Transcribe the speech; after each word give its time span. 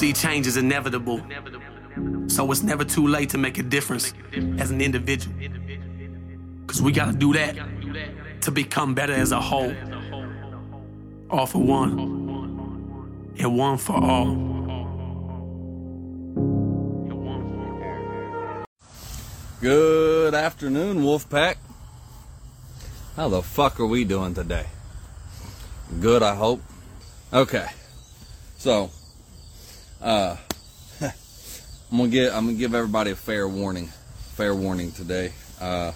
see 0.00 0.12
change 0.14 0.46
is 0.46 0.56
inevitable. 0.56 1.20
So 2.28 2.50
it's 2.50 2.62
never 2.62 2.84
too 2.84 3.06
late 3.06 3.28
to 3.30 3.38
make 3.38 3.58
a 3.58 3.62
difference 3.62 4.14
as 4.58 4.70
an 4.70 4.80
individual. 4.80 5.36
Cause 6.66 6.80
we 6.80 6.90
gotta 6.90 7.12
do 7.12 7.34
that 7.34 7.54
to 8.42 8.50
become 8.50 8.94
better 8.94 9.12
as 9.12 9.30
a 9.30 9.40
whole. 9.40 9.74
All 11.28 11.44
for 11.44 11.62
one, 11.62 11.98
and 13.38 13.58
one 13.58 13.76
for 13.76 13.92
all. 13.92 14.48
Good 19.60 20.34
afternoon, 20.34 21.00
Wolfpack. 21.02 21.56
How 23.16 23.28
the 23.28 23.42
fuck 23.42 23.78
are 23.78 23.86
we 23.86 24.04
doing 24.04 24.32
today? 24.32 24.66
Good, 26.00 26.22
I 26.22 26.34
hope. 26.34 26.62
Okay. 27.34 27.68
So, 28.56 28.90
uh, 30.00 30.36
I'm 31.00 31.96
gonna 31.96 32.08
get, 32.08 32.32
I'm 32.32 32.46
gonna 32.46 32.58
give 32.58 32.74
everybody 32.74 33.10
a 33.10 33.16
fair 33.16 33.48
warning. 33.48 33.88
Fair 34.34 34.54
warning 34.54 34.92
today. 34.92 35.32
Uh, 35.60 35.92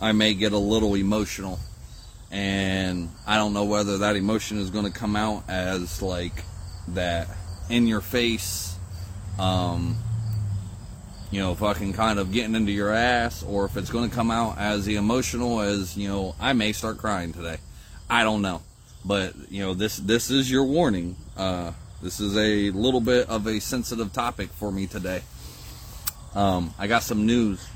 I 0.00 0.12
may 0.12 0.34
get 0.34 0.52
a 0.52 0.58
little 0.58 0.94
emotional, 0.94 1.58
and 2.30 3.08
I 3.26 3.36
don't 3.36 3.52
know 3.52 3.64
whether 3.64 3.98
that 3.98 4.16
emotion 4.16 4.58
is 4.58 4.70
gonna 4.70 4.90
come 4.90 5.16
out 5.16 5.44
as 5.48 6.02
like 6.02 6.44
that 6.88 7.28
in 7.68 7.86
your 7.86 8.00
face, 8.00 8.76
um, 9.38 9.96
you 11.30 11.40
know, 11.40 11.54
fucking 11.54 11.92
kind 11.92 12.18
of 12.18 12.32
getting 12.32 12.54
into 12.54 12.72
your 12.72 12.92
ass, 12.92 13.42
or 13.42 13.64
if 13.64 13.76
it's 13.76 13.90
to 13.90 14.08
come 14.08 14.30
out 14.30 14.58
as 14.58 14.88
emotional 14.88 15.60
as, 15.60 15.96
you 15.96 16.08
know, 16.08 16.34
I 16.40 16.52
may 16.52 16.72
start 16.72 16.98
crying 16.98 17.32
today. 17.32 17.58
I 18.08 18.24
don't 18.24 18.42
know. 18.42 18.62
But, 19.04 19.34
you 19.48 19.60
know, 19.62 19.72
this 19.72 19.96
this 19.96 20.30
is 20.30 20.50
your 20.50 20.64
warning. 20.64 21.16
Uh, 21.36 21.72
this 22.02 22.20
is 22.20 22.36
a 22.36 22.70
little 22.70 23.00
bit 23.00 23.28
of 23.28 23.46
a 23.46 23.60
sensitive 23.60 24.12
topic 24.12 24.50
for 24.50 24.72
me 24.72 24.86
today. 24.86 25.22
Um, 26.34 26.72
I 26.78 26.86
got 26.86 27.02
some 27.02 27.26
news 27.26 27.66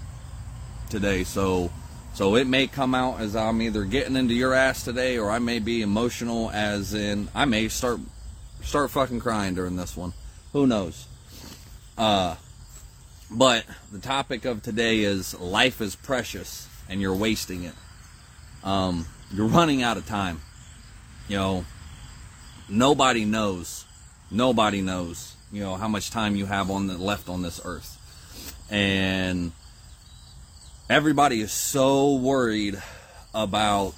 today, 0.91 1.25
so 1.25 1.70
so 2.14 2.36
it 2.36 2.47
may 2.47 2.66
come 2.69 2.94
out 2.94 3.20
as 3.20 3.34
I'm 3.34 3.61
either 3.61 3.84
getting 3.84 4.16
into 4.16 4.34
your 4.34 4.55
ass 4.55 4.84
today, 4.84 5.19
or 5.19 5.31
I 5.31 5.41
may 5.41 5.58
be 5.58 5.83
emotional, 5.83 6.50
as 6.53 6.94
in 6.94 7.28
I 7.34 7.44
may 7.44 7.69
start 7.69 8.00
start 8.62 8.91
fucking 8.91 9.20
crying 9.20 9.55
during 9.55 9.77
this 9.77 9.97
one. 9.97 10.12
Who 10.53 10.66
knows? 10.66 11.06
Uh, 11.98 12.36
but 13.31 13.64
the 13.92 13.98
topic 13.98 14.44
of 14.44 14.62
today 14.62 15.00
is 15.00 15.38
life 15.38 15.81
is 15.81 15.97
precious 15.97 16.69
and 16.88 17.00
you're 17.00 17.14
wasting 17.14 17.64
it. 17.64 17.75
Um, 18.62 19.06
you're 19.33 19.47
running 19.48 19.83
out 19.83 19.97
of 19.97 20.06
time. 20.06 20.41
You 21.28 21.36
know, 21.36 21.64
nobody 22.69 23.25
knows. 23.25 23.83
Nobody 24.34 24.82
knows. 24.82 25.36
You 25.52 25.60
know 25.60 25.77
how 25.77 25.86
much 25.86 26.10
time 26.10 26.34
you 26.34 26.46
have 26.46 26.68
on 26.68 26.88
the 26.88 26.98
left 26.98 27.28
on 27.28 27.42
this 27.42 27.60
earth, 27.64 27.96
and 28.68 29.52
everybody 30.91 31.41
is 31.41 31.52
so 31.52 32.16
worried 32.16 32.82
about 33.32 33.94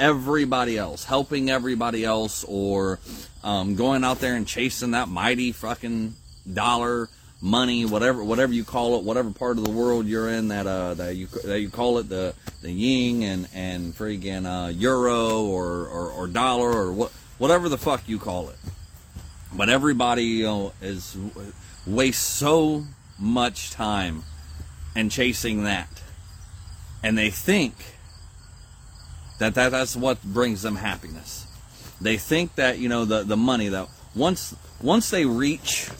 everybody 0.00 0.76
else, 0.76 1.04
helping 1.04 1.50
everybody 1.50 2.04
else, 2.04 2.44
or 2.48 2.98
um, 3.44 3.76
going 3.76 4.02
out 4.02 4.18
there 4.18 4.34
and 4.34 4.44
chasing 4.44 4.90
that 4.90 5.06
mighty 5.06 5.52
fucking 5.52 6.14
dollar 6.52 7.08
money, 7.40 7.84
whatever 7.84 8.24
whatever 8.24 8.52
you 8.52 8.64
call 8.64 8.98
it, 8.98 9.04
whatever 9.04 9.30
part 9.30 9.56
of 9.56 9.64
the 9.64 9.70
world 9.70 10.06
you're 10.06 10.30
in 10.30 10.48
that 10.48 10.66
uh 10.66 10.94
that 10.94 11.14
you 11.14 11.28
that 11.44 11.60
you 11.60 11.70
call 11.70 11.98
it 11.98 12.08
the 12.08 12.34
the 12.62 12.72
yin 12.72 13.22
and 13.22 13.48
and 13.54 13.94
friggin' 13.94 14.46
uh, 14.46 14.68
euro 14.70 15.44
or, 15.44 15.86
or 15.86 16.10
or 16.10 16.26
dollar 16.26 16.72
or 16.72 16.92
what 16.92 17.12
whatever 17.38 17.68
the 17.68 17.78
fuck 17.78 18.08
you 18.08 18.18
call 18.18 18.48
it. 18.48 18.56
But 19.54 19.68
everybody 19.68 20.24
you 20.24 20.44
know 20.44 20.72
is 20.80 21.16
wastes 21.86 22.22
so 22.22 22.84
much 23.18 23.70
time 23.70 24.22
and 24.94 25.10
chasing 25.10 25.64
that, 25.64 25.88
and 27.02 27.16
they 27.16 27.30
think 27.30 27.74
that, 29.38 29.54
that 29.54 29.70
that's 29.70 29.96
what 29.96 30.22
brings 30.22 30.62
them 30.62 30.76
happiness. 30.76 31.46
They 32.00 32.16
think 32.16 32.54
that 32.56 32.78
you 32.78 32.88
know 32.88 33.04
the 33.04 33.22
the 33.22 33.36
money 33.36 33.68
that 33.68 33.88
once 34.14 34.54
once 34.80 35.10
they 35.10 35.24
reach 35.24 35.90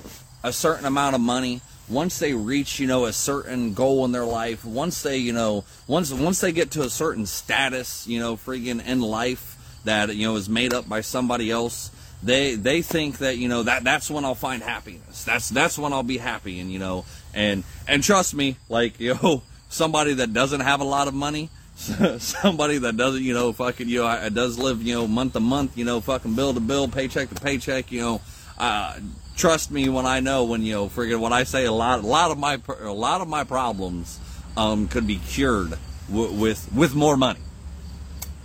a 0.43 0.53
certain 0.53 0.87
amount 0.87 1.15
of 1.15 1.21
money, 1.21 1.61
once 1.89 2.19
they 2.19 2.35
reach, 2.35 2.81
you 2.81 2.87
know, 2.87 3.05
a 3.05 3.13
certain 3.13 3.75
goal 3.75 4.05
in 4.05 4.13
their 4.13 4.25
life, 4.25 4.65
once 4.65 5.03
they, 5.03 5.19
you 5.19 5.33
know, 5.33 5.65
once 5.87 6.13
once 6.13 6.41
they 6.41 6.53
get 6.53 6.71
to 6.73 6.83
a 6.83 6.91
certain 6.91 7.27
status, 7.27 8.07
you 8.07 8.19
know, 8.19 8.37
freaking 8.37 8.85
in 8.85 9.01
life 9.01 9.81
that 9.85 10.15
you 10.15 10.27
know 10.27 10.37
is 10.37 10.49
made 10.49 10.73
up 10.73 10.89
by 10.89 11.01
somebody 11.01 11.51
else, 11.51 11.91
they 12.23 12.55
they 12.55 12.83
think 12.83 13.19
that 13.19 13.39
you 13.39 13.49
know 13.49 13.63
that 13.65 13.85
that's 13.85 14.11
when 14.11 14.25
I'll 14.25 14.35
find 14.35 14.63
happiness. 14.63 15.25
That's 15.25 15.49
that's 15.49 15.79
when 15.79 15.93
I'll 15.93 16.03
be 16.03 16.19
happy, 16.19 16.61
and 16.61 16.73
you 16.73 16.79
know, 16.79 17.05
and 17.35 17.65
and 17.89 18.03
trust 18.03 18.35
me, 18.35 18.57
like 18.69 19.01
you 19.01 19.15
know, 19.15 19.43
somebody 19.69 20.15
that 20.15 20.33
doesn't 20.33 20.61
have 20.61 20.81
a 20.81 20.85
lot 20.85 21.09
of 21.09 21.15
money. 21.15 21.51
somebody 22.19 22.79
that 22.79 22.99
doesn't, 22.99 23.23
you 23.23 23.33
know, 23.33 23.51
fucking, 23.51 23.89
you 23.89 24.03
know, 24.03 24.29
does 24.29 24.59
live, 24.59 24.83
you 24.83 24.95
know, 24.95 25.09
month 25.09 25.33
to 25.33 25.41
month, 25.41 25.77
you 25.77 25.87
know, 25.87 26.03
fucking 26.03 26.35
bill 26.35 26.53
to 26.53 26.61
bill, 26.61 26.87
paycheck 26.87 27.31
to 27.31 27.35
paycheck, 27.35 27.91
you 27.91 28.01
know, 28.01 28.21
uh, 28.59 28.95
trust 29.37 29.71
me 29.71 29.89
when 29.89 30.07
I 30.07 30.21
know 30.21 30.45
when 30.45 30.63
you 30.63 30.75
know 30.75 30.89
friggin' 30.89 31.21
when 31.21 31.33
I 31.33 31.45
say 31.45 31.65
a 31.65 31.73
lot 31.73 32.01
a 32.01 32.07
lot 32.07 32.31
of 32.31 32.39
my 32.39 32.61
a 32.81 32.93
lot 32.93 33.21
of 33.21 33.29
my 33.29 33.45
problems 33.45 34.19
um, 34.57 34.89
could 34.89 35.07
be 35.07 35.17
cured 35.17 35.75
w- 36.09 36.33
with 36.33 36.73
with 36.73 36.95
more 36.95 37.17
money. 37.17 37.41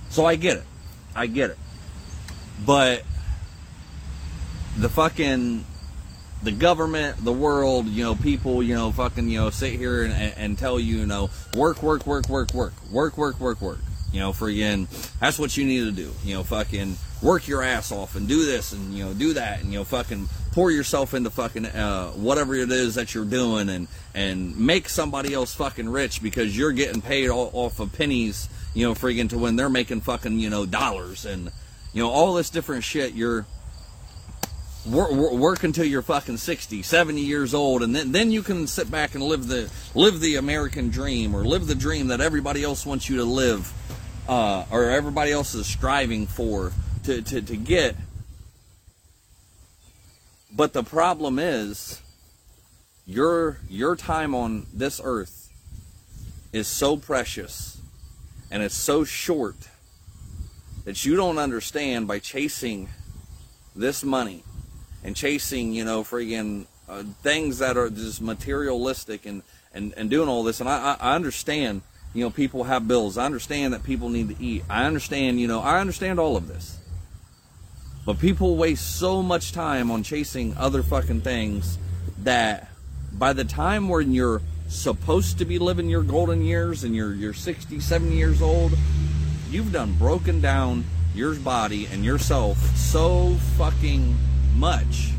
So 0.10 0.26
I 0.26 0.36
get 0.36 0.58
it, 0.58 0.64
I 1.16 1.28
get 1.28 1.52
it, 1.52 1.58
but 2.66 3.04
the 4.78 4.90
fucking 4.90 5.66
the 6.44 6.52
government, 6.52 7.24
the 7.24 7.34
world, 7.34 7.88
you 7.88 8.04
know, 8.04 8.16
people, 8.16 8.62
you 8.62 8.76
know, 8.76 8.92
fucking, 8.92 9.28
you 9.30 9.40
know, 9.40 9.50
sit 9.50 9.74
here 9.74 10.04
and, 10.04 10.14
and 10.14 10.58
tell 10.58 10.80
you, 10.80 10.98
you 10.98 11.06
know, 11.06 11.30
work, 11.56 11.82
work, 11.82 12.06
work, 12.06 12.30
work, 12.30 12.54
work, 12.54 12.74
work, 12.92 13.18
work, 13.18 13.40
work, 13.40 13.62
work. 13.62 13.80
You 14.14 14.22
know, 14.22 14.32
friggin', 14.32 14.88
that's 15.20 15.38
what 15.38 15.58
you 15.58 15.66
need 15.66 15.84
to 15.86 15.92
do. 15.92 16.12
You 16.24 16.36
know, 16.36 16.44
fucking 16.44 16.96
work 17.22 17.48
your 17.48 17.62
ass 17.62 17.92
off 17.92 18.16
and 18.16 18.28
do 18.28 18.46
this 18.46 18.72
and, 18.72 18.94
you 18.94 19.04
know, 19.04 19.14
do 19.14 19.34
that 19.34 19.62
and, 19.62 19.72
you 19.72 19.80
know, 19.80 19.84
fucking 19.84 20.30
pour 20.52 20.72
yourself 20.72 21.14
into 21.14 21.30
fucking, 21.30 21.66
uh, 21.66 22.12
whatever 22.12 22.56
it 22.56 22.72
is 22.72 22.96
that 22.96 23.14
you're 23.14 23.26
doing 23.26 23.68
and, 23.70 23.88
and 24.14 24.58
make 24.58 24.88
somebody 24.90 25.34
else 25.34 25.54
fucking 25.56 25.90
rich 25.90 26.22
because 26.22 26.58
you're 26.58 26.72
getting 26.72 27.02
paid 27.02 27.30
all, 27.30 27.50
off 27.54 27.80
of 27.80 27.92
pennies, 27.94 28.48
you 28.74 28.88
know, 28.88 28.94
friggin' 28.94 29.30
to 29.30 29.38
when 29.38 29.56
they're 29.56 29.70
making 29.70 30.02
fucking, 30.02 30.40
you 30.40 30.50
know, 30.50 30.66
dollars 30.66 31.26
and, 31.26 31.52
you 31.94 32.02
know, 32.02 32.10
all 32.10 32.34
this 32.34 32.50
different 32.50 32.84
shit. 32.84 33.14
You're, 33.14 33.46
work, 34.90 35.12
work 35.12 35.64
until 35.64 35.86
you're 35.86 36.02
fucking 36.02 36.38
60 36.38 36.82
70 36.82 37.22
years 37.22 37.54
old 37.54 37.84
and 37.84 37.96
then 37.96 38.12
then 38.12 38.32
you 38.32 38.42
can 38.42 38.68
sit 38.68 38.90
back 38.90 39.16
and 39.16 39.24
live 39.24 39.48
the 39.48 39.70
live 39.96 40.20
the 40.20 40.36
american 40.36 40.90
dream 40.90 41.36
or 41.36 41.44
live 41.44 41.68
the 41.68 41.76
dream 41.76 42.08
that 42.08 42.22
everybody 42.22 42.64
else 42.64 42.86
wants 42.86 43.10
you 43.10 43.18
to 43.18 43.24
live 43.26 43.74
uh, 44.28 44.66
or 44.72 44.90
everybody 44.90 45.32
else 45.32 45.56
is 45.56 45.66
striving 45.66 46.28
for 46.28 46.72
to, 47.04 47.22
to, 47.22 47.42
to 47.42 47.56
get. 47.56 47.96
But 50.52 50.74
the 50.74 50.84
problem 50.84 51.40
is 51.40 52.02
your 53.06 53.60
your 53.70 53.96
time 53.96 54.36
on 54.36 54.66
this 54.74 55.00
earth 55.04 55.50
is 56.52 56.68
so 56.68 56.98
precious 56.98 57.80
and 58.52 58.64
it's 58.64 58.76
so 58.76 59.04
short 59.04 59.56
that 60.84 61.06
you 61.06 61.16
don't 61.16 61.38
understand 61.38 62.08
by 62.08 62.20
chasing 62.20 62.90
this 63.76 64.04
money 64.04 64.44
and 65.04 65.16
chasing, 65.16 65.74
you 65.74 65.86
know, 65.86 66.04
friggin' 66.04 66.66
uh, 66.90 67.04
things 67.22 67.60
that 67.60 67.78
are 67.78 67.90
just 67.90 68.22
materialistic 68.22 69.26
and, 69.26 69.44
and, 69.74 69.94
and 69.98 70.10
doing 70.10 70.30
all 70.30 70.44
this. 70.44 70.60
And 70.60 70.70
I, 70.70 70.98
I 71.00 71.16
understand, 71.16 71.82
you 72.14 72.24
know, 72.24 72.30
people 72.30 72.66
have 72.66 72.88
bills. 72.88 73.18
I 73.18 73.26
understand 73.26 73.74
that 73.74 73.84
people 73.84 74.10
need 74.10 74.30
to 74.30 74.44
eat. 74.44 74.64
I 74.70 74.86
understand, 74.86 75.40
you 75.40 75.48
know, 75.48 75.60
I 75.62 75.80
understand 75.80 76.20
all 76.20 76.38
of 76.38 76.48
this. 76.48 76.78
But 78.06 78.20
people 78.20 78.56
waste 78.56 78.98
so 79.00 79.22
much 79.22 79.52
time 79.52 79.92
on 79.92 80.02
chasing 80.02 80.56
other 80.56 80.82
fucking 80.82 81.22
things 81.22 81.78
that 82.24 82.70
by 83.12 83.34
the 83.34 83.44
time 83.44 83.90
when 83.90 84.14
you're 84.14 84.42
supposed 84.70 85.40
to 85.40 85.46
be 85.46 85.60
living 85.60 85.90
your 85.90 86.04
golden 86.04 86.42
years 86.42 86.84
and 86.84 86.96
you're, 86.96 87.14
you're 87.14 87.34
60, 87.34 87.80
70 87.80 88.16
years 88.16 88.42
old, 88.42 88.78
you've 89.50 89.72
done 89.72 89.94
broken 89.98 90.40
down 90.40 90.86
your 91.14 91.36
body 91.36 91.88
and 91.88 92.06
yourself 92.06 92.58
so 92.78 93.34
fucking 93.58 94.16
much 94.58 95.12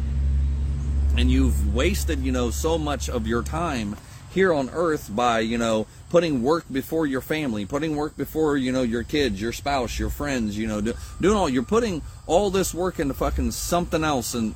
and 1.17 1.31
you've 1.31 1.75
wasted 1.75 2.21
you 2.21 2.33
know 2.33 2.51
so 2.51 2.77
much 2.77 3.09
of 3.09 3.27
your 3.27 3.43
time 3.43 3.97
here 4.31 4.53
on 4.53 4.69
earth 4.71 5.11
by 5.15 5.41
you 5.41 5.57
know 5.57 5.87
putting 6.11 6.43
work 6.43 6.65
before 6.71 7.07
your 7.07 7.21
family 7.21 7.65
putting 7.65 7.97
work 7.97 8.17
before 8.17 8.57
you 8.57 8.71
know 8.71 8.83
your 8.83 9.03
kids 9.03 9.41
your 9.41 9.53
spouse 9.53 9.99
your 9.99 10.11
friends 10.11 10.57
you 10.57 10.67
know 10.67 10.81
do, 10.81 10.93
doing 11.21 11.37
all 11.37 11.49
you're 11.49 11.63
putting 11.63 12.03
all 12.27 12.51
this 12.51 12.75
work 12.75 12.99
into 13.01 13.15
fucking 13.15 13.51
something 13.51 14.05
else 14.05 14.35
and 14.35 14.55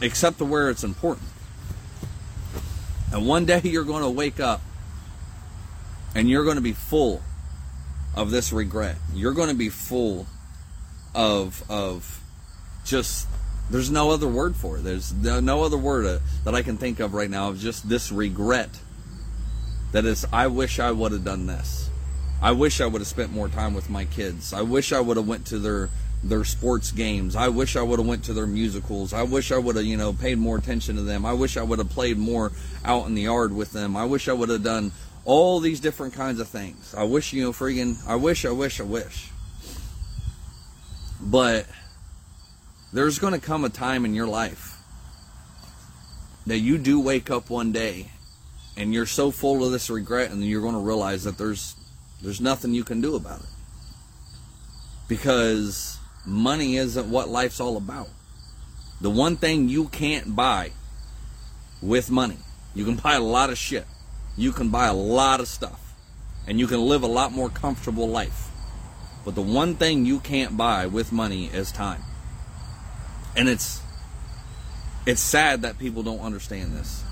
except 0.00 0.38
to 0.38 0.44
where 0.44 0.70
it's 0.70 0.84
important. 0.84 1.28
And 3.12 3.26
one 3.26 3.44
day 3.44 3.60
you're 3.64 3.84
going 3.84 4.02
to 4.02 4.10
wake 4.10 4.40
up 4.40 4.60
and 6.14 6.28
you're 6.28 6.44
going 6.44 6.56
to 6.56 6.62
be 6.62 6.72
full 6.72 7.22
of 8.14 8.30
this 8.30 8.52
regret. 8.52 8.96
You're 9.14 9.32
going 9.32 9.48
to 9.48 9.54
be 9.54 9.68
full 9.68 10.26
of 11.14 11.62
of 11.70 12.23
just 12.84 13.26
There's 13.70 13.90
no 13.90 14.10
other 14.10 14.28
word 14.28 14.56
for 14.56 14.76
it. 14.78 14.84
There's 14.84 15.12
no 15.12 15.62
other 15.62 15.78
word 15.78 16.06
uh, 16.06 16.18
that 16.44 16.54
I 16.54 16.62
can 16.62 16.76
think 16.76 17.00
of 17.00 17.14
right 17.14 17.30
now 17.30 17.48
of 17.48 17.58
just 17.58 17.88
this 17.88 18.12
regret. 18.12 18.70
That 19.92 20.04
is, 20.04 20.26
I 20.32 20.48
wish 20.48 20.78
I 20.78 20.90
would 20.90 21.12
have 21.12 21.24
done 21.24 21.46
this. 21.46 21.88
I 22.42 22.52
wish 22.52 22.80
I 22.80 22.86
would 22.86 23.00
have 23.00 23.08
spent 23.08 23.32
more 23.32 23.48
time 23.48 23.72
with 23.74 23.88
my 23.88 24.04
kids. 24.04 24.52
I 24.52 24.62
wish 24.62 24.92
I 24.92 25.00
would 25.00 25.16
have 25.16 25.26
went 25.26 25.46
to 25.46 25.58
their 25.58 25.88
their 26.22 26.44
sports 26.44 26.90
games. 26.90 27.36
I 27.36 27.48
wish 27.48 27.76
I 27.76 27.82
would 27.82 27.98
have 27.98 28.08
went 28.08 28.24
to 28.24 28.32
their 28.32 28.46
musicals. 28.46 29.12
I 29.12 29.24
wish 29.24 29.52
I 29.52 29.58
would 29.58 29.76
have, 29.76 29.84
you 29.84 29.98
know, 29.98 30.14
paid 30.14 30.38
more 30.38 30.56
attention 30.56 30.96
to 30.96 31.02
them. 31.02 31.26
I 31.26 31.34
wish 31.34 31.58
I 31.58 31.62
would 31.62 31.78
have 31.78 31.90
played 31.90 32.16
more 32.16 32.50
out 32.82 33.06
in 33.06 33.14
the 33.14 33.22
yard 33.22 33.52
with 33.52 33.72
them. 33.72 33.94
I 33.94 34.06
wish 34.06 34.26
I 34.26 34.32
would 34.32 34.48
have 34.48 34.62
done 34.62 34.92
all 35.26 35.60
these 35.60 35.80
different 35.80 36.14
kinds 36.14 36.40
of 36.40 36.48
things. 36.48 36.94
I 36.96 37.04
wish, 37.04 37.34
you 37.34 37.42
know, 37.42 37.52
friggin' 37.52 37.96
I 38.08 38.16
wish, 38.16 38.46
I 38.46 38.52
wish, 38.52 38.80
I 38.80 38.84
wish. 38.84 39.28
But 41.20 41.66
there's 42.94 43.18
going 43.18 43.32
to 43.32 43.40
come 43.40 43.64
a 43.64 43.68
time 43.68 44.04
in 44.04 44.14
your 44.14 44.28
life 44.28 44.78
that 46.46 46.58
you 46.58 46.78
do 46.78 47.00
wake 47.00 47.28
up 47.28 47.50
one 47.50 47.72
day 47.72 48.08
and 48.76 48.94
you're 48.94 49.04
so 49.04 49.32
full 49.32 49.64
of 49.64 49.72
this 49.72 49.90
regret 49.90 50.30
and 50.30 50.44
you're 50.44 50.60
going 50.60 50.74
to 50.74 50.80
realize 50.80 51.24
that 51.24 51.36
there's 51.36 51.74
there's 52.22 52.40
nothing 52.40 52.72
you 52.72 52.84
can 52.84 53.00
do 53.00 53.16
about 53.16 53.40
it. 53.40 53.46
Because 55.08 55.98
money 56.24 56.76
isn't 56.76 57.10
what 57.10 57.28
life's 57.28 57.58
all 57.60 57.76
about. 57.76 58.08
The 59.00 59.10
one 59.10 59.36
thing 59.36 59.68
you 59.68 59.88
can't 59.88 60.36
buy 60.36 60.70
with 61.82 62.12
money, 62.12 62.38
you 62.76 62.84
can 62.84 62.94
buy 62.94 63.14
a 63.14 63.20
lot 63.20 63.50
of 63.50 63.58
shit. 63.58 63.86
You 64.36 64.52
can 64.52 64.70
buy 64.70 64.86
a 64.86 64.94
lot 64.94 65.40
of 65.40 65.48
stuff. 65.48 65.80
And 66.46 66.60
you 66.60 66.68
can 66.68 66.80
live 66.80 67.02
a 67.02 67.08
lot 67.08 67.32
more 67.32 67.50
comfortable 67.50 68.08
life. 68.08 68.50
But 69.24 69.34
the 69.34 69.42
one 69.42 69.74
thing 69.74 70.06
you 70.06 70.20
can't 70.20 70.56
buy 70.56 70.86
with 70.86 71.10
money 71.10 71.46
is 71.46 71.72
time. 71.72 72.02
And 73.36 73.48
it's 73.48 73.80
it's 75.06 75.20
sad 75.20 75.62
that 75.62 75.78
people 75.78 76.02
don't 76.02 76.20
understand 76.20 76.74
this. 76.74 77.02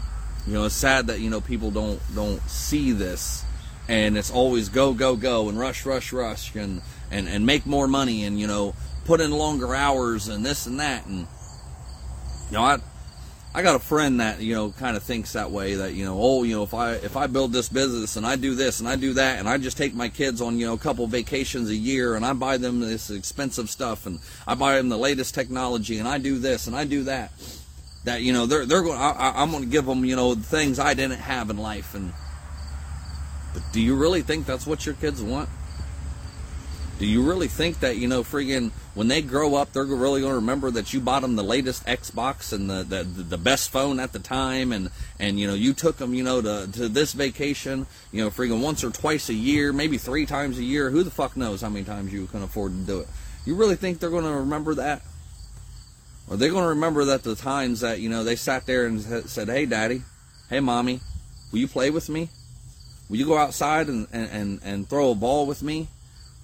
You 0.46 0.54
know, 0.54 0.64
it's 0.64 0.74
sad 0.74 1.08
that 1.08 1.20
you 1.20 1.30
know 1.30 1.40
people 1.40 1.70
don't 1.70 2.00
don't 2.14 2.40
see 2.48 2.92
this 2.92 3.44
and 3.88 4.16
it's 4.16 4.30
always 4.30 4.68
go 4.68 4.94
go 4.94 5.16
go 5.16 5.48
and 5.48 5.58
rush 5.58 5.84
rush 5.84 6.12
rush 6.12 6.54
and 6.54 6.82
and 7.10 7.28
and 7.28 7.44
make 7.44 7.66
more 7.66 7.88
money 7.88 8.24
and 8.24 8.38
you 8.38 8.46
know 8.46 8.74
put 9.04 9.20
in 9.20 9.30
longer 9.30 9.74
hours 9.74 10.28
and 10.28 10.46
this 10.46 10.66
and 10.66 10.78
that 10.80 11.04
and 11.06 11.26
you 12.46 12.52
know 12.52 12.62
I 12.62 12.78
I 13.54 13.62
got 13.62 13.76
a 13.76 13.78
friend 13.78 14.20
that 14.20 14.40
you 14.40 14.54
know 14.54 14.70
kind 14.70 14.96
of 14.96 15.02
thinks 15.02 15.34
that 15.34 15.50
way 15.50 15.74
that 15.74 15.92
you 15.92 16.04
know 16.04 16.16
oh 16.18 16.42
you 16.42 16.56
know 16.56 16.62
if 16.62 16.72
I 16.72 16.92
if 16.94 17.16
I 17.16 17.26
build 17.26 17.52
this 17.52 17.68
business 17.68 18.16
and 18.16 18.26
I 18.26 18.36
do 18.36 18.54
this 18.54 18.80
and 18.80 18.88
I 18.88 18.96
do 18.96 19.12
that 19.14 19.38
and 19.38 19.48
I 19.48 19.58
just 19.58 19.76
take 19.76 19.94
my 19.94 20.08
kids 20.08 20.40
on 20.40 20.58
you 20.58 20.66
know 20.66 20.72
a 20.72 20.78
couple 20.78 21.06
vacations 21.06 21.68
a 21.68 21.76
year 21.76 22.14
and 22.14 22.24
I 22.24 22.32
buy 22.32 22.56
them 22.56 22.80
this 22.80 23.10
expensive 23.10 23.68
stuff 23.68 24.06
and 24.06 24.20
I 24.46 24.54
buy 24.54 24.76
them 24.76 24.88
the 24.88 24.96
latest 24.96 25.34
technology 25.34 25.98
and 25.98 26.08
I 26.08 26.18
do 26.18 26.38
this 26.38 26.66
and 26.66 26.74
I 26.74 26.84
do 26.84 27.04
that 27.04 27.32
that 28.04 28.22
you 28.22 28.32
know 28.32 28.46
they're 28.46 28.64
they're 28.64 28.82
going 28.82 28.98
I, 28.98 29.32
I'm 29.36 29.50
going 29.50 29.64
to 29.64 29.68
give 29.68 29.84
them 29.84 30.04
you 30.04 30.16
know 30.16 30.34
the 30.34 30.42
things 30.42 30.78
I 30.78 30.94
didn't 30.94 31.18
have 31.18 31.50
in 31.50 31.58
life 31.58 31.94
and 31.94 32.12
but 33.52 33.62
do 33.72 33.80
you 33.80 33.94
really 33.94 34.22
think 34.22 34.46
that's 34.46 34.66
what 34.66 34.86
your 34.86 34.94
kids 34.94 35.22
want? 35.22 35.48
Do 36.98 37.06
you 37.06 37.22
really 37.22 37.48
think 37.48 37.80
that, 37.80 37.96
you 37.96 38.08
know, 38.08 38.22
friggin' 38.22 38.70
when 38.94 39.08
they 39.08 39.22
grow 39.22 39.54
up, 39.54 39.72
they're 39.72 39.84
really 39.84 40.20
going 40.20 40.32
to 40.32 40.36
remember 40.36 40.70
that 40.72 40.92
you 40.92 41.00
bought 41.00 41.22
them 41.22 41.36
the 41.36 41.42
latest 41.42 41.86
Xbox 41.86 42.52
and 42.52 42.68
the, 42.68 42.82
the, 42.82 43.04
the 43.04 43.38
best 43.38 43.70
phone 43.70 43.98
at 43.98 44.12
the 44.12 44.18
time 44.18 44.70
and, 44.72 44.90
and, 45.18 45.40
you 45.40 45.46
know, 45.46 45.54
you 45.54 45.72
took 45.72 45.96
them, 45.96 46.12
you 46.12 46.22
know, 46.22 46.42
to, 46.42 46.70
to 46.72 46.88
this 46.88 47.14
vacation, 47.14 47.86
you 48.12 48.22
know, 48.22 48.30
friggin' 48.30 48.60
once 48.60 48.84
or 48.84 48.90
twice 48.90 49.30
a 49.30 49.34
year, 49.34 49.72
maybe 49.72 49.96
three 49.96 50.26
times 50.26 50.58
a 50.58 50.62
year. 50.62 50.90
Who 50.90 51.02
the 51.02 51.10
fuck 51.10 51.36
knows 51.36 51.62
how 51.62 51.70
many 51.70 51.86
times 51.86 52.12
you 52.12 52.26
can 52.26 52.42
afford 52.42 52.72
to 52.72 52.78
do 52.78 53.00
it? 53.00 53.08
You 53.46 53.54
really 53.54 53.76
think 53.76 53.98
they're 53.98 54.10
going 54.10 54.24
to 54.24 54.30
remember 54.30 54.74
that? 54.74 55.02
Are 56.30 56.36
they 56.36 56.48
going 56.48 56.62
to 56.62 56.68
remember 56.68 57.06
that 57.06 57.22
the 57.22 57.34
times 57.34 57.80
that, 57.80 57.98
you 57.98 58.10
know, 58.10 58.24
they 58.24 58.36
sat 58.36 58.66
there 58.66 58.86
and 58.86 59.00
said, 59.00 59.48
hey, 59.48 59.66
daddy, 59.66 60.02
hey, 60.50 60.60
mommy, 60.60 61.00
will 61.50 61.58
you 61.58 61.68
play 61.68 61.90
with 61.90 62.08
me? 62.08 62.28
Will 63.08 63.16
you 63.16 63.26
go 63.26 63.36
outside 63.36 63.88
and, 63.88 64.06
and, 64.12 64.30
and, 64.30 64.60
and 64.62 64.88
throw 64.88 65.10
a 65.10 65.14
ball 65.14 65.46
with 65.46 65.62
me? 65.62 65.88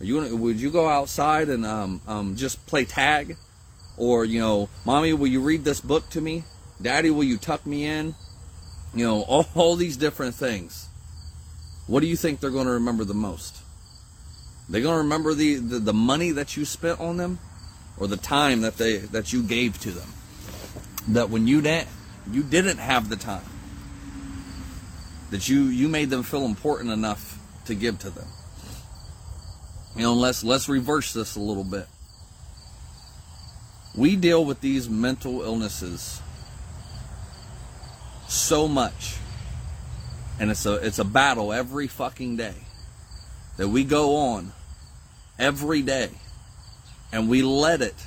Are 0.01 0.05
you 0.05 0.21
gonna, 0.21 0.37
would 0.37 0.61
you 0.61 0.71
go 0.71 0.89
outside 0.89 1.49
and 1.49 1.67
um, 1.67 2.01
um, 2.07 2.37
just 2.37 2.65
play 2.67 2.85
tag? 2.85 3.37
Or, 3.97 4.25
you 4.25 4.41
know, 4.41 4.69
mommy, 4.85 5.13
will 5.13 5.27
you 5.27 5.41
read 5.41 5.65
this 5.65 5.81
book 5.81 6.09
to 6.11 6.21
me? 6.21 6.45
Daddy, 6.81 7.11
will 7.11 7.25
you 7.25 7.37
tuck 7.37 7.67
me 7.67 7.85
in? 7.85 8.15
You 8.95 9.07
know, 9.07 9.23
all, 9.23 9.47
all 9.55 9.77
these 9.77 9.97
different 9.97 10.35
things. 10.35 10.89
What 11.87 12.01
do 12.01 12.07
you 12.07 12.17
think 12.17 12.41
they're 12.41 12.51
going 12.51 12.67
to 12.67 12.73
remember 12.73 13.05
the 13.05 13.15
most? 13.15 13.57
They're 14.69 14.83
going 14.83 14.95
to 14.95 15.03
remember 15.03 15.35
the, 15.35 15.57
the, 15.57 15.79
the 15.79 15.95
money 15.95 16.31
that 16.33 16.57
you 16.57 16.65
spent 16.65 17.01
on 17.01 17.17
them 17.17 17.39
or 17.99 18.07
the 18.07 18.17
time 18.17 18.61
that 18.61 18.77
they 18.77 18.99
that 18.99 19.33
you 19.33 19.43
gave 19.43 19.79
to 19.81 19.91
them. 19.91 20.09
That 21.09 21.31
when 21.31 21.47
you 21.47 21.61
didn't 21.61 21.89
you 22.31 22.43
didn't 22.43 22.79
have 22.79 23.09
the 23.09 23.17
time 23.17 23.45
that 25.31 25.49
you 25.49 25.65
you 25.65 25.89
made 25.89 26.11
them 26.11 26.23
feel 26.23 26.45
important 26.45 26.91
enough 26.91 27.39
to 27.67 27.75
give 27.75 27.99
to 28.01 28.11
them. 28.11 28.27
You 29.97 30.03
know, 30.03 30.15
let's 30.15 30.45
let's 30.45 30.69
reverse 30.69 31.13
this 31.13 31.37
a 31.37 31.41
little 31.41 31.65
bit. 31.65 31.87
We 33.97 34.17
deal 34.17 34.45
with 34.45 34.61
these 34.61 34.89
mental 34.89 35.43
illnesses 35.43 36.21
so 38.29 38.69
much. 38.69 39.17
And 40.41 40.51
it's 40.51 40.67
a 40.67 40.75
it's 40.75 40.99
a 40.99 41.05
battle 41.05 41.53
every 41.53 41.89
fucking 41.89 42.37
day 42.37 42.55
that 43.57 43.69
we 43.69 43.83
go 43.83 44.17
on 44.17 44.53
every 45.39 45.83
day 45.83 46.11
and 47.13 47.29
we 47.29 47.43
let 47.43 47.81
it 47.81 48.07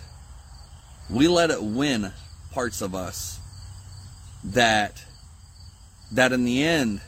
we 1.09 1.27
let 1.27 1.49
it 1.49 1.61
win 1.61 2.11
parts 2.51 2.81
of 2.81 2.95
us 2.95 3.39
that 4.43 5.03
that 6.11 6.31
in 6.31 6.45
the 6.45 6.63
end 6.63 7.01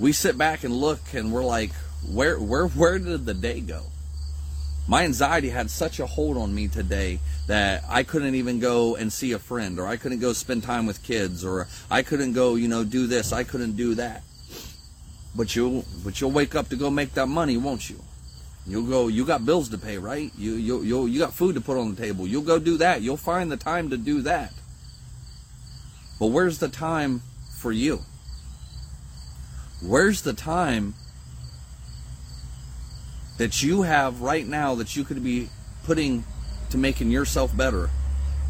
we 0.00 0.12
sit 0.12 0.38
back 0.38 0.64
and 0.64 0.74
look 0.74 1.00
and 1.12 1.30
we're 1.30 1.44
like, 1.44 1.72
where 2.08 2.38
where 2.38 2.66
where 2.68 2.98
did 2.98 3.26
the 3.26 3.34
day 3.34 3.60
go? 3.60 3.82
My 4.88 5.04
anxiety 5.04 5.50
had 5.50 5.70
such 5.70 6.00
a 6.00 6.06
hold 6.06 6.36
on 6.36 6.54
me 6.54 6.66
today 6.66 7.20
that 7.46 7.84
I 7.88 8.02
couldn't 8.02 8.34
even 8.34 8.58
go 8.58 8.96
and 8.96 9.12
see 9.12 9.32
a 9.32 9.38
friend 9.38 9.78
or 9.78 9.86
I 9.86 9.96
couldn't 9.96 10.20
go 10.20 10.32
spend 10.32 10.62
time 10.62 10.86
with 10.86 11.02
kids 11.02 11.44
or 11.44 11.68
I 11.90 12.02
couldn't 12.02 12.32
go, 12.32 12.56
you 12.56 12.66
know, 12.66 12.82
do 12.82 13.06
this, 13.06 13.32
I 13.32 13.44
couldn't 13.44 13.76
do 13.76 13.94
that. 13.96 14.22
But 15.36 15.54
you'll 15.54 15.84
but 16.02 16.20
you'll 16.20 16.32
wake 16.32 16.54
up 16.54 16.68
to 16.70 16.76
go 16.76 16.90
make 16.90 17.14
that 17.14 17.26
money, 17.26 17.56
won't 17.56 17.88
you? 17.88 18.00
You'll 18.66 18.86
go 18.86 19.08
you 19.08 19.24
got 19.24 19.44
bills 19.46 19.68
to 19.68 19.78
pay, 19.78 19.98
right? 19.98 20.32
You 20.36 20.52
you 20.54 20.82
you 20.82 21.06
you 21.06 21.18
got 21.20 21.34
food 21.34 21.54
to 21.54 21.60
put 21.60 21.76
on 21.76 21.94
the 21.94 22.00
table. 22.00 22.26
You'll 22.26 22.42
go 22.42 22.58
do 22.58 22.78
that. 22.78 23.02
You'll 23.02 23.16
find 23.16 23.52
the 23.52 23.56
time 23.56 23.90
to 23.90 23.96
do 23.96 24.22
that. 24.22 24.52
But 26.18 26.26
where's 26.26 26.58
the 26.58 26.68
time 26.68 27.22
for 27.58 27.72
you? 27.72 28.00
Where's 29.82 30.22
the 30.22 30.34
time 30.34 30.94
that 33.40 33.62
you 33.62 33.80
have 33.80 34.20
right 34.20 34.46
now 34.46 34.74
that 34.74 34.94
you 34.94 35.02
could 35.02 35.24
be 35.24 35.48
putting 35.84 36.22
to 36.68 36.76
making 36.76 37.10
yourself 37.10 37.56
better 37.56 37.88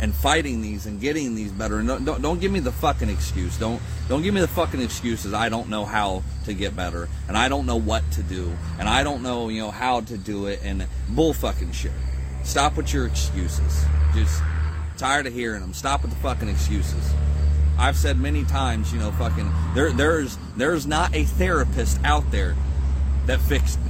and 0.00 0.12
fighting 0.12 0.62
these 0.62 0.84
and 0.84 1.00
getting 1.00 1.36
these 1.36 1.52
better? 1.52 1.78
And 1.78 1.86
don't, 1.86 2.04
don't, 2.04 2.20
don't 2.20 2.40
give 2.40 2.50
me 2.50 2.58
the 2.58 2.72
fucking 2.72 3.08
excuse. 3.08 3.56
Don't 3.56 3.80
don't 4.08 4.22
give 4.22 4.34
me 4.34 4.40
the 4.40 4.48
fucking 4.48 4.82
excuses. 4.82 5.32
I 5.32 5.48
don't 5.48 5.68
know 5.68 5.84
how 5.84 6.24
to 6.44 6.54
get 6.54 6.74
better 6.74 7.08
and 7.28 7.36
I 7.36 7.48
don't 7.48 7.66
know 7.66 7.76
what 7.76 8.02
to 8.12 8.24
do 8.24 8.52
and 8.80 8.88
I 8.88 9.04
don't 9.04 9.22
know 9.22 9.48
you 9.48 9.60
know 9.60 9.70
how 9.70 10.00
to 10.00 10.18
do 10.18 10.46
it 10.46 10.58
and 10.64 10.84
bull 11.08 11.34
fucking 11.34 11.70
shit. 11.70 11.92
Stop 12.42 12.76
with 12.76 12.92
your 12.92 13.06
excuses. 13.06 13.84
Just 14.12 14.42
tired 14.96 15.28
of 15.28 15.32
hearing 15.32 15.60
them. 15.60 15.72
Stop 15.72 16.02
with 16.02 16.10
the 16.10 16.16
fucking 16.16 16.48
excuses. 16.48 17.14
I've 17.78 17.96
said 17.96 18.18
many 18.18 18.42
times, 18.44 18.92
you 18.92 18.98
know, 18.98 19.12
fucking 19.12 19.52
there 19.72 19.92
there's 19.92 20.36
there's 20.56 20.84
not 20.84 21.14
a 21.14 21.22
therapist 21.22 22.00
out 22.02 22.28
there 22.32 22.56
that 23.26 23.40
fixed 23.40 23.78
me. 23.78 23.89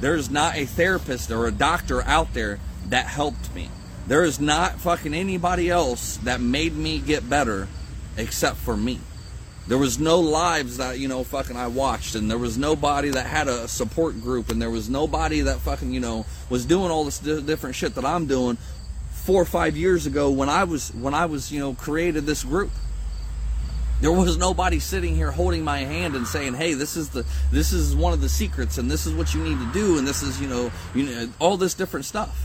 There's 0.00 0.30
not 0.30 0.56
a 0.56 0.66
therapist 0.66 1.30
or 1.30 1.46
a 1.46 1.52
doctor 1.52 2.02
out 2.02 2.34
there 2.34 2.58
that 2.88 3.06
helped 3.06 3.54
me. 3.54 3.70
There 4.06 4.24
is 4.24 4.38
not 4.38 4.80
fucking 4.80 5.14
anybody 5.14 5.70
else 5.70 6.18
that 6.18 6.40
made 6.40 6.76
me 6.76 6.98
get 6.98 7.28
better 7.28 7.68
except 8.16 8.56
for 8.56 8.76
me. 8.76 9.00
There 9.66 9.78
was 9.78 9.98
no 9.98 10.20
lives 10.20 10.76
that, 10.76 10.98
you 10.98 11.08
know, 11.08 11.24
fucking 11.24 11.56
I 11.56 11.68
watched 11.68 12.14
and 12.14 12.30
there 12.30 12.36
was 12.36 12.58
nobody 12.58 13.08
that 13.08 13.24
had 13.24 13.48
a 13.48 13.66
support 13.66 14.20
group 14.20 14.50
and 14.50 14.60
there 14.60 14.70
was 14.70 14.90
nobody 14.90 15.40
that 15.40 15.60
fucking, 15.60 15.90
you 15.90 16.00
know, 16.00 16.26
was 16.50 16.66
doing 16.66 16.90
all 16.90 17.04
this 17.04 17.18
different 17.18 17.74
shit 17.74 17.94
that 17.94 18.04
I'm 18.04 18.26
doing 18.26 18.58
4 19.12 19.40
or 19.40 19.44
5 19.46 19.74
years 19.74 20.04
ago 20.04 20.30
when 20.30 20.50
I 20.50 20.64
was 20.64 20.90
when 20.90 21.14
I 21.14 21.24
was, 21.24 21.50
you 21.50 21.60
know, 21.60 21.72
created 21.72 22.26
this 22.26 22.44
group. 22.44 22.70
There 24.00 24.12
was 24.12 24.36
nobody 24.36 24.80
sitting 24.80 25.14
here 25.14 25.30
holding 25.30 25.62
my 25.62 25.78
hand 25.78 26.16
and 26.16 26.26
saying, 26.26 26.54
"Hey, 26.54 26.74
this 26.74 26.96
is 26.96 27.10
the 27.10 27.24
this 27.50 27.72
is 27.72 27.94
one 27.94 28.12
of 28.12 28.20
the 28.20 28.28
secrets, 28.28 28.76
and 28.76 28.90
this 28.90 29.06
is 29.06 29.14
what 29.14 29.34
you 29.34 29.42
need 29.42 29.58
to 29.58 29.72
do, 29.72 29.98
and 29.98 30.06
this 30.06 30.22
is 30.22 30.40
you 30.40 30.48
know 30.48 30.70
you 30.94 31.04
know 31.04 31.28
all 31.38 31.56
this 31.56 31.74
different 31.74 32.04
stuff." 32.04 32.44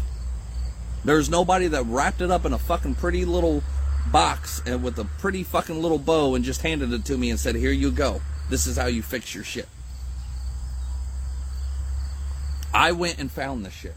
There's 1.03 1.29
nobody 1.29 1.67
that 1.67 1.83
wrapped 1.85 2.21
it 2.21 2.29
up 2.29 2.45
in 2.45 2.53
a 2.53 2.59
fucking 2.59 2.95
pretty 2.95 3.25
little 3.25 3.63
box 4.11 4.61
and 4.65 4.83
with 4.83 4.97
a 4.99 5.05
pretty 5.05 5.43
fucking 5.43 5.81
little 5.81 5.97
bow 5.97 6.35
and 6.35 6.45
just 6.45 6.61
handed 6.61 6.93
it 6.93 7.05
to 7.05 7.17
me 7.17 7.29
and 7.29 7.39
said, 7.39 7.55
"Here 7.55 7.71
you 7.71 7.91
go. 7.91 8.21
This 8.49 8.67
is 8.67 8.77
how 8.77 8.85
you 8.85 9.01
fix 9.01 9.33
your 9.33 9.43
shit." 9.43 9.67
I 12.73 12.91
went 12.91 13.17
and 13.17 13.31
found 13.31 13.65
this 13.65 13.73
shit. 13.73 13.95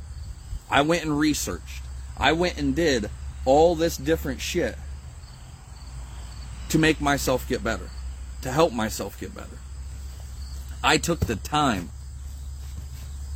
I 0.70 0.80
went 0.80 1.04
and 1.04 1.18
researched. 1.18 1.82
I 2.16 2.32
went 2.32 2.56
and 2.56 2.74
did 2.74 3.10
all 3.44 3.74
this 3.74 3.96
different 3.96 4.40
shit 4.40 4.78
to 6.72 6.78
make 6.78 7.02
myself 7.02 7.46
get 7.46 7.62
better, 7.62 7.90
to 8.40 8.50
help 8.50 8.72
myself 8.72 9.20
get 9.20 9.34
better. 9.34 9.58
I 10.82 10.96
took 10.96 11.20
the 11.20 11.36
time 11.36 11.90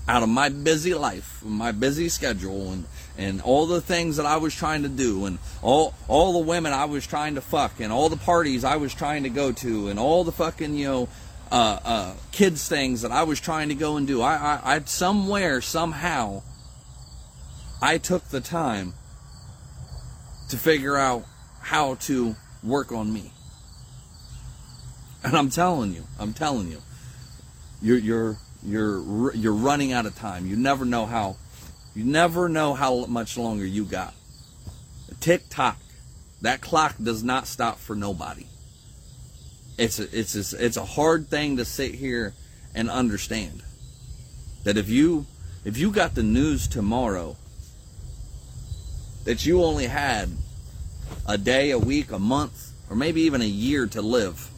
out 0.09 0.23
of 0.23 0.31
my 0.31 0.49
busy 0.49 0.95
life, 0.95 1.43
my 1.45 1.71
busy 1.71 2.09
schedule, 2.09 2.73
and, 2.73 2.87
and 3.19 3.43
all 3.43 3.67
the 3.67 3.83
things 3.83 4.17
that 4.17 4.25
I 4.25 4.39
was 4.39 4.55
trying 4.55 4.85
to 4.85 4.89
do, 4.89 5.27
and 5.27 5.39
all 5.61 5.93
all 6.09 6.33
the 6.33 6.47
women 6.49 6.73
I 6.73 6.87
was 6.87 7.07
trying 7.07 7.35
to 7.35 7.43
fuck, 7.43 7.79
and 7.79 7.93
all 7.93 8.09
the 8.09 8.17
parties 8.17 8.65
I 8.65 8.77
was 8.77 8.95
trying 8.95 9.25
to 9.25 9.29
go 9.29 9.53
to, 9.53 9.89
and 9.89 9.99
all 9.99 10.25
the 10.25 10.33
fucking 10.33 10.75
you 10.75 10.87
know 10.87 11.09
uh, 11.53 11.79
uh, 11.85 12.15
kids 12.33 12.67
things 12.67 13.03
that 13.03 13.13
I 13.13 13.25
was 13.25 13.39
trying 13.39 13.69
to 13.69 13.75
go 13.75 13.99
and 13.99 14.07
do. 14.07 14.23
I, 14.23 14.37
I, 14.37 14.77
I 14.77 14.81
somewhere 14.81 15.61
somehow 15.61 16.43
I 17.83 17.99
took 17.99 18.31
the 18.31 18.41
time 18.41 18.95
to 20.49 20.57
figure 20.57 20.97
out 20.97 21.27
how 21.61 21.97
to 21.97 22.35
work 22.63 22.93
on 22.93 23.13
me. 23.13 23.33
And 25.25 25.37
I'm 25.37 25.51
telling 25.51 25.93
you, 25.93 26.05
I'm 26.19 26.33
telling 26.33 26.71
you, 26.71 26.81
you're 27.83 27.99
you're 27.99 28.39
you're 28.63 29.35
you're 29.35 29.53
running 29.53 29.93
out 29.93 30.07
of 30.07 30.15
time. 30.15 30.47
You 30.47 30.57
never 30.57 30.85
know 30.85 31.07
how 31.07 31.37
you 31.95 32.05
never 32.05 32.49
know 32.49 32.75
how 32.75 33.07
much 33.07 33.37
longer 33.37 33.65
you 33.65 33.85
got. 33.85 34.15
Tick 35.21 35.43
tock. 35.49 35.79
That 36.43 36.61
clock 36.61 36.95
does 37.03 37.25
not 37.25 37.47
stop 37.47 37.79
for 37.79 37.97
nobody. 37.97 38.47
It's 39.79 39.99
a, 39.99 40.19
it's 40.19 40.53
a, 40.53 40.65
it's 40.65 40.77
a 40.77 40.85
hard 40.85 41.29
thing 41.29 41.57
to 41.57 41.65
sit 41.65 41.95
here 41.95 42.35
and 42.75 42.91
understand 42.91 43.63
that 44.65 44.77
if 44.77 44.89
you 44.89 45.27
if 45.65 45.79
you 45.79 45.91
got 45.91 46.15
the 46.15 46.23
news 46.23 46.69
tomorrow 46.69 47.37
that 49.25 49.45
you 49.45 49.63
only 49.63 49.87
had 49.87 50.31
a 51.27 51.39
day, 51.39 51.71
a 51.71 51.79
week, 51.79 52.13
a 52.13 52.19
month, 52.19 52.73
or 52.89 52.97
maybe 52.97 53.23
even 53.23 53.41
a 53.41 53.47
year 53.47 53.87
to 53.87 54.03
live 54.03 54.51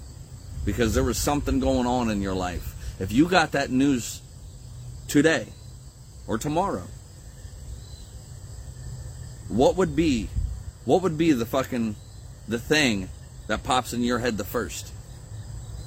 because 0.65 0.95
there 0.95 1.05
was 1.05 1.19
something 1.19 1.61
going 1.61 1.87
on 1.87 2.11
in 2.11 2.21
your 2.21 2.35
life. 2.35 2.75
If 3.01 3.13
you 3.13 3.29
got 3.29 3.53
that 3.53 3.71
news 3.71 4.21
today 5.07 5.47
or 6.27 6.37
tomorrow, 6.37 6.87
what 9.49 9.77
would 9.77 9.97
be 9.97 10.29
what 10.85 11.03
would 11.03 11.19
be 11.19 11.33
the 11.33 11.47
fucking 11.47 11.97
the 12.47 12.59
thing 12.59 13.09
that 13.47 13.63
pops 13.63 13.93
in 13.93 14.03
your 14.03 14.19
head 14.19 14.37
the 14.37 14.45
first? 14.45 14.93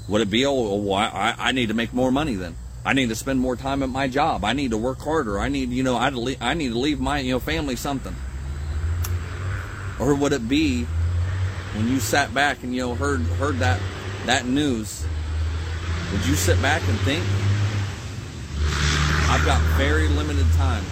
Would 0.07 0.21
it 0.21 0.29
be, 0.29 0.45
oh, 0.45 0.51
oh 0.51 0.75
well, 0.75 0.95
I, 0.95 1.35
I 1.37 1.51
need 1.51 1.67
to 1.67 1.73
make 1.73 1.93
more 1.93 2.11
money 2.11 2.35
then? 2.35 2.55
I 2.83 2.93
need 2.93 3.09
to 3.09 3.15
spend 3.15 3.39
more 3.39 3.55
time 3.55 3.83
at 3.83 3.89
my 3.89 4.07
job. 4.07 4.43
I 4.43 4.53
need 4.53 4.71
to 4.71 4.77
work 4.77 4.99
harder. 4.99 5.39
I 5.39 5.49
need, 5.49 5.69
you 5.69 5.83
know, 5.83 5.95
I, 5.95 6.11
I 6.41 6.53
need 6.55 6.69
to 6.69 6.79
leave 6.79 6.99
my, 6.99 7.19
you 7.19 7.33
know, 7.33 7.39
family 7.39 7.75
something. 7.75 8.15
Or 10.01 10.15
would 10.15 10.33
it 10.33 10.49
be 10.49 10.83
when 11.75 11.87
you 11.87 11.99
sat 11.99 12.33
back 12.33 12.63
and 12.63 12.73
you 12.73 12.81
know 12.81 12.95
heard 12.95 13.21
heard 13.21 13.59
that 13.59 13.79
that 14.25 14.45
news? 14.45 15.05
Would 16.11 16.25
you 16.25 16.33
sit 16.33 16.61
back 16.61 16.81
and 16.89 16.99
think? 17.01 17.23
I've 19.29 19.45
got 19.45 19.61
very 19.77 20.09
limited 20.09 20.45
time. 20.53 20.83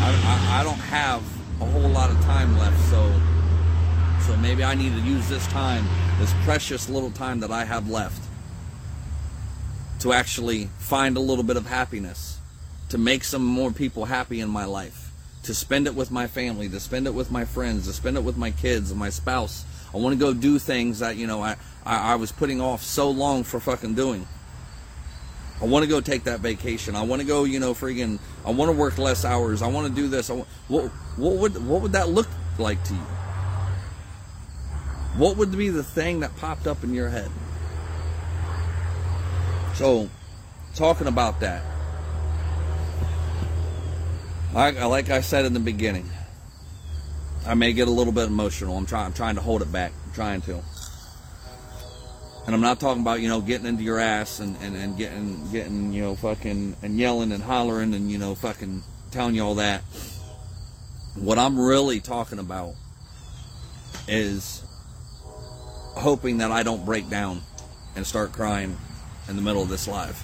I, 0.00 0.10
I, 0.10 0.60
I 0.60 0.64
don't 0.64 0.74
have 0.74 1.22
a 1.60 1.66
whole 1.66 1.88
lot 1.88 2.10
of 2.10 2.20
time 2.22 2.58
left, 2.58 2.80
so 2.90 3.12
so 4.26 4.36
maybe 4.38 4.64
I 4.64 4.74
need 4.74 4.92
to 4.92 5.00
use 5.02 5.28
this 5.28 5.46
time, 5.48 5.86
this 6.18 6.34
precious 6.44 6.88
little 6.88 7.12
time 7.12 7.40
that 7.40 7.52
I 7.52 7.64
have 7.64 7.88
left, 7.88 8.20
to 10.00 10.12
actually 10.12 10.68
find 10.78 11.16
a 11.16 11.20
little 11.20 11.44
bit 11.44 11.56
of 11.56 11.66
happiness, 11.66 12.38
to 12.88 12.98
make 12.98 13.22
some 13.22 13.44
more 13.44 13.70
people 13.70 14.06
happy 14.06 14.40
in 14.40 14.48
my 14.48 14.64
life, 14.64 15.05
to 15.46 15.54
spend 15.54 15.86
it 15.86 15.94
with 15.94 16.10
my 16.10 16.26
family, 16.26 16.68
to 16.68 16.80
spend 16.80 17.06
it 17.06 17.14
with 17.14 17.30
my 17.30 17.44
friends, 17.44 17.86
to 17.86 17.92
spend 17.92 18.16
it 18.16 18.24
with 18.24 18.36
my 18.36 18.50
kids 18.50 18.90
and 18.90 19.00
my 19.00 19.10
spouse. 19.10 19.64
I 19.94 19.98
want 19.98 20.12
to 20.12 20.18
go 20.18 20.34
do 20.34 20.58
things 20.58 20.98
that, 20.98 21.16
you 21.16 21.26
know, 21.26 21.42
I, 21.42 21.56
I, 21.84 22.12
I 22.12 22.14
was 22.16 22.32
putting 22.32 22.60
off 22.60 22.82
so 22.82 23.10
long 23.10 23.44
for 23.44 23.60
fucking 23.60 23.94
doing. 23.94 24.26
I 25.60 25.64
want 25.64 25.84
to 25.84 25.88
go 25.88 26.00
take 26.00 26.24
that 26.24 26.40
vacation. 26.40 26.94
I 26.94 27.02
want 27.02 27.22
to 27.22 27.26
go, 27.26 27.44
you 27.44 27.60
know, 27.60 27.72
freaking. 27.72 28.18
I 28.44 28.50
want 28.50 28.70
to 28.70 28.76
work 28.76 28.98
less 28.98 29.24
hours. 29.24 29.62
I 29.62 29.68
want 29.68 29.88
to 29.88 29.94
do 29.94 30.06
this. 30.06 30.28
I 30.28 30.34
want, 30.34 30.48
what, 30.68 30.88
what 31.16 31.36
would 31.36 31.66
what 31.66 31.80
would 31.80 31.92
that 31.92 32.10
look 32.10 32.28
like 32.58 32.82
to 32.84 32.94
you? 32.94 33.00
What 35.16 35.38
would 35.38 35.56
be 35.56 35.70
the 35.70 35.82
thing 35.82 36.20
that 36.20 36.36
popped 36.36 36.66
up 36.66 36.84
in 36.84 36.92
your 36.92 37.08
head? 37.08 37.30
So, 39.74 40.10
talking 40.74 41.06
about 41.06 41.40
that, 41.40 41.62
I, 44.56 44.70
like 44.86 45.10
I 45.10 45.20
said 45.20 45.44
in 45.44 45.52
the 45.52 45.60
beginning, 45.60 46.08
I 47.46 47.54
may 47.54 47.74
get 47.74 47.88
a 47.88 47.90
little 47.90 48.12
bit 48.12 48.26
emotional. 48.26 48.76
I'm 48.76 48.86
trying. 48.86 49.06
I'm 49.06 49.12
trying 49.12 49.34
to 49.34 49.42
hold 49.42 49.60
it 49.60 49.70
back. 49.70 49.92
I'm 50.06 50.12
trying 50.12 50.40
to. 50.42 50.62
And 52.46 52.54
I'm 52.54 52.60
not 52.62 52.80
talking 52.80 53.02
about, 53.02 53.20
you 53.20 53.28
know, 53.28 53.40
getting 53.40 53.66
into 53.66 53.82
your 53.82 53.98
ass 53.98 54.40
and, 54.40 54.56
and, 54.62 54.74
and 54.74 54.96
getting, 54.96 55.50
getting, 55.50 55.92
you 55.92 56.00
know, 56.00 56.14
fucking, 56.14 56.76
and 56.80 56.98
yelling 56.98 57.32
and 57.32 57.42
hollering 57.42 57.92
and, 57.92 58.10
you 58.10 58.18
know, 58.18 58.34
fucking 58.34 58.82
telling 59.10 59.34
you 59.34 59.42
all 59.42 59.56
that. 59.56 59.82
What 61.16 61.38
I'm 61.38 61.58
really 61.58 62.00
talking 62.00 62.38
about 62.38 62.74
is 64.08 64.62
hoping 65.96 66.38
that 66.38 66.50
I 66.50 66.62
don't 66.62 66.84
break 66.84 67.10
down 67.10 67.42
and 67.94 68.06
start 68.06 68.32
crying 68.32 68.76
in 69.28 69.36
the 69.36 69.42
middle 69.42 69.62
of 69.62 69.68
this 69.68 69.88
live. 69.88 70.22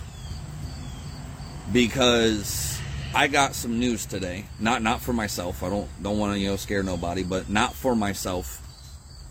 Because 1.73 2.72
I 3.15 3.27
got 3.29 3.55
some 3.55 3.79
news 3.79 4.07
today. 4.07 4.47
Not 4.59 4.83
not 4.83 5.01
for 5.01 5.13
myself. 5.13 5.63
I 5.63 5.69
don't 5.69 5.89
don't 6.03 6.19
want 6.19 6.35
to, 6.35 6.39
you 6.39 6.49
know, 6.49 6.57
scare 6.57 6.83
nobody, 6.83 7.23
but 7.23 7.49
not 7.49 7.75
for 7.75 7.95
myself. 7.95 8.61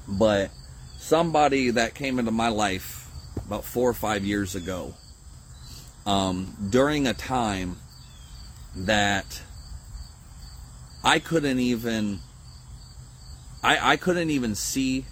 But 0.07 0.51
somebody 1.00 1.71
that 1.71 1.95
came 1.95 2.19
into 2.19 2.31
my 2.31 2.50
life 2.50 3.09
about 3.45 3.65
four 3.65 3.89
or 3.89 3.93
five 3.93 4.23
years 4.23 4.55
ago 4.55 4.93
um, 6.05 6.55
during 6.69 7.07
a 7.07 7.13
time 7.13 7.77
that 8.75 9.41
I 11.03 11.19
couldn't 11.19 11.59
even 11.59 12.19
I, 13.63 13.93
I 13.93 13.97
couldn't 13.97 14.29
even 14.29 14.55
see 14.55 15.05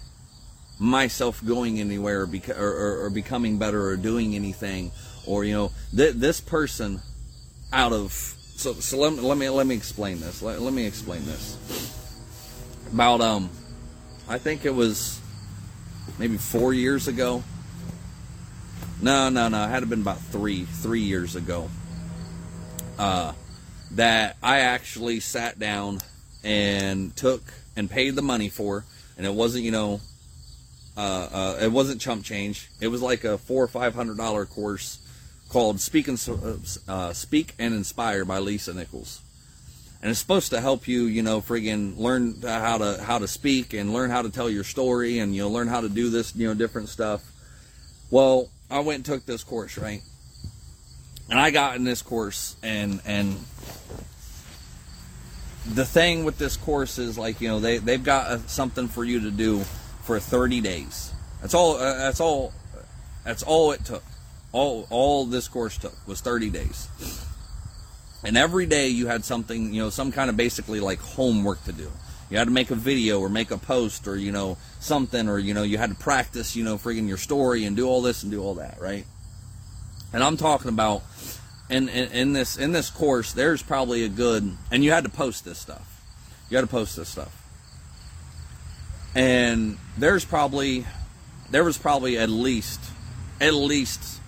myself 0.78 1.44
going 1.44 1.78
anywhere 1.78 2.22
or, 2.22 2.26
beca- 2.26 2.58
or, 2.58 2.70
or, 2.70 3.04
or, 3.04 3.10
becoming 3.10 3.58
better 3.58 3.84
or 3.84 3.96
doing 3.98 4.34
anything 4.34 4.90
or 5.26 5.44
you 5.44 5.52
know 5.52 5.72
th- 5.94 6.14
this 6.14 6.40
person 6.40 7.02
out 7.70 7.92
of 7.92 8.34
so, 8.60 8.74
so 8.74 8.98
let, 8.98 9.12
me, 9.12 9.20
let 9.20 9.38
me 9.38 9.48
let 9.48 9.66
me 9.66 9.74
explain 9.74 10.20
this 10.20 10.42
let, 10.42 10.60
let 10.60 10.72
me 10.72 10.86
explain 10.86 11.24
this 11.24 11.56
about 12.92 13.20
um 13.20 13.50
I 14.30 14.38
think 14.38 14.64
it 14.64 14.72
was 14.72 15.20
maybe 16.16 16.36
four 16.36 16.72
years 16.72 17.08
ago. 17.08 17.42
No, 19.02 19.28
no, 19.28 19.48
no. 19.48 19.64
It 19.64 19.68
had 19.68 19.80
to 19.80 19.86
been 19.86 20.02
about 20.02 20.20
three, 20.20 20.66
three 20.66 21.00
years 21.00 21.34
ago. 21.34 21.68
Uh, 22.96 23.32
that 23.92 24.36
I 24.40 24.60
actually 24.60 25.18
sat 25.18 25.58
down 25.58 25.98
and 26.44 27.16
took 27.16 27.42
and 27.74 27.90
paid 27.90 28.14
the 28.14 28.22
money 28.22 28.48
for, 28.48 28.84
and 29.16 29.26
it 29.26 29.34
wasn't, 29.34 29.64
you 29.64 29.72
know, 29.72 30.00
uh, 30.96 31.28
uh, 31.32 31.58
it 31.60 31.72
wasn't 31.72 32.00
chump 32.00 32.22
change. 32.22 32.70
It 32.80 32.86
was 32.86 33.02
like 33.02 33.24
a 33.24 33.36
four 33.36 33.64
or 33.64 33.68
five 33.68 33.96
hundred 33.96 34.16
dollar 34.16 34.46
course 34.46 34.99
called 35.50 35.80
Speak 35.80 36.08
and 36.08 36.18
uh, 36.88 37.12
Speak 37.12 37.54
and 37.58 37.74
Inspire 37.74 38.24
by 38.24 38.38
Lisa 38.38 38.72
Nichols 38.72 39.20
and 40.02 40.10
it's 40.10 40.20
supposed 40.20 40.50
to 40.50 40.60
help 40.60 40.88
you, 40.88 41.04
you 41.04 41.22
know, 41.22 41.40
friggin' 41.40 41.98
learn 41.98 42.40
how 42.42 42.78
to 42.78 43.02
how 43.02 43.18
to 43.18 43.28
speak 43.28 43.74
and 43.74 43.92
learn 43.92 44.10
how 44.10 44.22
to 44.22 44.30
tell 44.30 44.48
your 44.48 44.64
story 44.64 45.18
and 45.18 45.34
you 45.34 45.42
know 45.42 45.50
learn 45.50 45.68
how 45.68 45.82
to 45.82 45.88
do 45.88 46.08
this, 46.08 46.34
you 46.34 46.48
know, 46.48 46.54
different 46.54 46.88
stuff. 46.88 47.22
Well, 48.10 48.48
I 48.70 48.80
went 48.80 48.96
and 48.96 49.04
took 49.04 49.26
this 49.26 49.44
course, 49.44 49.76
right? 49.76 50.00
And 51.28 51.38
I 51.38 51.50
got 51.50 51.76
in 51.76 51.84
this 51.84 52.00
course 52.00 52.56
and 52.62 53.00
and 53.04 53.36
the 55.74 55.84
thing 55.84 56.24
with 56.24 56.38
this 56.38 56.56
course 56.56 56.98
is 56.98 57.18
like, 57.18 57.42
you 57.42 57.48
know, 57.48 57.60
they 57.60 57.76
they've 57.76 58.02
got 58.02 58.32
a, 58.32 58.38
something 58.48 58.88
for 58.88 59.04
you 59.04 59.20
to 59.20 59.30
do 59.30 59.60
for 60.04 60.18
30 60.18 60.62
days. 60.62 61.12
That's 61.42 61.52
all 61.52 61.76
uh, 61.76 61.98
that's 61.98 62.20
all 62.20 62.54
that's 63.22 63.42
all 63.42 63.72
it 63.72 63.84
took. 63.84 64.02
All 64.52 64.86
all 64.90 65.26
this 65.26 65.48
course 65.48 65.78
took 65.78 65.94
was 66.06 66.20
30 66.20 66.50
days 66.50 66.88
and 68.22 68.36
every 68.36 68.66
day 68.66 68.88
you 68.88 69.06
had 69.06 69.24
something, 69.24 69.72
you 69.72 69.82
know, 69.82 69.90
some 69.90 70.12
kind 70.12 70.28
of 70.28 70.36
basically 70.36 70.80
like 70.80 71.00
homework 71.00 71.62
to 71.64 71.72
do. 71.72 71.90
You 72.28 72.38
had 72.38 72.44
to 72.44 72.52
make 72.52 72.70
a 72.70 72.74
video 72.74 73.18
or 73.20 73.28
make 73.28 73.50
a 73.50 73.58
post 73.58 74.06
or, 74.06 74.16
you 74.16 74.30
know, 74.30 74.56
something, 74.78 75.28
or, 75.28 75.38
you 75.38 75.54
know, 75.54 75.62
you 75.62 75.78
had 75.78 75.90
to 75.90 75.96
practice, 75.96 76.54
you 76.54 76.62
know, 76.62 76.76
friggin' 76.76 77.08
your 77.08 77.16
story 77.16 77.64
and 77.64 77.74
do 77.76 77.88
all 77.88 78.02
this 78.02 78.22
and 78.22 78.30
do 78.30 78.42
all 78.42 78.54
that, 78.56 78.80
right? 78.80 79.04
And 80.12 80.22
I'm 80.22 80.36
talking 80.36 80.68
about 80.68 81.02
in, 81.68 81.88
in, 81.88 82.12
in 82.12 82.32
this 82.32 82.56
in 82.56 82.72
this 82.72 82.90
course, 82.90 83.32
there's 83.32 83.62
probably 83.62 84.04
a 84.04 84.08
good 84.08 84.56
and 84.70 84.84
you 84.84 84.92
had 84.92 85.04
to 85.04 85.10
post 85.10 85.44
this 85.44 85.58
stuff. 85.58 85.86
You 86.50 86.56
had 86.56 86.62
to 86.62 86.70
post 86.70 86.96
this 86.96 87.08
stuff. 87.08 87.36
And 89.14 89.78
there's 89.96 90.24
probably 90.24 90.84
there 91.50 91.64
was 91.64 91.78
probably 91.78 92.18
at 92.18 92.28
least 92.28 92.80
at 93.40 93.54
least 93.54 94.19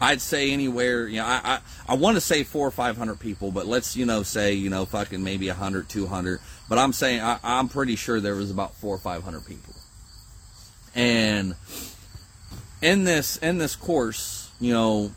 I'd 0.00 0.20
say 0.20 0.50
anywhere, 0.50 1.08
you 1.08 1.18
know, 1.18 1.26
I, 1.26 1.40
I, 1.44 1.58
I 1.88 1.94
want 1.94 2.16
to 2.16 2.20
say 2.20 2.42
four 2.42 2.66
or 2.66 2.70
500 2.70 3.18
people, 3.18 3.50
but 3.50 3.66
let's, 3.66 3.96
you 3.96 4.04
know, 4.04 4.22
say, 4.22 4.52
you 4.52 4.68
know, 4.68 4.84
fucking 4.84 5.22
maybe 5.22 5.48
100, 5.48 5.88
200. 5.88 6.40
But 6.68 6.78
I'm 6.78 6.92
saying, 6.92 7.20
I, 7.20 7.38
I'm 7.42 7.68
pretty 7.68 7.96
sure 7.96 8.20
there 8.20 8.34
was 8.34 8.50
about 8.50 8.74
four 8.74 8.94
or 8.94 8.98
500 8.98 9.46
people. 9.46 9.74
And 10.94 11.54
in 12.82 13.04
this, 13.04 13.36
in 13.38 13.58
this 13.58 13.76
course, 13.76 14.50
you 14.60 14.72
know, 14.72 15.12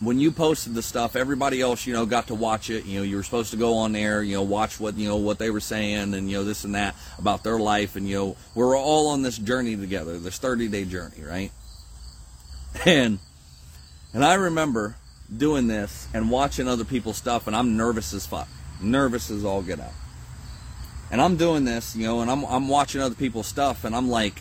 when 0.00 0.18
you 0.18 0.32
posted 0.32 0.74
the 0.74 0.82
stuff, 0.82 1.16
everybody 1.16 1.60
else, 1.60 1.86
you 1.86 1.94
know, 1.94 2.04
got 2.06 2.26
to 2.28 2.34
watch 2.34 2.68
it. 2.68 2.84
You 2.84 3.00
know, 3.00 3.04
you 3.04 3.16
were 3.16 3.22
supposed 3.22 3.50
to 3.52 3.56
go 3.56 3.74
on 3.74 3.92
there, 3.92 4.22
you 4.22 4.34
know, 4.34 4.42
watch 4.42 4.80
what, 4.80 4.96
you 4.96 5.08
know, 5.08 5.16
what 5.16 5.38
they 5.38 5.50
were 5.50 5.60
saying 5.60 6.14
and, 6.14 6.30
you 6.30 6.38
know, 6.38 6.44
this 6.44 6.64
and 6.64 6.74
that 6.74 6.94
about 7.18 7.44
their 7.44 7.58
life. 7.58 7.96
And, 7.96 8.08
you 8.08 8.16
know, 8.16 8.36
we're 8.54 8.76
all 8.76 9.08
on 9.08 9.22
this 9.22 9.38
journey 9.38 9.76
together, 9.76 10.18
this 10.18 10.38
30 10.38 10.68
day 10.68 10.84
journey, 10.84 11.22
right? 11.22 11.52
And, 12.84 13.18
and 14.14 14.24
I 14.24 14.34
remember 14.34 14.96
doing 15.36 15.66
this 15.66 16.08
and 16.14 16.30
watching 16.30 16.68
other 16.68 16.84
people's 16.84 17.16
stuff, 17.16 17.46
and 17.46 17.56
I'm 17.56 17.76
nervous 17.76 18.14
as 18.14 18.26
fuck. 18.26 18.48
Nervous 18.80 19.30
as 19.30 19.44
all 19.44 19.62
get 19.62 19.80
out. 19.80 19.92
And 21.10 21.20
I'm 21.20 21.36
doing 21.36 21.64
this, 21.64 21.94
you 21.94 22.06
know, 22.06 22.20
and 22.20 22.30
I'm, 22.30 22.44
I'm 22.44 22.68
watching 22.68 23.00
other 23.00 23.14
people's 23.14 23.46
stuff, 23.46 23.84
and 23.84 23.94
I'm 23.94 24.08
like, 24.08 24.40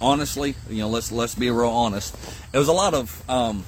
honestly, 0.00 0.54
you 0.68 0.78
know, 0.78 0.88
let's 0.88 1.12
let's 1.12 1.34
be 1.34 1.50
real 1.50 1.68
honest. 1.68 2.14
It 2.52 2.58
was 2.58 2.68
a 2.68 2.72
lot 2.72 2.94
of 2.94 3.30
um, 3.30 3.64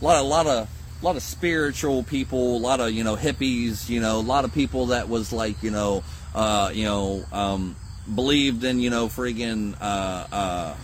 a 0.00 0.04
lot, 0.04 0.18
a 0.18 0.22
lot 0.22 0.46
of, 0.46 0.68
a 1.02 1.04
lot 1.04 1.16
of 1.16 1.22
spiritual 1.22 2.02
people, 2.04 2.56
a 2.56 2.58
lot 2.58 2.80
of 2.80 2.92
you 2.92 3.04
know 3.04 3.16
hippies, 3.16 3.88
you 3.88 4.00
know, 4.00 4.18
a 4.18 4.22
lot 4.22 4.44
of 4.44 4.54
people 4.54 4.86
that 4.86 5.08
was 5.08 5.32
like 5.32 5.62
you 5.62 5.70
know, 5.70 6.04
uh, 6.34 6.70
you 6.72 6.84
know, 6.84 7.24
um, 7.32 7.76
believed 8.14 8.64
in 8.64 8.80
you 8.80 8.90
know 8.90 9.08
friggin' 9.08 9.76
uh, 9.80 10.26
uh, 10.32 10.76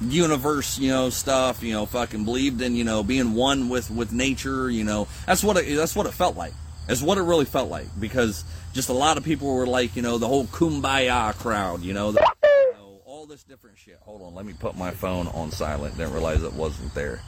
universe, 0.00 0.78
you 0.78 0.90
know, 0.90 1.10
stuff, 1.10 1.62
you 1.62 1.72
know, 1.72 1.86
fucking 1.86 2.24
believed 2.24 2.60
in 2.60 2.76
you 2.76 2.84
know 2.84 3.02
being 3.02 3.34
one 3.34 3.68
with 3.68 3.90
with 3.90 4.12
nature, 4.12 4.70
you 4.70 4.84
know. 4.84 5.08
That's 5.26 5.42
what 5.42 5.56
it, 5.56 5.76
that's 5.76 5.96
what 5.96 6.06
it 6.06 6.12
felt 6.12 6.36
like. 6.36 6.52
That's 6.86 7.02
what 7.02 7.18
it 7.18 7.22
really 7.22 7.44
felt 7.44 7.68
like 7.68 7.88
because 7.98 8.44
just 8.72 8.88
a 8.88 8.92
lot 8.92 9.16
of 9.16 9.24
people 9.24 9.52
were 9.54 9.66
like, 9.66 9.96
you 9.96 10.02
know, 10.02 10.18
the 10.18 10.28
whole 10.28 10.44
kumbaya 10.46 11.36
crowd, 11.36 11.82
you 11.82 11.92
know, 11.92 12.12
the, 12.12 12.20
you 12.44 12.72
know 12.74 13.00
all 13.04 13.26
this 13.26 13.42
different 13.42 13.78
shit. 13.78 13.98
Hold 14.02 14.22
on, 14.22 14.34
let 14.34 14.46
me 14.46 14.52
put 14.52 14.76
my 14.76 14.92
phone 14.92 15.26
on 15.28 15.50
silent. 15.50 15.96
Didn't 15.96 16.12
realize 16.12 16.42
it 16.42 16.52
wasn't 16.52 16.94
there. 16.94 17.20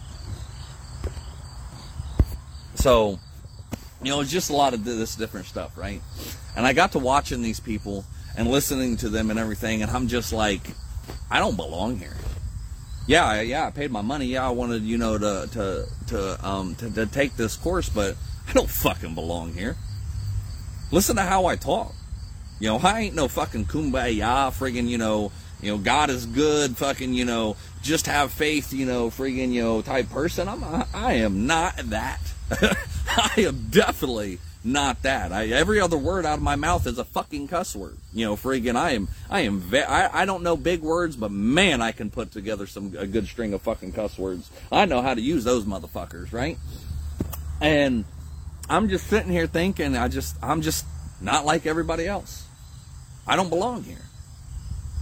So, 2.74 3.18
you 4.02 4.10
know, 4.10 4.20
it's 4.20 4.30
just 4.30 4.50
a 4.50 4.52
lot 4.52 4.74
of 4.74 4.84
this 4.84 5.16
different 5.16 5.46
stuff, 5.46 5.76
right? 5.76 6.00
And 6.56 6.64
I 6.64 6.72
got 6.72 6.92
to 6.92 7.00
watching 7.00 7.42
these 7.42 7.58
people 7.58 8.04
and 8.36 8.48
listening 8.48 8.96
to 8.98 9.08
them 9.08 9.30
and 9.30 9.38
everything, 9.38 9.82
and 9.82 9.90
I'm 9.90 10.06
just 10.06 10.32
like, 10.32 10.60
I 11.28 11.40
don't 11.40 11.56
belong 11.56 11.98
here. 11.98 12.16
Yeah, 13.08 13.40
yeah, 13.40 13.66
I 13.66 13.70
paid 13.70 13.90
my 13.90 14.02
money. 14.02 14.26
Yeah, 14.26 14.46
I 14.46 14.50
wanted, 14.50 14.82
you 14.82 14.98
know, 14.98 15.16
to 15.16 15.48
to 15.52 15.86
to 16.08 16.46
um 16.46 16.74
to, 16.74 16.90
to 16.90 17.06
take 17.06 17.36
this 17.36 17.56
course, 17.56 17.88
but 17.88 18.16
I 18.48 18.52
don't 18.52 18.68
fucking 18.68 19.14
belong 19.14 19.54
here. 19.54 19.76
Listen 20.90 21.16
to 21.16 21.22
how 21.22 21.46
I 21.46 21.56
talk. 21.56 21.94
You 22.60 22.68
know, 22.68 22.78
I 22.78 23.00
ain't 23.00 23.14
no 23.14 23.26
fucking 23.26 23.64
kumbaya, 23.64 24.50
friggin', 24.50 24.88
you 24.88 24.98
know, 24.98 25.32
you 25.62 25.72
know, 25.72 25.78
God 25.78 26.10
is 26.10 26.26
good, 26.26 26.76
fucking, 26.76 27.14
you 27.14 27.24
know, 27.24 27.56
just 27.82 28.06
have 28.06 28.30
faith, 28.30 28.74
you 28.74 28.84
know, 28.84 29.08
friggin', 29.08 29.52
you 29.52 29.62
know, 29.62 29.80
type 29.80 30.10
person. 30.10 30.46
I'm, 30.46 30.62
I 30.92 31.14
am 31.14 31.46
not 31.46 31.76
that. 31.76 32.20
I 32.50 33.32
am 33.38 33.68
definitely 33.70 34.38
not 34.72 35.02
that. 35.02 35.32
I, 35.32 35.46
every 35.48 35.80
other 35.80 35.98
word 35.98 36.26
out 36.26 36.38
of 36.38 36.42
my 36.42 36.56
mouth 36.56 36.86
is 36.86 36.98
a 36.98 37.04
fucking 37.04 37.48
cuss 37.48 37.74
word. 37.74 37.96
You 38.12 38.26
know, 38.26 38.36
friggin', 38.36 38.76
I 38.76 38.92
am, 38.92 39.08
I 39.30 39.40
am, 39.40 39.60
ve- 39.60 39.82
I, 39.82 40.22
I 40.22 40.24
don't 40.24 40.42
know 40.42 40.56
big 40.56 40.80
words, 40.80 41.16
but 41.16 41.30
man, 41.30 41.80
I 41.82 41.92
can 41.92 42.10
put 42.10 42.32
together 42.32 42.66
some 42.66 42.94
a 42.96 43.06
good 43.06 43.26
string 43.26 43.54
of 43.54 43.62
fucking 43.62 43.92
cuss 43.92 44.18
words. 44.18 44.50
I 44.70 44.84
know 44.84 45.02
how 45.02 45.14
to 45.14 45.20
use 45.20 45.44
those 45.44 45.64
motherfuckers, 45.64 46.32
right? 46.32 46.58
And 47.60 48.04
I'm 48.68 48.88
just 48.88 49.06
sitting 49.06 49.32
here 49.32 49.46
thinking, 49.46 49.96
I 49.96 50.08
just, 50.08 50.36
I'm 50.42 50.62
just 50.62 50.84
not 51.20 51.44
like 51.44 51.66
everybody 51.66 52.06
else. 52.06 52.46
I 53.26 53.36
don't 53.36 53.50
belong 53.50 53.82
here. 53.82 53.96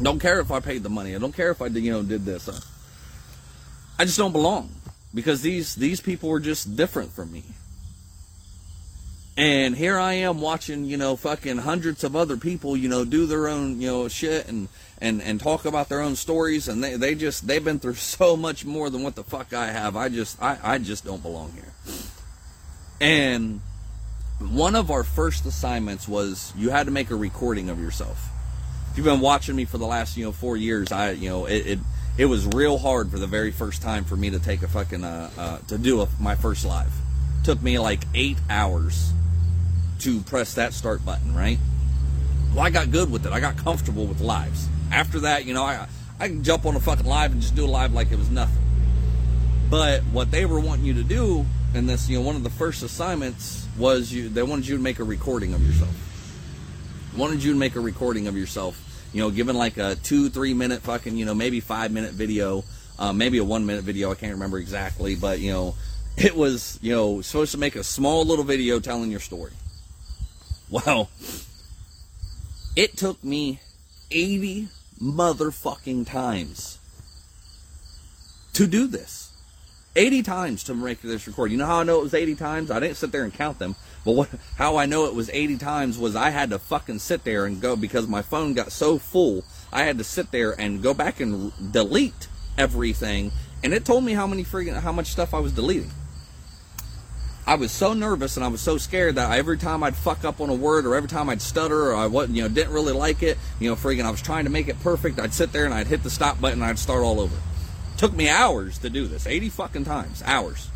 Don't 0.00 0.20
care 0.20 0.40
if 0.40 0.50
I 0.50 0.60
paid 0.60 0.82
the 0.82 0.90
money. 0.90 1.14
I 1.14 1.18
don't 1.18 1.34
care 1.34 1.50
if 1.50 1.62
I, 1.62 1.66
you 1.66 1.90
know, 1.90 2.02
did 2.02 2.24
this. 2.24 2.48
I 3.98 4.04
just 4.04 4.18
don't 4.18 4.32
belong 4.32 4.70
because 5.14 5.40
these 5.40 5.74
these 5.74 6.00
people 6.00 6.28
were 6.28 6.40
just 6.40 6.76
different 6.76 7.12
from 7.12 7.32
me. 7.32 7.44
And 9.38 9.76
here 9.76 9.98
I 9.98 10.14
am 10.14 10.40
watching, 10.40 10.86
you 10.86 10.96
know, 10.96 11.14
fucking 11.14 11.58
hundreds 11.58 12.04
of 12.04 12.16
other 12.16 12.38
people, 12.38 12.74
you 12.74 12.88
know, 12.88 13.04
do 13.04 13.26
their 13.26 13.48
own, 13.48 13.80
you 13.80 13.88
know, 13.88 14.08
shit 14.08 14.48
and 14.48 14.68
and 14.98 15.20
and 15.20 15.38
talk 15.38 15.66
about 15.66 15.90
their 15.90 16.00
own 16.00 16.16
stories 16.16 16.68
and 16.68 16.82
they 16.82 16.96
they 16.96 17.14
just 17.14 17.46
they've 17.46 17.62
been 17.62 17.78
through 17.78 17.94
so 17.96 18.36
much 18.36 18.64
more 18.64 18.88
than 18.88 19.02
what 19.02 19.14
the 19.14 19.24
fuck 19.24 19.52
I 19.52 19.66
have. 19.66 19.94
I 19.94 20.08
just 20.08 20.42
I 20.42 20.58
I 20.62 20.78
just 20.78 21.04
don't 21.04 21.22
belong 21.22 21.52
here. 21.52 21.72
And 22.98 23.60
one 24.38 24.74
of 24.74 24.90
our 24.90 25.04
first 25.04 25.44
assignments 25.44 26.08
was 26.08 26.54
you 26.56 26.70
had 26.70 26.86
to 26.86 26.92
make 26.92 27.10
a 27.10 27.16
recording 27.16 27.68
of 27.68 27.78
yourself. 27.78 28.30
If 28.90 28.96
you've 28.96 29.04
been 29.04 29.20
watching 29.20 29.54
me 29.54 29.66
for 29.66 29.76
the 29.76 29.86
last, 29.86 30.16
you 30.16 30.24
know, 30.24 30.32
4 30.32 30.56
years, 30.56 30.90
I, 30.90 31.10
you 31.10 31.28
know, 31.28 31.44
it, 31.44 31.66
it 31.66 31.78
it 32.16 32.24
was 32.24 32.46
real 32.46 32.78
hard 32.78 33.10
for 33.10 33.18
the 33.18 33.26
very 33.26 33.50
first 33.50 33.82
time 33.82 34.04
for 34.04 34.16
me 34.16 34.30
to 34.30 34.38
take 34.38 34.62
a 34.62 34.68
fucking 34.68 35.04
uh, 35.04 35.30
uh, 35.36 35.58
to 35.68 35.76
do 35.76 36.00
a, 36.00 36.08
my 36.18 36.34
first 36.34 36.64
live. 36.64 36.92
Took 37.44 37.62
me 37.62 37.78
like 37.78 38.00
eight 38.14 38.38
hours 38.48 39.12
to 40.00 40.20
press 40.20 40.54
that 40.54 40.72
start 40.72 41.04
button. 41.04 41.34
Right. 41.34 41.58
Well, 42.54 42.64
I 42.64 42.70
got 42.70 42.90
good 42.90 43.10
with 43.10 43.26
it. 43.26 43.32
I 43.32 43.40
got 43.40 43.56
comfortable 43.56 44.06
with 44.06 44.20
lives. 44.20 44.68
After 44.90 45.20
that, 45.20 45.44
you 45.44 45.54
know, 45.54 45.62
I 45.62 45.86
I 46.18 46.28
can 46.28 46.42
jump 46.42 46.64
on 46.66 46.76
a 46.76 46.80
fucking 46.80 47.06
live 47.06 47.32
and 47.32 47.40
just 47.40 47.54
do 47.54 47.64
a 47.64 47.68
live 47.68 47.92
like 47.92 48.10
it 48.12 48.18
was 48.18 48.30
nothing. 48.30 48.62
But 49.68 50.02
what 50.04 50.30
they 50.30 50.46
were 50.46 50.60
wanting 50.60 50.84
you 50.84 50.94
to 50.94 51.02
do 51.02 51.44
in 51.74 51.86
this, 51.86 52.08
you 52.08 52.18
know, 52.18 52.24
one 52.24 52.36
of 52.36 52.44
the 52.44 52.50
first 52.50 52.82
assignments 52.82 53.66
was 53.76 54.12
you. 54.12 54.28
They 54.28 54.42
wanted 54.42 54.66
you 54.66 54.76
to 54.76 54.82
make 54.82 54.98
a 54.98 55.04
recording 55.04 55.54
of 55.54 55.66
yourself. 55.66 55.94
Wanted 57.16 57.42
you 57.42 57.52
to 57.52 57.58
make 57.58 57.76
a 57.76 57.80
recording 57.80 58.28
of 58.28 58.36
yourself 58.36 58.82
you 59.16 59.22
know, 59.22 59.30
given 59.30 59.56
like 59.56 59.78
a 59.78 59.94
two, 59.96 60.28
three 60.28 60.52
minute 60.52 60.82
fucking, 60.82 61.16
you 61.16 61.24
know, 61.24 61.34
maybe 61.34 61.60
five 61.60 61.90
minute 61.90 62.12
video, 62.12 62.64
um, 62.98 63.16
maybe 63.16 63.38
a 63.38 63.44
one 63.44 63.64
minute 63.64 63.82
video. 63.82 64.10
I 64.10 64.14
can't 64.14 64.32
remember 64.32 64.58
exactly, 64.58 65.14
but 65.14 65.40
you 65.40 65.52
know, 65.52 65.74
it 66.18 66.36
was, 66.36 66.78
you 66.82 66.94
know, 66.94 67.22
supposed 67.22 67.52
to 67.52 67.58
make 67.58 67.76
a 67.76 67.84
small 67.84 68.26
little 68.26 68.44
video 68.44 68.78
telling 68.78 69.10
your 69.10 69.20
story. 69.20 69.52
Well, 70.70 71.10
it 72.74 72.96
took 72.96 73.22
me 73.22 73.60
80 74.10 74.68
motherfucking 75.00 76.06
times 76.06 76.78
to 78.54 78.66
do 78.66 78.86
this. 78.86 79.30
80 79.94 80.22
times 80.22 80.64
to 80.64 80.74
make 80.74 81.00
this 81.00 81.26
record. 81.26 81.50
You 81.50 81.56
know 81.58 81.66
how 81.66 81.80
I 81.80 81.84
know 81.84 82.00
it 82.00 82.02
was 82.02 82.14
80 82.14 82.34
times? 82.34 82.70
I 82.70 82.80
didn't 82.80 82.96
sit 82.96 83.12
there 83.12 83.24
and 83.24 83.32
count 83.32 83.58
them. 83.58 83.76
But 84.04 84.12
what, 84.12 84.28
how 84.56 84.76
I 84.76 84.86
know 84.86 85.06
it 85.06 85.14
was 85.14 85.30
80 85.30 85.56
times 85.56 85.98
was 85.98 86.14
I 86.14 86.30
had 86.30 86.50
to 86.50 86.58
fucking 86.58 86.98
sit 86.98 87.24
there 87.24 87.46
and 87.46 87.60
go 87.60 87.76
because 87.76 88.06
my 88.06 88.22
phone 88.22 88.52
got 88.54 88.72
so 88.72 88.98
full. 88.98 89.44
I 89.72 89.82
had 89.82 89.98
to 89.98 90.04
sit 90.04 90.30
there 90.32 90.58
and 90.60 90.82
go 90.82 90.94
back 90.94 91.20
and 91.20 91.52
delete 91.72 92.28
everything, 92.56 93.32
and 93.64 93.74
it 93.74 93.84
told 93.84 94.04
me 94.04 94.12
how 94.12 94.26
many 94.26 94.44
freaking 94.44 94.78
how 94.80 94.92
much 94.92 95.08
stuff 95.08 95.34
I 95.34 95.40
was 95.40 95.52
deleting. 95.52 95.90
I 97.46 97.54
was 97.54 97.70
so 97.70 97.94
nervous 97.94 98.36
and 98.36 98.44
I 98.44 98.48
was 98.48 98.60
so 98.60 98.76
scared 98.76 99.14
that 99.14 99.30
every 99.30 99.56
time 99.56 99.84
I'd 99.84 99.94
fuck 99.94 100.24
up 100.24 100.40
on 100.40 100.50
a 100.50 100.54
word 100.54 100.84
or 100.84 100.96
every 100.96 101.08
time 101.08 101.30
I'd 101.30 101.40
stutter 101.40 101.92
or 101.92 101.94
I 101.94 102.06
wasn't, 102.06 102.36
you 102.36 102.42
know, 102.42 102.48
didn't 102.48 102.72
really 102.72 102.92
like 102.92 103.22
it, 103.22 103.38
you 103.60 103.70
know, 103.70 103.76
freaking, 103.76 104.04
I 104.04 104.10
was 104.10 104.20
trying 104.20 104.46
to 104.46 104.50
make 104.50 104.66
it 104.66 104.80
perfect. 104.80 105.20
I'd 105.20 105.32
sit 105.32 105.52
there 105.52 105.64
and 105.64 105.72
I'd 105.72 105.86
hit 105.86 106.02
the 106.02 106.10
stop 106.10 106.40
button 106.40 106.60
and 106.60 106.68
I'd 106.68 106.78
start 106.78 107.04
all 107.04 107.20
over. 107.20 107.36
took 107.96 108.12
me 108.12 108.28
hours 108.28 108.78
to 108.78 108.90
do 108.90 109.06
this, 109.06 109.28
80 109.28 109.50
fucking 109.50 109.84
times, 109.84 110.24
hours. 110.26 110.70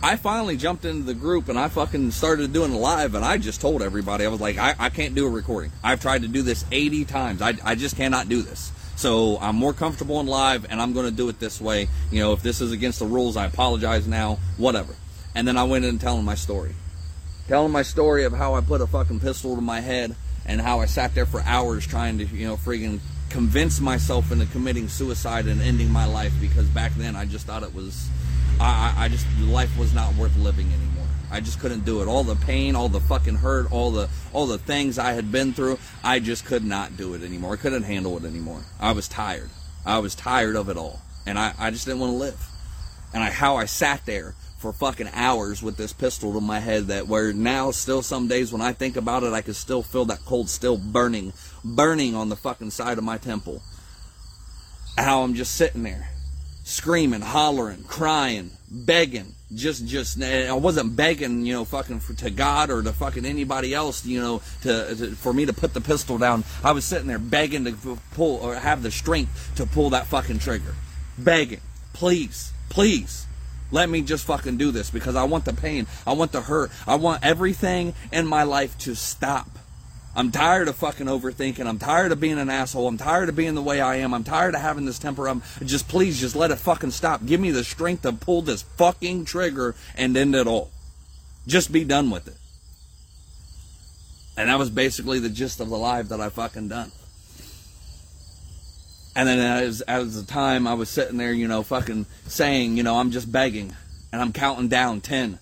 I 0.00 0.14
finally 0.14 0.56
jumped 0.56 0.84
into 0.84 1.02
the 1.02 1.14
group 1.14 1.48
and 1.48 1.58
I 1.58 1.68
fucking 1.68 2.12
started 2.12 2.52
doing 2.52 2.72
it 2.72 2.76
live 2.76 3.16
and 3.16 3.24
I 3.24 3.38
just 3.38 3.60
told 3.60 3.82
everybody, 3.82 4.24
I 4.24 4.28
was 4.28 4.40
like, 4.40 4.58
I, 4.58 4.76
I 4.78 4.90
can't 4.90 5.16
do 5.16 5.26
a 5.26 5.30
recording. 5.30 5.72
I've 5.82 6.00
tried 6.00 6.22
to 6.22 6.28
do 6.28 6.42
this 6.42 6.64
80 6.70 7.04
times. 7.06 7.42
I, 7.42 7.54
I 7.64 7.74
just 7.74 7.96
cannot 7.96 8.28
do 8.28 8.42
this. 8.42 8.70
So 8.96 9.38
I'm 9.40 9.56
more 9.56 9.72
comfortable 9.72 10.20
in 10.20 10.26
live 10.26 10.66
and 10.70 10.80
I'm 10.80 10.92
going 10.92 11.06
to 11.06 11.14
do 11.14 11.28
it 11.28 11.38
this 11.38 11.60
way. 11.60 11.88
You 12.10 12.20
know, 12.20 12.32
if 12.32 12.42
this 12.42 12.60
is 12.60 12.72
against 12.72 12.98
the 12.98 13.06
rules, 13.06 13.36
I 13.36 13.44
apologize 13.44 14.06
now, 14.06 14.38
whatever. 14.56 14.94
And 15.34 15.46
then 15.46 15.58
I 15.58 15.64
went 15.64 15.84
in 15.84 15.98
telling 15.98 16.24
my 16.24 16.34
story. 16.34 16.74
Telling 17.46 17.72
my 17.72 17.82
story 17.82 18.24
of 18.24 18.32
how 18.32 18.54
I 18.54 18.62
put 18.62 18.80
a 18.80 18.86
fucking 18.86 19.20
pistol 19.20 19.54
to 19.54 19.60
my 19.60 19.80
head 19.80 20.16
and 20.46 20.60
how 20.60 20.80
I 20.80 20.86
sat 20.86 21.14
there 21.14 21.26
for 21.26 21.42
hours 21.42 21.86
trying 21.86 22.18
to, 22.18 22.24
you 22.24 22.46
know, 22.46 22.56
freaking 22.56 23.00
convince 23.28 23.80
myself 23.80 24.32
into 24.32 24.46
committing 24.46 24.88
suicide 24.88 25.46
and 25.46 25.60
ending 25.60 25.90
my 25.90 26.06
life 26.06 26.32
because 26.40 26.66
back 26.68 26.92
then 26.94 27.16
I 27.16 27.26
just 27.26 27.46
thought 27.46 27.62
it 27.62 27.74
was 27.74 28.08
I, 28.60 28.94
I 28.96 29.08
just 29.08 29.26
life 29.40 29.76
was 29.78 29.92
not 29.92 30.14
worth 30.14 30.36
living 30.38 30.66
anymore. 30.66 31.05
I 31.30 31.40
just 31.40 31.60
couldn't 31.60 31.84
do 31.84 32.02
it. 32.02 32.08
All 32.08 32.24
the 32.24 32.36
pain, 32.36 32.76
all 32.76 32.88
the 32.88 33.00
fucking 33.00 33.36
hurt, 33.36 33.70
all 33.72 33.90
the 33.90 34.08
all 34.32 34.46
the 34.46 34.58
things 34.58 34.98
I 34.98 35.12
had 35.12 35.32
been 35.32 35.52
through, 35.52 35.78
I 36.04 36.20
just 36.20 36.44
could 36.44 36.64
not 36.64 36.96
do 36.96 37.14
it 37.14 37.22
anymore. 37.22 37.54
I 37.54 37.56
couldn't 37.56 37.82
handle 37.82 38.16
it 38.16 38.24
anymore. 38.24 38.62
I 38.80 38.92
was 38.92 39.08
tired. 39.08 39.50
I 39.84 39.98
was 39.98 40.14
tired 40.14 40.56
of 40.56 40.68
it 40.68 40.76
all. 40.76 41.00
And 41.26 41.38
I, 41.38 41.54
I 41.58 41.70
just 41.70 41.86
didn't 41.86 42.00
want 42.00 42.12
to 42.12 42.16
live. 42.18 42.48
And 43.12 43.22
I 43.22 43.30
how 43.30 43.56
I 43.56 43.64
sat 43.64 44.06
there 44.06 44.34
for 44.58 44.72
fucking 44.72 45.10
hours 45.12 45.62
with 45.62 45.76
this 45.76 45.92
pistol 45.92 46.32
to 46.32 46.40
my 46.40 46.60
head 46.60 46.86
that 46.86 47.06
where 47.06 47.32
now 47.32 47.70
still 47.70 48.02
some 48.02 48.26
days 48.26 48.52
when 48.52 48.62
I 48.62 48.72
think 48.72 48.96
about 48.96 49.22
it 49.22 49.32
I 49.32 49.42
can 49.42 49.54
still 49.54 49.82
feel 49.82 50.06
that 50.06 50.24
cold 50.24 50.48
still 50.48 50.78
burning 50.78 51.32
burning 51.62 52.14
on 52.14 52.30
the 52.30 52.36
fucking 52.36 52.70
side 52.70 52.98
of 52.98 53.04
my 53.04 53.18
temple. 53.18 53.62
How 54.96 55.22
I'm 55.22 55.34
just 55.34 55.54
sitting 55.54 55.82
there 55.82 56.08
screaming, 56.64 57.20
hollering, 57.20 57.84
crying, 57.84 58.50
begging, 58.68 59.35
just 59.54 59.86
just 59.86 60.20
I 60.20 60.52
wasn't 60.52 60.96
begging, 60.96 61.46
you 61.46 61.52
know, 61.52 61.64
fucking 61.64 62.00
for, 62.00 62.14
to 62.14 62.30
God 62.30 62.70
or 62.70 62.82
to 62.82 62.92
fucking 62.92 63.24
anybody 63.24 63.74
else, 63.74 64.04
you 64.04 64.20
know, 64.20 64.42
to, 64.62 64.94
to, 64.96 65.10
for 65.12 65.32
me 65.32 65.46
to 65.46 65.52
put 65.52 65.72
the 65.72 65.80
pistol 65.80 66.18
down. 66.18 66.44
I 66.64 66.72
was 66.72 66.84
sitting 66.84 67.06
there 67.06 67.18
begging 67.18 67.64
to 67.64 67.98
pull 68.12 68.36
or 68.36 68.54
have 68.54 68.82
the 68.82 68.90
strength 68.90 69.52
to 69.56 69.66
pull 69.66 69.90
that 69.90 70.06
fucking 70.06 70.40
trigger, 70.40 70.74
begging, 71.18 71.60
please, 71.92 72.52
please. 72.68 73.26
Let 73.72 73.90
me 73.90 74.02
just 74.02 74.26
fucking 74.26 74.58
do 74.58 74.70
this 74.70 74.90
because 74.90 75.16
I 75.16 75.24
want 75.24 75.44
the 75.44 75.52
pain. 75.52 75.88
I 76.06 76.12
want 76.12 76.30
the 76.30 76.40
hurt. 76.40 76.70
I 76.86 76.94
want 76.94 77.24
everything 77.24 77.94
in 78.12 78.24
my 78.24 78.44
life 78.44 78.78
to 78.78 78.94
stop. 78.94 79.48
I'm 80.16 80.32
tired 80.32 80.68
of 80.68 80.76
fucking 80.76 81.08
overthinking. 81.08 81.66
I'm 81.66 81.78
tired 81.78 82.10
of 82.10 82.18
being 82.18 82.38
an 82.38 82.48
asshole. 82.48 82.88
I'm 82.88 82.96
tired 82.96 83.28
of 83.28 83.36
being 83.36 83.54
the 83.54 83.62
way 83.62 83.82
I 83.82 83.96
am. 83.96 84.14
I'm 84.14 84.24
tired 84.24 84.54
of 84.54 84.62
having 84.62 84.86
this 84.86 84.98
temper. 84.98 85.28
I'm 85.28 85.42
just 85.62 85.88
please 85.88 86.18
just 86.18 86.34
let 86.34 86.50
it 86.50 86.56
fucking 86.56 86.92
stop. 86.92 87.26
Give 87.26 87.38
me 87.38 87.50
the 87.50 87.62
strength 87.62 88.02
to 88.02 88.14
pull 88.14 88.40
this 88.40 88.62
fucking 88.62 89.26
trigger 89.26 89.74
and 89.94 90.16
end 90.16 90.34
it 90.34 90.46
all. 90.46 90.70
Just 91.46 91.70
be 91.70 91.84
done 91.84 92.10
with 92.10 92.26
it. 92.28 92.36
And 94.38 94.48
that 94.48 94.58
was 94.58 94.70
basically 94.70 95.18
the 95.18 95.28
gist 95.28 95.60
of 95.60 95.68
the 95.68 95.76
live 95.76 96.08
that 96.08 96.20
I 96.20 96.30
fucking 96.30 96.68
done. 96.68 96.92
And 99.14 99.28
then 99.28 99.38
as 99.38 99.82
as 99.82 100.14
the 100.14 100.30
time 100.30 100.66
I 100.66 100.74
was 100.74 100.88
sitting 100.88 101.18
there, 101.18 101.32
you 101.32 101.46
know, 101.46 101.62
fucking 101.62 102.06
saying, 102.26 102.78
you 102.78 102.82
know, 102.82 102.98
I'm 102.98 103.10
just 103.10 103.30
begging 103.30 103.76
and 104.12 104.22
I'm 104.22 104.32
counting 104.32 104.68
down 104.68 105.02
10 105.02 105.40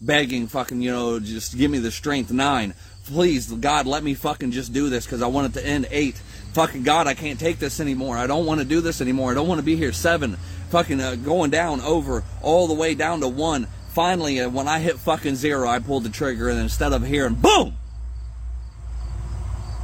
begging 0.00 0.46
fucking, 0.46 0.82
you 0.82 0.90
know, 0.90 1.18
just 1.18 1.56
give 1.56 1.70
me 1.70 1.78
the 1.78 1.90
strength 1.90 2.30
9 2.30 2.74
please, 3.06 3.50
God, 3.50 3.86
let 3.86 4.02
me 4.02 4.14
fucking 4.14 4.50
just 4.50 4.72
do 4.72 4.88
this 4.88 5.04
because 5.04 5.22
I 5.22 5.26
want 5.26 5.54
it 5.54 5.60
to 5.60 5.66
end 5.66 5.86
eight. 5.90 6.16
Fucking 6.54 6.82
God, 6.82 7.06
I 7.06 7.14
can't 7.14 7.38
take 7.38 7.58
this 7.58 7.80
anymore. 7.80 8.16
I 8.16 8.26
don't 8.26 8.46
want 8.46 8.60
to 8.60 8.66
do 8.66 8.80
this 8.80 9.00
anymore. 9.00 9.30
I 9.30 9.34
don't 9.34 9.48
want 9.48 9.58
to 9.58 9.64
be 9.64 9.76
here. 9.76 9.92
Seven, 9.92 10.36
fucking 10.70 11.00
uh, 11.00 11.16
going 11.16 11.50
down 11.50 11.80
over 11.80 12.24
all 12.42 12.66
the 12.66 12.74
way 12.74 12.94
down 12.94 13.20
to 13.20 13.28
one. 13.28 13.66
Finally, 13.88 14.40
uh, 14.40 14.48
when 14.48 14.68
I 14.68 14.78
hit 14.78 14.98
fucking 14.98 15.36
zero, 15.36 15.68
I 15.68 15.78
pulled 15.78 16.04
the 16.04 16.10
trigger, 16.10 16.48
and 16.48 16.58
instead 16.58 16.92
of 16.92 17.06
hearing 17.06 17.34
boom, 17.34 17.76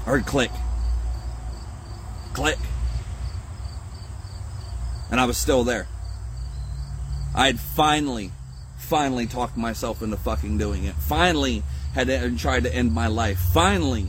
I 0.06 0.10
heard 0.10 0.26
click, 0.26 0.50
click, 2.32 2.58
and 5.10 5.20
I 5.20 5.26
was 5.26 5.36
still 5.36 5.64
there. 5.64 5.86
I 7.34 7.46
had 7.46 7.60
finally, 7.60 8.32
finally 8.78 9.26
talked 9.26 9.56
myself 9.56 10.02
into 10.02 10.16
fucking 10.16 10.58
doing 10.58 10.84
it. 10.84 10.94
Finally 10.94 11.62
had 11.94 12.38
tried 12.38 12.64
to 12.64 12.74
end 12.74 12.92
my 12.92 13.06
life. 13.06 13.38
Finally, 13.52 14.06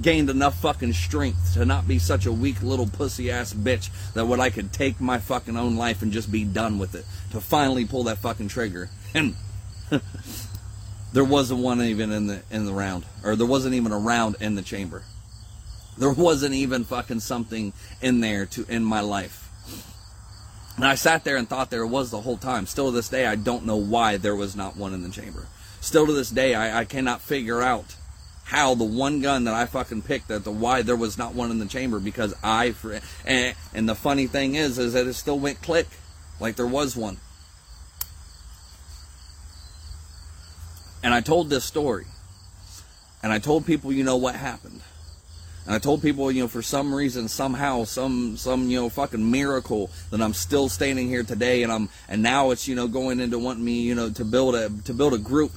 gained 0.00 0.30
enough 0.30 0.60
fucking 0.60 0.92
strength 0.92 1.54
to 1.54 1.64
not 1.64 1.88
be 1.88 1.98
such 1.98 2.26
a 2.26 2.32
weak 2.32 2.62
little 2.62 2.86
pussy 2.86 3.30
ass 3.30 3.52
bitch 3.52 3.90
that 4.14 4.26
what 4.26 4.40
I 4.40 4.50
could 4.50 4.72
take 4.72 5.00
my 5.00 5.18
fucking 5.18 5.56
own 5.56 5.76
life 5.76 6.02
and 6.02 6.12
just 6.12 6.30
be 6.30 6.44
done 6.44 6.78
with 6.78 6.94
it. 6.94 7.04
To 7.32 7.40
finally 7.40 7.84
pull 7.84 8.04
that 8.04 8.18
fucking 8.18 8.48
trigger. 8.48 8.88
And 9.14 9.34
there 11.12 11.24
wasn't 11.24 11.60
one 11.60 11.82
even 11.82 12.12
in 12.12 12.26
the 12.26 12.42
in 12.50 12.66
the 12.66 12.72
round. 12.72 13.04
Or 13.24 13.36
there 13.36 13.46
wasn't 13.46 13.74
even 13.74 13.92
a 13.92 13.98
round 13.98 14.36
in 14.40 14.54
the 14.54 14.62
chamber. 14.62 15.02
There 15.96 16.12
wasn't 16.12 16.54
even 16.54 16.84
fucking 16.84 17.20
something 17.20 17.72
in 18.00 18.20
there 18.20 18.46
to 18.46 18.64
end 18.68 18.86
my 18.86 19.00
life. 19.00 19.44
And 20.76 20.84
I 20.84 20.94
sat 20.94 21.24
there 21.24 21.36
and 21.36 21.48
thought 21.48 21.70
there 21.70 21.84
was 21.84 22.12
the 22.12 22.20
whole 22.20 22.36
time. 22.36 22.66
Still 22.66 22.86
to 22.86 22.92
this 22.92 23.08
day, 23.08 23.26
I 23.26 23.34
don't 23.34 23.66
know 23.66 23.76
why 23.76 24.16
there 24.16 24.36
was 24.36 24.54
not 24.54 24.76
one 24.76 24.94
in 24.94 25.02
the 25.02 25.08
chamber. 25.08 25.48
Still 25.88 26.06
to 26.06 26.12
this 26.12 26.28
day, 26.28 26.54
I, 26.54 26.80
I 26.80 26.84
cannot 26.84 27.22
figure 27.22 27.62
out 27.62 27.96
how 28.44 28.74
the 28.74 28.84
one 28.84 29.22
gun 29.22 29.44
that 29.44 29.54
I 29.54 29.64
fucking 29.64 30.02
picked 30.02 30.28
that 30.28 30.44
the 30.44 30.50
why 30.50 30.82
there 30.82 30.94
was 30.94 31.16
not 31.16 31.32
one 31.32 31.50
in 31.50 31.60
the 31.60 31.64
chamber 31.64 31.98
because 31.98 32.34
I 32.44 32.74
and, 33.24 33.54
and 33.72 33.88
the 33.88 33.94
funny 33.94 34.26
thing 34.26 34.54
is 34.54 34.78
is 34.78 34.92
that 34.92 35.06
it 35.06 35.14
still 35.14 35.38
went 35.38 35.62
click 35.62 35.86
like 36.40 36.56
there 36.56 36.66
was 36.66 36.94
one. 36.94 37.16
And 41.02 41.14
I 41.14 41.22
told 41.22 41.48
this 41.48 41.64
story. 41.64 42.04
And 43.22 43.32
I 43.32 43.38
told 43.38 43.64
people, 43.64 43.90
you 43.90 44.04
know 44.04 44.18
what 44.18 44.34
happened. 44.34 44.82
And 45.64 45.74
I 45.74 45.78
told 45.78 46.02
people, 46.02 46.30
you 46.30 46.42
know, 46.42 46.48
for 46.48 46.60
some 46.60 46.94
reason, 46.94 47.28
somehow, 47.28 47.84
some, 47.84 48.36
some, 48.36 48.68
you 48.68 48.78
know, 48.78 48.90
fucking 48.90 49.30
miracle 49.30 49.90
that 50.10 50.20
I'm 50.20 50.34
still 50.34 50.68
standing 50.68 51.08
here 51.08 51.22
today, 51.22 51.62
and 51.62 51.72
I'm, 51.72 51.88
and 52.08 52.22
now 52.22 52.50
it's, 52.50 52.68
you 52.68 52.74
know, 52.74 52.88
going 52.88 53.20
into 53.20 53.38
wanting 53.38 53.64
me, 53.64 53.80
you 53.80 53.94
know, 53.94 54.10
to 54.10 54.24
build 54.24 54.54
a, 54.54 54.68
to 54.84 54.92
build 54.92 55.14
a 55.14 55.18
group 55.18 55.52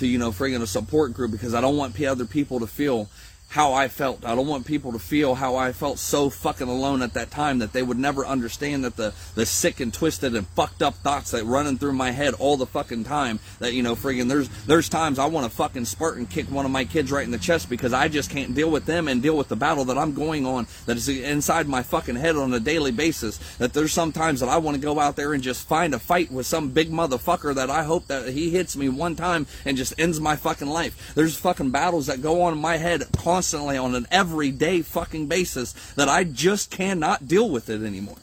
to, 0.00 0.06
you 0.06 0.18
know, 0.18 0.30
friggin' 0.30 0.62
a 0.62 0.66
support 0.66 1.14
group 1.14 1.30
because 1.30 1.54
I 1.54 1.60
don't 1.60 1.76
want 1.76 1.94
other 2.06 2.24
people 2.24 2.60
to 2.60 2.66
feel 2.66 3.08
how 3.50 3.72
I 3.72 3.88
felt. 3.88 4.24
I 4.24 4.36
don't 4.36 4.46
want 4.46 4.64
people 4.64 4.92
to 4.92 5.00
feel 5.00 5.34
how 5.34 5.56
I 5.56 5.72
felt 5.72 5.98
so 5.98 6.30
fucking 6.30 6.68
alone 6.68 7.02
at 7.02 7.14
that 7.14 7.32
time 7.32 7.58
that 7.58 7.72
they 7.72 7.82
would 7.82 7.98
never 7.98 8.24
understand 8.24 8.84
that 8.84 8.94
the, 8.94 9.12
the 9.34 9.44
sick 9.44 9.80
and 9.80 9.92
twisted 9.92 10.36
and 10.36 10.46
fucked 10.46 10.82
up 10.82 10.94
thoughts 10.94 11.32
that 11.32 11.42
running 11.44 11.76
through 11.76 11.94
my 11.94 12.12
head 12.12 12.34
all 12.34 12.56
the 12.56 12.66
fucking 12.66 13.02
time 13.02 13.40
that, 13.58 13.72
you 13.72 13.82
know, 13.82 13.96
friggin' 13.96 14.28
there's, 14.28 14.48
there's 14.66 14.88
times 14.88 15.18
I 15.18 15.26
want 15.26 15.50
to 15.50 15.56
fucking 15.56 15.84
Spartan 15.84 16.26
kick 16.26 16.46
one 16.46 16.64
of 16.64 16.70
my 16.70 16.84
kids 16.84 17.10
right 17.10 17.24
in 17.24 17.32
the 17.32 17.38
chest 17.38 17.68
because 17.68 17.92
I 17.92 18.06
just 18.06 18.30
can't 18.30 18.54
deal 18.54 18.70
with 18.70 18.86
them 18.86 19.08
and 19.08 19.20
deal 19.20 19.36
with 19.36 19.48
the 19.48 19.56
battle 19.56 19.84
that 19.86 19.98
I'm 19.98 20.14
going 20.14 20.46
on 20.46 20.68
that 20.86 20.96
is 20.96 21.08
inside 21.08 21.66
my 21.66 21.82
fucking 21.82 22.14
head 22.14 22.36
on 22.36 22.54
a 22.54 22.60
daily 22.60 22.92
basis. 22.92 23.38
That 23.58 23.72
there's 23.72 23.92
sometimes 23.92 24.38
that 24.40 24.48
I 24.48 24.58
want 24.58 24.76
to 24.76 24.80
go 24.80 25.00
out 25.00 25.16
there 25.16 25.32
and 25.32 25.42
just 25.42 25.66
find 25.66 25.92
a 25.92 25.98
fight 25.98 26.30
with 26.30 26.46
some 26.46 26.70
big 26.70 26.92
motherfucker 26.92 27.52
that 27.56 27.68
I 27.68 27.82
hope 27.82 28.06
that 28.06 28.28
he 28.28 28.50
hits 28.50 28.76
me 28.76 28.88
one 28.88 29.16
time 29.16 29.48
and 29.64 29.76
just 29.76 29.98
ends 29.98 30.20
my 30.20 30.36
fucking 30.36 30.68
life. 30.68 31.16
There's 31.16 31.36
fucking 31.36 31.70
battles 31.70 32.06
that 32.06 32.22
go 32.22 32.42
on 32.42 32.52
in 32.52 32.60
my 32.60 32.76
head 32.76 33.02
constantly 33.16 33.39
constantly 33.40 33.78
on 33.78 33.94
an 33.94 34.06
everyday 34.10 34.82
fucking 34.82 35.26
basis 35.26 35.72
that 35.94 36.10
I 36.10 36.24
just 36.24 36.70
cannot 36.70 37.26
deal 37.26 37.48
with 37.48 37.70
it 37.70 37.82
anymore. 37.82 38.18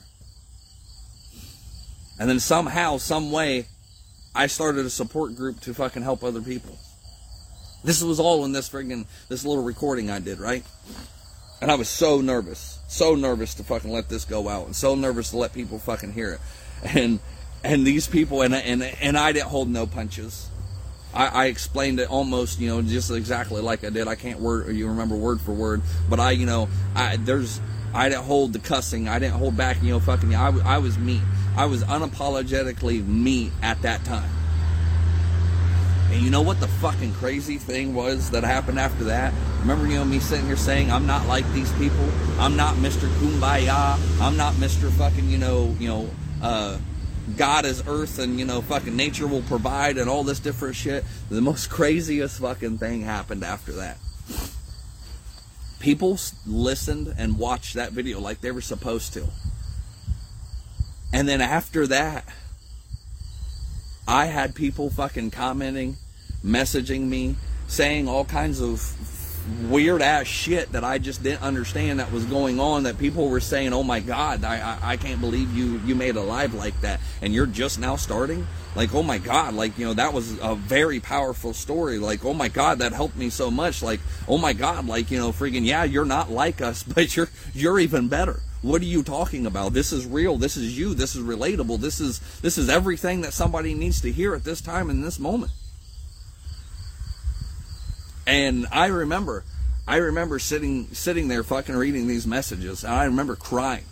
And 2.19 2.29
then 2.29 2.39
somehow, 2.39 2.97
some 2.97 3.31
way, 3.31 3.65
I 4.35 4.45
started 4.45 4.85
a 4.85 4.91
support 4.91 5.35
group 5.35 5.59
to 5.61 5.73
fucking 5.73 6.03
help 6.03 6.23
other 6.23 6.39
people. 6.39 6.77
This 7.83 8.03
was 8.03 8.19
all 8.19 8.45
in 8.45 8.51
this 8.51 8.69
friggin' 8.69 9.07
this 9.27 9.43
little 9.43 9.63
recording 9.63 10.11
I 10.11 10.19
did, 10.19 10.39
right? 10.39 10.63
And 11.61 11.71
I 11.71 11.75
was 11.75 11.89
so 11.89 12.21
nervous, 12.21 12.77
so 12.87 13.15
nervous 13.15 13.55
to 13.55 13.63
fucking 13.63 13.91
let 13.91 14.09
this 14.09 14.23
go 14.23 14.47
out, 14.47 14.67
and 14.67 14.75
so 14.75 14.93
nervous 14.93 15.31
to 15.31 15.37
let 15.37 15.51
people 15.51 15.79
fucking 15.79 16.13
hear 16.13 16.33
it. 16.33 16.39
And 16.95 17.19
and 17.63 17.87
these 17.87 18.05
people 18.05 18.43
and 18.43 18.53
and 18.53 18.83
and 18.83 19.17
I 19.17 19.31
didn't 19.31 19.47
hold 19.47 19.67
no 19.67 19.87
punches. 19.87 20.51
I, 21.13 21.27
I, 21.27 21.45
explained 21.45 21.99
it 21.99 22.09
almost, 22.09 22.59
you 22.59 22.67
know, 22.67 22.81
just 22.81 23.09
exactly 23.09 23.61
like 23.61 23.83
I 23.83 23.89
did. 23.89 24.07
I 24.07 24.15
can't 24.15 24.39
word 24.39 24.75
you 24.75 24.87
remember 24.87 25.15
word 25.15 25.41
for 25.41 25.53
word, 25.53 25.81
but 26.09 26.19
I, 26.19 26.31
you 26.31 26.45
know, 26.45 26.69
I 26.95 27.17
there's 27.17 27.59
I 27.93 28.09
didn't 28.09 28.25
hold 28.25 28.53
the 28.53 28.59
cussing. 28.59 29.07
I 29.07 29.19
didn't 29.19 29.35
hold 29.35 29.57
back. 29.57 29.81
You 29.81 29.93
know, 29.93 29.99
fucking. 29.99 30.35
I, 30.35 30.49
I 30.59 30.77
was 30.77 30.97
me. 30.97 31.21
I 31.55 31.65
was 31.65 31.83
unapologetically 31.83 33.05
me 33.05 33.51
at 33.61 33.81
that 33.81 34.03
time. 34.05 34.29
And 36.11 36.21
you 36.21 36.29
know 36.29 36.41
what 36.41 36.59
the 36.59 36.67
fucking 36.67 37.13
crazy 37.15 37.57
thing 37.57 37.93
was 37.93 38.29
that 38.31 38.43
happened 38.43 38.79
after 38.79 39.05
that? 39.05 39.33
Remember, 39.59 39.87
you 39.87 39.95
know, 39.95 40.05
me 40.05 40.19
sitting 40.19 40.45
here 40.45 40.55
saying 40.55 40.91
I'm 40.91 41.05
not 41.05 41.27
like 41.27 41.51
these 41.53 41.71
people. 41.73 42.09
I'm 42.39 42.55
not 42.55 42.75
Mr. 42.75 43.09
Kumbaya. 43.17 43.99
I'm 44.21 44.37
not 44.37 44.53
Mr. 44.53 44.89
fucking, 44.91 45.29
you 45.29 45.37
know, 45.37 45.75
you 45.79 45.87
know, 45.89 46.09
uh, 46.41 46.77
God 47.37 47.65
is 47.65 47.83
earth 47.87 48.19
and, 48.19 48.39
you 48.39 48.45
know, 48.45 48.61
fucking 48.61 48.95
nature 48.95 49.27
will 49.27 49.43
provide 49.43 49.97
and 49.97 50.09
all 50.09 50.23
this 50.23 50.39
different 50.39 50.75
shit. 50.75 51.05
The 51.29 51.41
most 51.41 51.69
craziest 51.69 52.39
fucking 52.39 52.79
thing 52.79 53.01
happened 53.01 53.43
after 53.43 53.73
that. 53.73 53.97
People 55.79 56.19
listened 56.45 57.13
and 57.17 57.37
watched 57.37 57.75
that 57.75 57.91
video 57.91 58.19
like 58.19 58.41
they 58.41 58.51
were 58.51 58.61
supposed 58.61 59.13
to. 59.13 59.27
And 61.13 61.27
then 61.27 61.39
after 61.39 61.87
that, 61.87 62.25
I 64.07 64.25
had 64.25 64.55
people 64.55 64.89
fucking 64.89 65.31
commenting, 65.31 65.97
messaging 66.43 67.01
me, 67.01 67.35
saying 67.67 68.07
all 68.07 68.25
kinds 68.25 68.61
of 68.61 68.79
weird 69.69 70.01
ass 70.01 70.27
shit 70.27 70.71
that 70.71 70.83
I 70.83 70.97
just 70.97 71.23
didn't 71.23 71.41
understand 71.41 71.99
that 71.99 72.11
was 72.11 72.25
going 72.25 72.59
on. 72.59 72.83
That 72.83 72.97
people 72.97 73.29
were 73.29 73.39
saying, 73.39 73.73
"Oh 73.73 73.83
my 73.83 73.99
God, 73.99 74.43
I, 74.43 74.59
I, 74.59 74.91
I 74.93 74.97
can't 74.97 75.21
believe 75.21 75.55
you 75.55 75.79
you 75.85 75.95
made 75.95 76.15
a 76.15 76.21
live 76.21 76.53
like 76.53 76.79
that, 76.81 76.99
and 77.21 77.33
you're 77.33 77.45
just 77.45 77.79
now 77.79 77.95
starting." 77.95 78.47
Like, 78.75 78.93
oh 78.93 79.01
my 79.01 79.17
God, 79.17 79.55
like 79.55 79.77
you 79.77 79.85
know 79.85 79.93
that 79.95 80.13
was 80.13 80.37
a 80.39 80.55
very 80.55 80.99
powerful 80.99 81.53
story. 81.53 81.97
Like, 81.97 82.23
oh 82.23 82.33
my 82.33 82.47
God, 82.47 82.79
that 82.79 82.93
helped 82.93 83.15
me 83.15 83.29
so 83.29 83.49
much. 83.49 83.81
Like, 83.81 83.99
oh 84.27 84.37
my 84.37 84.53
God, 84.53 84.87
like 84.87 85.09
you 85.09 85.17
know, 85.17 85.31
freaking 85.31 85.65
yeah, 85.65 85.83
you're 85.83 86.05
not 86.05 86.29
like 86.29 86.61
us, 86.61 86.83
but 86.95 87.15
you're 87.15 87.29
you're 87.53 87.79
even 87.79 88.07
better. 88.07 88.41
What 88.61 88.81
are 88.81 88.85
you 88.85 89.03
talking 89.03 89.45
about? 89.45 89.73
This 89.73 89.91
is 89.93 90.05
real. 90.05 90.37
This 90.37 90.57
is 90.57 90.77
you. 90.77 90.93
This 90.93 91.15
is 91.15 91.23
relatable. 91.23 91.79
This 91.79 91.99
is 91.99 92.19
this 92.41 92.57
is 92.57 92.69
everything 92.69 93.21
that 93.21 93.33
somebody 93.33 93.73
needs 93.73 94.01
to 94.01 94.11
hear 94.11 94.35
at 94.35 94.43
this 94.43 94.61
time 94.61 94.89
in 94.89 95.01
this 95.01 95.19
moment. 95.19 95.51
And 98.27 98.67
I 98.73 98.87
remember, 98.87 99.45
I 99.87 99.95
remember 99.95 100.37
sitting 100.37 100.89
sitting 100.91 101.29
there 101.29 101.43
fucking 101.43 101.75
reading 101.75 102.07
these 102.07 102.27
messages, 102.27 102.83
and 102.83 102.93
I 102.93 103.05
remember 103.05 103.37
crying, 103.37 103.85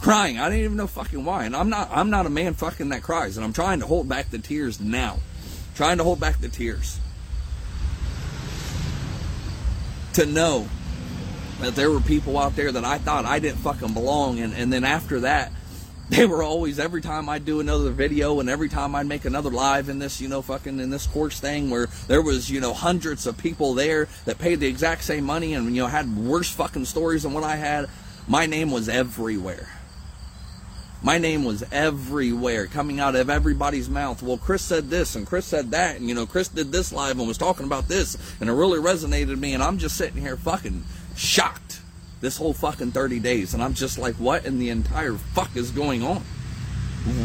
crying. 0.00 0.38
I 0.38 0.48
didn't 0.48 0.64
even 0.64 0.76
know 0.76 0.86
fucking 0.86 1.24
why. 1.24 1.44
And 1.44 1.56
I'm 1.56 1.68
not 1.68 1.90
I'm 1.92 2.10
not 2.10 2.26
a 2.26 2.30
man 2.30 2.54
fucking 2.54 2.90
that 2.90 3.02
cries, 3.02 3.36
and 3.36 3.44
I'm 3.44 3.52
trying 3.52 3.80
to 3.80 3.86
hold 3.86 4.08
back 4.08 4.30
the 4.30 4.38
tears 4.38 4.80
now, 4.80 5.18
trying 5.74 5.98
to 5.98 6.04
hold 6.04 6.20
back 6.20 6.40
the 6.40 6.48
tears. 6.48 7.00
To 10.14 10.26
know 10.26 10.68
that 11.60 11.74
there 11.74 11.90
were 11.90 12.00
people 12.00 12.38
out 12.38 12.54
there 12.54 12.70
that 12.70 12.84
I 12.84 12.98
thought 12.98 13.24
I 13.24 13.40
didn't 13.40 13.58
fucking 13.58 13.94
belong, 13.94 14.38
and, 14.38 14.54
and 14.54 14.72
then 14.72 14.84
after 14.84 15.20
that, 15.20 15.52
they 16.10 16.26
were 16.26 16.42
always 16.42 16.80
every 16.80 17.00
time 17.00 17.28
I'd 17.28 17.44
do 17.44 17.60
another 17.60 17.90
video 17.90 18.40
and 18.40 18.50
every 18.50 18.68
time 18.68 18.96
I'd 18.96 19.06
make 19.06 19.24
another 19.24 19.48
live 19.48 19.88
in 19.88 20.00
this, 20.00 20.20
you 20.20 20.26
know, 20.26 20.42
fucking 20.42 20.80
in 20.80 20.90
this 20.90 21.06
course 21.06 21.38
thing 21.38 21.70
where 21.70 21.86
there 22.08 22.20
was, 22.20 22.50
you 22.50 22.60
know, 22.60 22.74
hundreds 22.74 23.28
of 23.28 23.38
people 23.38 23.74
there 23.74 24.08
that 24.24 24.38
paid 24.38 24.58
the 24.58 24.66
exact 24.66 25.04
same 25.04 25.22
money 25.22 25.54
and 25.54 25.74
you 25.74 25.82
know 25.82 25.86
had 25.86 26.16
worse 26.16 26.50
fucking 26.50 26.84
stories 26.84 27.22
than 27.22 27.32
what 27.32 27.44
I 27.44 27.54
had. 27.54 27.88
My 28.26 28.46
name 28.46 28.72
was 28.72 28.88
everywhere. 28.88 29.68
My 31.02 31.16
name 31.16 31.44
was 31.44 31.62
everywhere, 31.70 32.66
coming 32.66 32.98
out 32.98 33.14
of 33.14 33.30
everybody's 33.30 33.88
mouth. 33.88 34.20
Well, 34.20 34.36
Chris 34.36 34.62
said 34.62 34.90
this 34.90 35.14
and 35.14 35.26
Chris 35.26 35.46
said 35.46 35.70
that, 35.70 35.96
and 35.96 36.08
you 36.08 36.14
know, 36.14 36.26
Chris 36.26 36.48
did 36.48 36.72
this 36.72 36.92
live 36.92 37.20
and 37.20 37.28
was 37.28 37.38
talking 37.38 37.66
about 37.66 37.86
this, 37.86 38.18
and 38.40 38.50
it 38.50 38.52
really 38.52 38.80
resonated 38.80 39.38
me, 39.38 39.54
and 39.54 39.62
I'm 39.62 39.78
just 39.78 39.96
sitting 39.96 40.20
here 40.20 40.36
fucking 40.36 40.84
shocked 41.14 41.79
this 42.20 42.36
whole 42.36 42.52
fucking 42.52 42.92
30 42.92 43.18
days, 43.20 43.54
and 43.54 43.62
I'm 43.62 43.74
just 43.74 43.98
like, 43.98 44.14
what 44.16 44.44
in 44.44 44.58
the 44.58 44.70
entire 44.70 45.14
fuck 45.14 45.56
is 45.56 45.70
going 45.70 46.02
on? 46.02 46.22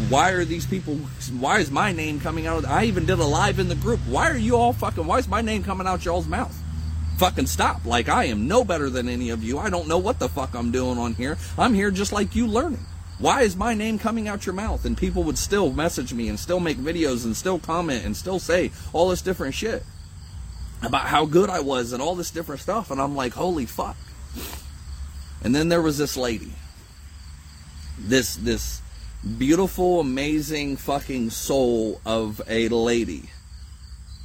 Why 0.09 0.31
are 0.31 0.45
these 0.45 0.65
people? 0.65 0.95
Why 1.37 1.59
is 1.59 1.69
my 1.69 1.91
name 1.91 2.21
coming 2.21 2.47
out? 2.47 2.63
I 2.63 2.85
even 2.85 3.05
did 3.05 3.19
a 3.19 3.25
live 3.25 3.59
in 3.59 3.67
the 3.67 3.75
group. 3.75 3.99
Why 4.07 4.29
are 4.29 4.37
you 4.37 4.55
all 4.55 4.71
fucking? 4.71 5.05
Why 5.05 5.17
is 5.17 5.27
my 5.27 5.41
name 5.41 5.63
coming 5.63 5.85
out 5.85 6.05
y'all's 6.05 6.27
mouth? 6.27 6.57
Fucking 7.17 7.47
stop! 7.47 7.85
Like 7.85 8.07
I 8.07 8.25
am 8.25 8.47
no 8.47 8.63
better 8.63 8.89
than 8.89 9.09
any 9.09 9.31
of 9.31 9.43
you. 9.43 9.59
I 9.59 9.69
don't 9.69 9.89
know 9.89 9.97
what 9.97 10.19
the 10.19 10.29
fuck 10.29 10.53
I'm 10.53 10.71
doing 10.71 10.97
on 10.97 11.13
here. 11.15 11.37
I'm 11.57 11.73
here 11.73 11.91
just 11.91 12.13
like 12.13 12.35
you, 12.35 12.47
learning. 12.47 12.85
Why 13.17 13.41
is 13.41 13.55
my 13.55 13.73
name 13.73 13.99
coming 13.99 14.29
out 14.29 14.45
your 14.45 14.55
mouth? 14.55 14.85
And 14.85 14.97
people 14.97 15.23
would 15.23 15.37
still 15.37 15.71
message 15.71 16.13
me 16.13 16.29
and 16.29 16.39
still 16.39 16.59
make 16.59 16.77
videos 16.77 17.25
and 17.25 17.35
still 17.35 17.59
comment 17.59 18.05
and 18.05 18.15
still 18.15 18.39
say 18.39 18.71
all 18.93 19.09
this 19.09 19.21
different 19.21 19.55
shit 19.55 19.83
about 20.81 21.03
how 21.03 21.25
good 21.25 21.49
I 21.49 21.61
was 21.61 21.93
and 21.93 22.01
all 22.01 22.15
this 22.15 22.31
different 22.31 22.61
stuff. 22.61 22.91
And 22.91 23.01
I'm 23.01 23.15
like, 23.15 23.33
holy 23.33 23.65
fuck. 23.65 23.97
And 25.45 25.53
then 25.53 25.69
there 25.69 25.83
was 25.83 25.99
this 25.99 26.17
lady. 26.17 26.51
This 27.99 28.35
this 28.35 28.81
beautiful, 29.37 29.99
amazing 29.99 30.77
fucking 30.77 31.29
soul 31.29 32.01
of 32.03 32.41
a 32.47 32.67
lady 32.69 33.29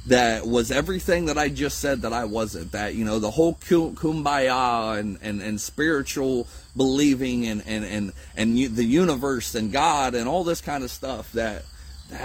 that 0.07 0.47
was 0.47 0.71
everything 0.71 1.27
that 1.27 1.37
I 1.37 1.49
just 1.49 1.77
said 1.77 2.01
that 2.01 2.11
I 2.11 2.25
wasn't. 2.25 2.71
That, 2.71 2.95
you 2.95 3.05
know, 3.05 3.19
the 3.19 3.29
whole 3.29 3.53
kumbaya 3.53 4.99
and, 4.99 5.19
and, 5.21 5.43
and 5.43 5.61
spiritual 5.61 6.47
believing 6.75 7.45
and, 7.45 7.61
and, 7.67 7.85
and, 7.85 8.13
and 8.35 8.57
the 8.57 8.83
universe 8.83 9.53
and 9.53 9.71
God 9.71 10.15
and 10.15 10.27
all 10.27 10.43
this 10.43 10.59
kind 10.59 10.83
of 10.83 10.89
stuff 10.89 11.31
that, 11.33 11.65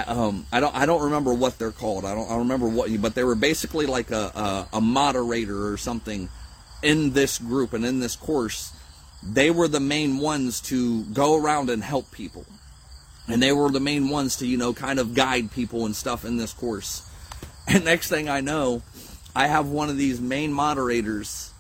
um, 0.07 0.47
I 0.51 0.61
don't 0.61 0.75
I 0.75 0.87
don't 0.87 1.03
remember 1.03 1.35
what 1.35 1.59
they're 1.59 1.71
called. 1.71 2.07
I 2.07 2.15
don't 2.15 2.29
I 2.29 2.39
remember 2.39 2.67
what 2.67 2.91
but 3.01 3.15
they 3.15 3.23
were 3.23 3.37
basically 3.37 3.85
like 3.85 4.11
a, 4.11 4.67
a, 4.73 4.77
a 4.79 4.81
moderator 4.81 5.69
or 5.69 5.77
something 5.77 6.29
in 6.83 7.13
this 7.13 7.39
group 7.39 7.75
and 7.75 7.85
in 7.85 8.01
this 8.01 8.17
course. 8.17 8.73
They 9.23 9.51
were 9.51 9.69
the 9.69 9.81
main 9.81 10.19
ones 10.19 10.61
to 10.63 11.05
go 11.05 11.37
around 11.37 11.71
and 11.71 11.83
help 11.83 12.11
people. 12.11 12.47
And 13.29 13.43
they 13.43 13.53
were 13.53 13.71
the 13.71 13.81
main 13.81 14.09
ones 14.09 14.37
to, 14.37 14.47
you 14.47 14.57
know, 14.57 14.73
kind 14.73 14.99
of 14.99 15.15
guide 15.15 15.51
people 15.51 15.85
and 15.85 15.97
stuff 15.97 16.25
in 16.25 16.37
this 16.37 16.53
course 16.53 17.03
and 17.67 17.85
next 17.85 18.09
thing 18.09 18.29
I 18.29 18.41
know, 18.41 18.83
I 19.35 19.49
have 19.49 19.69
one 19.69 19.91
of 19.91 19.97
these 19.97 20.21
main 20.21 20.53
moderators 20.53 21.53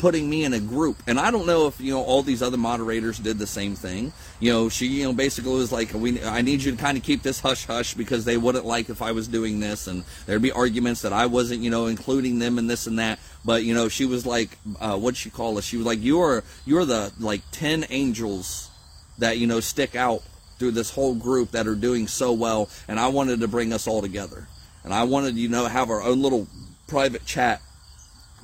putting 0.00 0.28
me 0.28 0.44
in 0.44 0.52
a 0.52 0.60
group. 0.60 1.02
And 1.06 1.20
I 1.20 1.30
don't 1.30 1.46
know 1.46 1.66
if, 1.66 1.80
you 1.80 1.92
know, 1.92 2.02
all 2.02 2.22
these 2.22 2.42
other 2.42 2.56
moderators 2.56 3.18
did 3.18 3.38
the 3.38 3.46
same 3.46 3.74
thing. 3.74 4.12
You 4.40 4.52
know, 4.52 4.68
she, 4.68 4.86
you 4.86 5.04
know, 5.04 5.12
basically 5.12 5.52
was 5.52 5.70
like, 5.70 5.92
we, 5.94 6.22
I 6.22 6.42
need 6.42 6.62
you 6.62 6.72
to 6.72 6.76
kind 6.76 6.96
of 6.96 7.04
keep 7.04 7.22
this 7.22 7.40
hush 7.40 7.66
hush 7.66 7.94
because 7.94 8.24
they 8.24 8.36
wouldn't 8.36 8.64
like 8.64 8.88
if 8.88 9.02
I 9.02 9.12
was 9.12 9.28
doing 9.28 9.60
this. 9.60 9.86
And 9.86 10.04
there'd 10.26 10.42
be 10.42 10.52
arguments 10.52 11.02
that 11.02 11.12
I 11.12 11.26
wasn't, 11.26 11.60
you 11.60 11.70
know, 11.70 11.86
including 11.86 12.38
them 12.38 12.58
in 12.58 12.66
this 12.66 12.86
and 12.86 12.98
that. 12.98 13.20
But, 13.44 13.64
you 13.64 13.74
know, 13.74 13.88
she 13.88 14.06
was 14.06 14.26
like, 14.26 14.58
uh, 14.80 14.98
what'd 14.98 15.16
she 15.16 15.30
call 15.30 15.58
us? 15.58 15.64
She 15.64 15.76
was 15.76 15.86
like, 15.86 16.02
you're, 16.02 16.42
you're 16.66 16.84
the, 16.84 17.12
like, 17.18 17.42
10 17.52 17.86
angels 17.90 18.70
that, 19.18 19.38
you 19.38 19.46
know, 19.46 19.60
stick 19.60 19.94
out 19.94 20.22
through 20.58 20.72
this 20.72 20.90
whole 20.90 21.14
group 21.14 21.52
that 21.52 21.66
are 21.66 21.74
doing 21.74 22.06
so 22.06 22.32
well. 22.32 22.68
And 22.88 22.98
I 22.98 23.08
wanted 23.08 23.40
to 23.40 23.48
bring 23.48 23.72
us 23.72 23.86
all 23.86 24.02
together 24.02 24.46
and 24.84 24.94
I 24.94 25.04
wanted 25.04 25.36
you 25.36 25.48
know 25.48 25.66
have 25.66 25.90
our 25.90 26.02
own 26.02 26.22
little 26.22 26.46
private 26.86 27.24
chat 27.24 27.62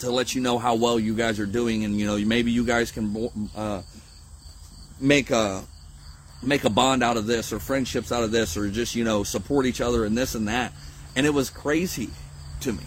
to 0.01 0.11
let 0.11 0.35
you 0.35 0.41
know 0.41 0.59
how 0.59 0.75
well 0.75 0.99
you 0.99 1.15
guys 1.15 1.41
are 1.41 1.47
doing, 1.47 1.85
and 1.85 1.99
you 1.99 2.07
know 2.07 2.19
maybe 2.19 2.51
you 2.51 2.65
guys 2.65 2.91
can 2.91 3.31
uh, 3.57 3.83
make 5.01 5.31
a 5.31 5.65
make 6.43 6.65
a 6.65 6.71
bond 6.71 7.03
out 7.03 7.17
of 7.17 7.27
this, 7.27 7.53
or 7.53 7.59
friendships 7.59 8.13
out 8.13 8.23
of 8.23 8.31
this, 8.31 8.57
or 8.57 8.69
just 8.71 8.95
you 8.95 9.05
know 9.05 9.23
support 9.23 9.67
each 9.67 9.81
other 9.81 10.05
and 10.05 10.17
this 10.17 10.35
and 10.35 10.49
that. 10.49 10.73
And 11.15 11.25
it 11.25 11.31
was 11.31 11.49
crazy 11.49 12.11
to 12.61 12.73
me 12.73 12.85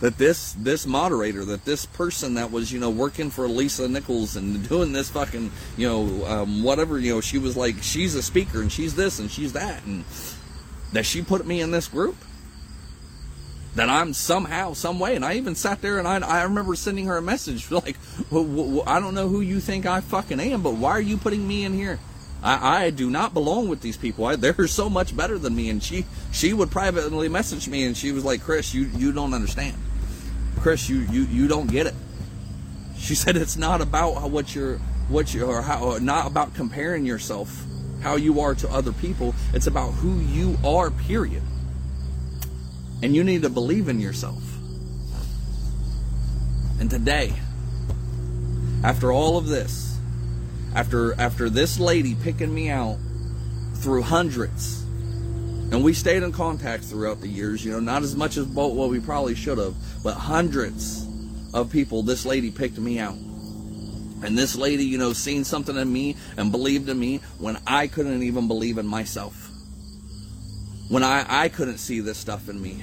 that 0.00 0.18
this 0.18 0.52
this 0.54 0.86
moderator, 0.86 1.44
that 1.44 1.64
this 1.64 1.86
person 1.86 2.34
that 2.34 2.50
was 2.50 2.72
you 2.72 2.78
know 2.78 2.90
working 2.90 3.30
for 3.30 3.48
Lisa 3.48 3.88
Nichols 3.88 4.36
and 4.36 4.68
doing 4.68 4.92
this 4.92 5.10
fucking 5.10 5.50
you 5.76 5.88
know 5.88 6.26
um, 6.26 6.62
whatever 6.62 6.98
you 6.98 7.14
know 7.14 7.20
she 7.20 7.38
was 7.38 7.56
like 7.56 7.82
she's 7.82 8.14
a 8.14 8.22
speaker 8.22 8.60
and 8.60 8.70
she's 8.70 8.94
this 8.94 9.18
and 9.18 9.30
she's 9.30 9.52
that 9.54 9.84
and 9.84 10.04
that 10.92 11.04
she 11.04 11.22
put 11.22 11.46
me 11.46 11.60
in 11.60 11.70
this 11.70 11.88
group 11.88 12.16
that 13.76 13.90
I'm 13.90 14.14
somehow, 14.14 14.72
some 14.72 14.98
way. 14.98 15.14
And 15.16 15.24
I 15.24 15.34
even 15.34 15.54
sat 15.54 15.80
there 15.82 15.98
and 15.98 16.08
I, 16.08 16.18
I 16.26 16.42
remember 16.42 16.74
sending 16.74 17.06
her 17.06 17.16
a 17.16 17.22
message 17.22 17.70
like, 17.70 17.96
well, 18.30 18.44
well, 18.44 18.82
I 18.86 19.00
don't 19.00 19.14
know 19.14 19.28
who 19.28 19.40
you 19.40 19.60
think 19.60 19.86
I 19.86 20.00
fucking 20.00 20.40
am, 20.40 20.62
but 20.62 20.74
why 20.74 20.90
are 20.90 21.00
you 21.00 21.16
putting 21.16 21.46
me 21.46 21.64
in 21.64 21.72
here? 21.72 21.98
I, 22.42 22.84
I 22.84 22.90
do 22.90 23.10
not 23.10 23.34
belong 23.34 23.68
with 23.68 23.80
these 23.80 23.96
people. 23.96 24.24
I, 24.24 24.36
they're 24.36 24.66
so 24.66 24.90
much 24.90 25.16
better 25.16 25.38
than 25.38 25.54
me. 25.54 25.70
And 25.70 25.82
she, 25.82 26.04
she 26.32 26.52
would 26.52 26.70
privately 26.70 27.28
message 27.28 27.68
me 27.68 27.84
and 27.86 27.96
she 27.96 28.12
was 28.12 28.24
like, 28.24 28.42
Chris, 28.42 28.74
you, 28.74 28.84
you 28.96 29.12
don't 29.12 29.34
understand. 29.34 29.76
Chris, 30.60 30.88
you, 30.88 31.00
you, 31.10 31.22
you 31.24 31.46
don't 31.46 31.70
get 31.70 31.86
it. 31.86 31.94
She 32.96 33.14
said 33.14 33.36
it's 33.36 33.58
not 33.58 33.82
about 33.82 34.30
what 34.30 34.54
you're, 34.54 34.78
what 35.08 35.34
you 35.34 35.44
or 35.44 35.60
how, 35.60 35.98
not 35.98 36.26
about 36.26 36.54
comparing 36.54 37.04
yourself, 37.04 37.64
how 38.00 38.16
you 38.16 38.40
are 38.40 38.54
to 38.54 38.68
other 38.70 38.92
people. 38.92 39.34
It's 39.52 39.66
about 39.66 39.90
who 39.92 40.18
you 40.20 40.56
are, 40.64 40.90
period. 40.90 41.42
And 43.02 43.14
you 43.14 43.22
need 43.22 43.42
to 43.42 43.50
believe 43.50 43.88
in 43.88 44.00
yourself. 44.00 44.42
And 46.80 46.90
today, 46.90 47.32
after 48.84 49.12
all 49.12 49.38
of 49.38 49.46
this, 49.46 49.98
after 50.74 51.18
after 51.18 51.48
this 51.48 51.78
lady 51.78 52.14
picking 52.14 52.54
me 52.54 52.70
out 52.70 52.98
through 53.76 54.02
hundreds, 54.02 54.82
and 55.72 55.82
we 55.82 55.92
stayed 55.92 56.22
in 56.22 56.32
contact 56.32 56.84
throughout 56.84 57.20
the 57.20 57.28
years, 57.28 57.64
you 57.64 57.72
know, 57.72 57.80
not 57.80 58.02
as 58.02 58.14
much 58.14 58.36
as 58.36 58.46
what 58.46 58.88
we 58.88 59.00
probably 59.00 59.34
should 59.34 59.58
have, 59.58 59.74
but 60.02 60.14
hundreds 60.14 61.06
of 61.54 61.70
people, 61.70 62.02
this 62.02 62.24
lady 62.24 62.50
picked 62.50 62.78
me 62.78 62.98
out. 62.98 63.16
And 64.22 64.36
this 64.36 64.56
lady, 64.56 64.84
you 64.84 64.98
know, 64.98 65.12
seen 65.12 65.44
something 65.44 65.76
in 65.76 65.92
me 65.92 66.16
and 66.36 66.50
believed 66.50 66.88
in 66.88 66.98
me 66.98 67.20
when 67.38 67.58
I 67.66 67.86
couldn't 67.86 68.22
even 68.22 68.48
believe 68.48 68.78
in 68.78 68.86
myself 68.86 69.45
when 70.88 71.02
I, 71.02 71.44
I 71.44 71.48
couldn't 71.48 71.78
see 71.78 72.00
this 72.00 72.18
stuff 72.18 72.48
in 72.48 72.60
me. 72.60 72.82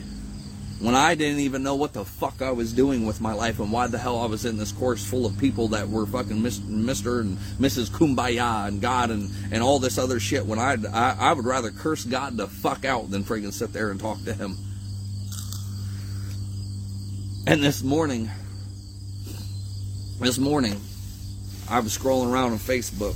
When 0.80 0.96
I 0.96 1.16
didn't 1.16 1.39
even 1.39 1.63
know 1.63 1.76
what 1.76 1.94
the 1.94 2.04
fuck 2.04 2.42
I 2.42 2.52
was 2.52 2.74
doing 2.74 3.06
with 3.06 3.22
my 3.22 3.32
life 3.32 3.60
and 3.60 3.72
why 3.72 3.88
the 3.88 3.98
hell 3.98 4.20
I 4.20 4.26
was 4.26 4.44
in 4.44 4.58
this 4.58 4.74
course 4.74 5.06
full 5.06 5.26
of 5.26 5.38
people 5.38 5.70
that 5.70 5.88
were 5.88 6.06
fucking 6.06 6.42
Mr. 6.42 7.22
and 7.22 7.38
Mrs. 7.58 7.89
Kumbaya 7.89 8.68
and 8.68 8.82
God 8.82 9.10
and, 9.10 9.30
and 9.54 9.63
all 9.63 9.80
this 9.80 9.98
other 9.98 10.20
shit 10.20 10.46
when 10.46 10.60
I, 10.60 10.76
I, 10.92 11.16
I 11.18 11.34
would 11.34 11.46
rather 11.46 11.72
curse 11.72 12.04
God 12.04 12.36
the 12.36 12.48
fuck 12.48 12.84
out 12.84 13.10
than 13.10 13.24
friggin' 13.24 13.54
sit 13.54 13.72
there 13.72 13.92
and 13.92 14.00
talk 14.00 14.22
to 14.26 14.34
him. 14.34 14.58
And 17.48 17.63
this 17.63 17.82
morning, 17.82 18.30
this 20.20 20.38
morning, 20.38 20.80
I 21.70 21.80
was 21.80 21.98
scrolling 21.98 22.30
around 22.30 22.52
on 22.52 22.58
Facebook 22.58 23.16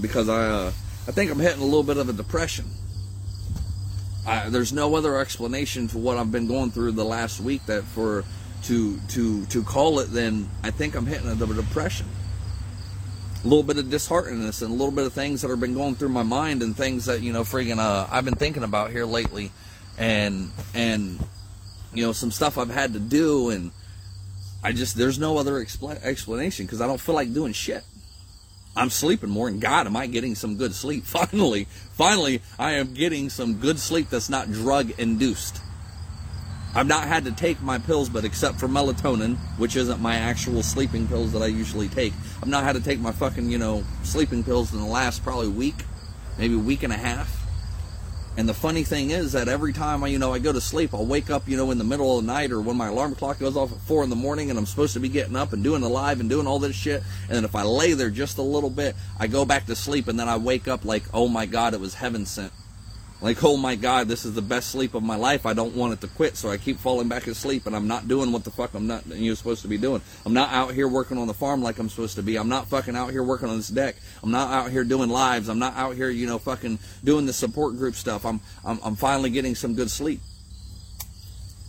because 0.00 0.30
I, 0.30 0.46
uh, 0.46 0.72
I 1.06 1.12
think 1.12 1.30
I'm 1.30 1.38
hitting 1.38 1.60
a 1.60 1.64
little 1.64 1.82
bit 1.82 1.98
of 1.98 2.08
a 2.08 2.14
depression. 2.14 2.64
I, 4.26 4.48
there's 4.48 4.72
no 4.72 4.94
other 4.94 5.18
explanation 5.18 5.88
for 5.88 5.98
what 5.98 6.16
I've 6.16 6.32
been 6.32 6.46
going 6.46 6.70
through 6.70 6.92
the 6.92 7.04
last 7.04 7.40
week 7.40 7.66
that 7.66 7.84
for 7.84 8.24
to 8.64 8.98
to 9.08 9.44
to 9.46 9.62
call 9.62 9.98
it 9.98 10.06
then 10.06 10.48
I 10.62 10.70
think 10.70 10.94
I'm 10.94 11.06
hitting 11.06 11.28
a 11.28 11.34
depression. 11.34 12.06
A 13.42 13.46
little 13.46 13.62
bit 13.62 13.76
of 13.76 13.86
disheartenedness 13.86 14.62
and 14.62 14.70
a 14.70 14.74
little 14.74 14.90
bit 14.90 15.04
of 15.04 15.12
things 15.12 15.42
that 15.42 15.50
have 15.50 15.60
been 15.60 15.74
going 15.74 15.96
through 15.96 16.08
my 16.08 16.22
mind 16.22 16.62
and 16.62 16.74
things 16.74 17.04
that 17.04 17.20
you 17.20 17.32
know 17.32 17.42
friggin' 17.42 17.78
uh, 17.78 18.06
I've 18.10 18.24
been 18.24 18.36
thinking 18.36 18.62
about 18.62 18.90
here 18.90 19.04
lately, 19.04 19.52
and 19.98 20.50
and 20.74 21.22
you 21.92 22.06
know 22.06 22.12
some 22.12 22.30
stuff 22.30 22.56
I've 22.56 22.70
had 22.70 22.94
to 22.94 23.00
do 23.00 23.50
and 23.50 23.70
I 24.62 24.72
just 24.72 24.96
there's 24.96 25.18
no 25.18 25.36
other 25.36 25.62
expl- 25.62 26.02
explanation 26.02 26.64
because 26.64 26.80
I 26.80 26.86
don't 26.86 27.00
feel 27.00 27.14
like 27.14 27.34
doing 27.34 27.52
shit. 27.52 27.84
I'm 28.76 28.90
sleeping 28.90 29.30
more, 29.30 29.48
and 29.48 29.60
God, 29.60 29.86
am 29.86 29.96
I 29.96 30.06
getting 30.06 30.34
some 30.34 30.56
good 30.56 30.74
sleep? 30.74 31.04
Finally, 31.06 31.68
finally, 31.92 32.42
I 32.58 32.72
am 32.72 32.92
getting 32.94 33.30
some 33.30 33.54
good 33.54 33.78
sleep 33.78 34.10
that's 34.10 34.28
not 34.28 34.50
drug 34.50 34.98
induced. 34.98 35.60
I've 36.76 36.88
not 36.88 37.06
had 37.06 37.24
to 37.26 37.32
take 37.32 37.62
my 37.62 37.78
pills, 37.78 38.08
but 38.08 38.24
except 38.24 38.58
for 38.58 38.66
melatonin, 38.66 39.36
which 39.58 39.76
isn't 39.76 40.00
my 40.00 40.16
actual 40.16 40.64
sleeping 40.64 41.06
pills 41.06 41.32
that 41.32 41.40
I 41.40 41.46
usually 41.46 41.88
take, 41.88 42.12
I've 42.42 42.48
not 42.48 42.64
had 42.64 42.74
to 42.74 42.82
take 42.82 42.98
my 42.98 43.12
fucking, 43.12 43.48
you 43.48 43.58
know, 43.58 43.84
sleeping 44.02 44.42
pills 44.42 44.72
in 44.72 44.80
the 44.80 44.86
last 44.86 45.22
probably 45.22 45.48
week, 45.48 45.76
maybe 46.36 46.56
week 46.56 46.82
and 46.82 46.92
a 46.92 46.96
half. 46.96 47.43
And 48.36 48.48
the 48.48 48.54
funny 48.54 48.82
thing 48.82 49.10
is 49.10 49.32
that 49.32 49.46
every 49.46 49.72
time 49.72 50.02
I, 50.02 50.08
you 50.08 50.18
know, 50.18 50.34
I 50.34 50.40
go 50.40 50.52
to 50.52 50.60
sleep, 50.60 50.92
I'll 50.92 51.06
wake 51.06 51.30
up, 51.30 51.48
you 51.48 51.56
know, 51.56 51.70
in 51.70 51.78
the 51.78 51.84
middle 51.84 52.18
of 52.18 52.26
the 52.26 52.32
night 52.32 52.50
or 52.50 52.60
when 52.60 52.76
my 52.76 52.88
alarm 52.88 53.14
clock 53.14 53.38
goes 53.38 53.56
off 53.56 53.70
at 53.70 53.78
four 53.82 54.02
in 54.02 54.10
the 54.10 54.16
morning 54.16 54.50
and 54.50 54.58
I'm 54.58 54.66
supposed 54.66 54.94
to 54.94 55.00
be 55.00 55.08
getting 55.08 55.36
up 55.36 55.52
and 55.52 55.62
doing 55.62 55.80
the 55.80 55.88
live 55.88 56.18
and 56.18 56.28
doing 56.28 56.48
all 56.48 56.58
this 56.58 56.74
shit. 56.74 57.04
And 57.28 57.36
then 57.36 57.44
if 57.44 57.54
I 57.54 57.62
lay 57.62 57.92
there 57.92 58.10
just 58.10 58.38
a 58.38 58.42
little 58.42 58.70
bit, 58.70 58.96
I 59.20 59.28
go 59.28 59.44
back 59.44 59.66
to 59.66 59.76
sleep 59.76 60.08
and 60.08 60.18
then 60.18 60.28
I 60.28 60.36
wake 60.36 60.66
up 60.66 60.84
like, 60.84 61.04
oh 61.14 61.28
my 61.28 61.46
God, 61.46 61.74
it 61.74 61.80
was 61.80 61.94
heaven 61.94 62.26
sent. 62.26 62.52
Like, 63.24 63.42
oh 63.42 63.56
my 63.56 63.74
God, 63.74 64.06
this 64.06 64.26
is 64.26 64.34
the 64.34 64.42
best 64.42 64.68
sleep 64.68 64.92
of 64.92 65.02
my 65.02 65.16
life. 65.16 65.46
I 65.46 65.54
don't 65.54 65.74
want 65.74 65.94
it 65.94 66.02
to 66.02 66.08
quit, 66.08 66.36
so 66.36 66.50
I 66.50 66.58
keep 66.58 66.76
falling 66.76 67.08
back 67.08 67.26
asleep, 67.26 67.64
and 67.64 67.74
I'm 67.74 67.88
not 67.88 68.06
doing 68.06 68.32
what 68.32 68.44
the 68.44 68.50
fuck 68.50 68.74
I'm 68.74 68.86
not 68.86 69.06
you're 69.06 69.34
supposed 69.34 69.62
to 69.62 69.68
be 69.68 69.78
doing. 69.78 70.02
I'm 70.26 70.34
not 70.34 70.52
out 70.52 70.74
here 70.74 70.86
working 70.86 71.16
on 71.16 71.26
the 71.26 71.32
farm 71.32 71.62
like 71.62 71.78
I'm 71.78 71.88
supposed 71.88 72.16
to 72.16 72.22
be. 72.22 72.36
I'm 72.36 72.50
not 72.50 72.66
fucking 72.66 72.94
out 72.94 73.12
here 73.12 73.22
working 73.22 73.48
on 73.48 73.56
this 73.56 73.68
deck. 73.68 73.96
I'm 74.22 74.30
not 74.30 74.52
out 74.52 74.70
here 74.70 74.84
doing 74.84 75.08
lives. 75.08 75.48
I'm 75.48 75.58
not 75.58 75.74
out 75.74 75.96
here, 75.96 76.10
you 76.10 76.26
know, 76.26 76.38
fucking 76.38 76.78
doing 77.02 77.24
the 77.24 77.32
support 77.32 77.78
group 77.78 77.94
stuff. 77.94 78.26
I'm 78.26 78.42
I'm, 78.62 78.78
I'm 78.84 78.94
finally 78.94 79.30
getting 79.30 79.54
some 79.54 79.72
good 79.72 79.90
sleep. 79.90 80.20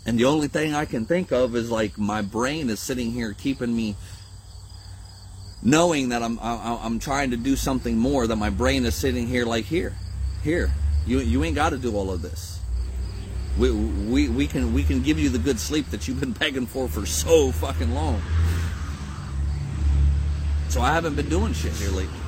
And 0.05 0.19
the 0.19 0.25
only 0.25 0.49
thing 0.49 0.73
I 0.73 0.83
can 0.83 1.05
think 1.05 1.31
of 1.31 1.55
is 1.55 1.71
like 1.71 1.97
my 1.97 2.21
brain 2.21 2.69
is 2.69 2.81
sitting 2.81 3.13
here 3.13 3.31
keeping 3.31 3.73
me 3.73 3.95
knowing 5.63 6.09
that 6.09 6.21
I'm 6.21 6.37
I'm 6.41 6.99
trying 6.99 7.31
to 7.31 7.37
do 7.37 7.55
something 7.55 7.97
more. 7.97 8.27
That 8.27 8.35
my 8.35 8.49
brain 8.49 8.85
is 8.85 8.93
sitting 8.93 9.25
here 9.25 9.45
like 9.45 9.63
here, 9.63 9.95
here 10.43 10.73
you 11.05 11.19
you 11.19 11.43
ain't 11.43 11.55
got 11.55 11.69
to 11.69 11.77
do 11.77 11.95
all 11.95 12.11
of 12.11 12.21
this. 12.21 12.59
We, 13.57 13.71
we 13.71 14.29
we 14.29 14.47
can 14.47 14.73
we 14.73 14.83
can 14.83 15.01
give 15.01 15.17
you 15.17 15.29
the 15.29 15.39
good 15.39 15.59
sleep 15.59 15.89
that 15.91 16.07
you've 16.07 16.19
been 16.19 16.31
begging 16.39 16.65
for 16.65 16.87
for 16.87 17.05
so 17.05 17.51
fucking 17.51 17.93
long. 17.93 18.21
So 20.69 20.81
I 20.81 20.91
haven't 20.91 21.15
been 21.15 21.29
doing 21.29 21.53
shit 21.53 21.71
here 21.73 21.91
lately. 21.91 22.19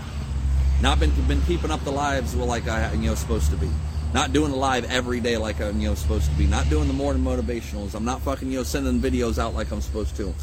Not 0.82 1.00
been 1.00 1.12
been 1.28 1.42
keeping 1.42 1.72
up 1.72 1.84
the 1.84 1.92
lives 1.92 2.36
like 2.36 2.68
I 2.68 2.94
you 2.94 3.10
know 3.10 3.16
supposed 3.16 3.50
to 3.52 3.58
be. 3.58 3.70
Not 4.14 4.32
doing 4.32 4.52
the 4.52 4.58
live 4.58 4.90
every 4.90 5.20
day 5.20 5.36
like 5.38 5.60
I'm 5.60 5.82
you 5.82 5.90
know 5.90 5.96
supposed 5.96 6.30
to 6.30 6.38
be. 6.38 6.46
Not 6.46 6.70
doing 6.70 6.88
the 6.88 6.94
morning 6.94 7.24
motivationals. 7.24 7.94
I'm 7.94 8.06
not 8.06 8.22
fucking 8.22 8.50
you 8.50 8.60
know 8.60 8.64
sending 8.64 9.00
videos 9.00 9.38
out 9.38 9.54
like 9.54 9.72
I'm 9.72 9.82
supposed 9.82 10.16
to. 10.18 10.34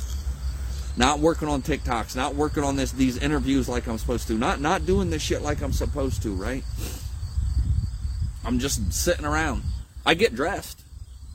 Not 0.97 1.19
working 1.19 1.49
on 1.49 1.63
TikToks. 1.63 2.15
Not 2.15 2.35
working 2.35 2.63
on 2.63 2.77
this 2.77 2.93
these 2.93 3.17
interviews 3.17 3.69
like 3.69 3.87
I'm 3.87 3.97
supposed 3.97 4.29
to. 4.29 4.35
Not 4.35 4.61
not 4.61 4.87
doing 4.87 5.11
this 5.11 5.23
shit 5.23 5.41
like 5.41 5.63
I'm 5.63 5.73
supposed 5.73 6.23
to. 6.23 6.35
Right. 6.35 6.65
I'm 8.45 8.59
just 8.59 8.93
sitting 8.93 9.25
around. 9.25 9.63
I 10.05 10.15
get 10.15 10.35
dressed. 10.35 10.83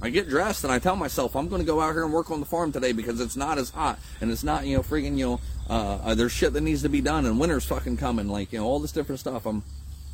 I 0.01 0.09
get 0.09 0.29
dressed 0.29 0.63
and 0.63 0.71
I 0.71 0.79
tell 0.79 0.95
myself 0.95 1.35
I'm 1.35 1.49
going 1.49 1.61
to 1.61 1.65
go 1.65 1.81
out 1.81 1.93
here 1.93 2.03
and 2.03 2.13
work 2.13 2.31
on 2.31 2.39
the 2.39 2.45
farm 2.45 2.71
today 2.71 2.93
because 2.93 3.19
it's 3.19 3.35
not 3.35 3.57
as 3.57 3.69
hot 3.69 3.99
and 4.21 4.31
it's 4.31 4.45
not 4.45 4.65
you 4.65 4.77
know 4.77 4.81
freaking 4.83 5.17
you 5.17 5.25
know 5.25 5.41
uh, 5.69 5.99
uh, 6.03 6.15
there's 6.15 6.31
shit 6.31 6.53
that 6.53 6.61
needs 6.61 6.83
to 6.83 6.89
be 6.89 7.01
done 7.01 7.25
and 7.25 7.37
winter's 7.37 7.65
fucking 7.65 7.97
coming 7.97 8.29
like 8.29 8.53
you 8.53 8.59
know 8.59 8.65
all 8.65 8.79
this 8.79 8.93
different 8.93 9.19
stuff. 9.19 9.45
I'm 9.45 9.61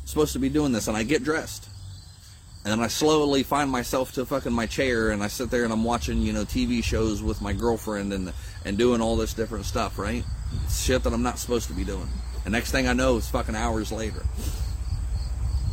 supposed 0.04 0.32
to 0.32 0.40
be 0.40 0.48
doing 0.48 0.72
this 0.72 0.88
and 0.88 0.96
I 0.96 1.04
get 1.04 1.22
dressed 1.22 1.68
and 2.64 2.72
then 2.72 2.80
I 2.80 2.88
slowly 2.88 3.44
find 3.44 3.70
myself 3.70 4.12
to 4.14 4.26
fucking 4.26 4.52
my 4.52 4.66
chair 4.66 5.10
and 5.10 5.22
I 5.22 5.28
sit 5.28 5.50
there 5.50 5.62
and 5.62 5.72
I'm 5.72 5.84
watching 5.84 6.18
you 6.20 6.32
know 6.32 6.44
TV 6.44 6.82
shows 6.82 7.22
with 7.22 7.40
my 7.40 7.52
girlfriend 7.52 8.12
and 8.12 8.32
and 8.64 8.76
doing 8.76 9.00
all 9.00 9.16
this 9.16 9.34
different 9.34 9.66
stuff 9.66 10.00
right 10.00 10.24
shit 10.68 11.02
that 11.04 11.12
I'm 11.12 11.22
not 11.22 11.38
supposed 11.38 11.68
to 11.68 11.74
be 11.74 11.84
doing. 11.84 12.08
And 12.44 12.52
next 12.52 12.70
thing 12.70 12.86
I 12.88 12.92
know, 12.92 13.16
it's 13.16 13.28
fucking 13.28 13.56
hours 13.56 13.90
later. 13.92 14.22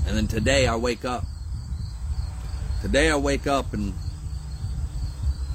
And 0.05 0.17
then 0.17 0.27
today 0.27 0.67
I 0.67 0.75
wake 0.75 1.05
up. 1.05 1.23
Today 2.81 3.09
I 3.09 3.15
wake 3.15 3.47
up 3.47 3.73
and 3.73 3.93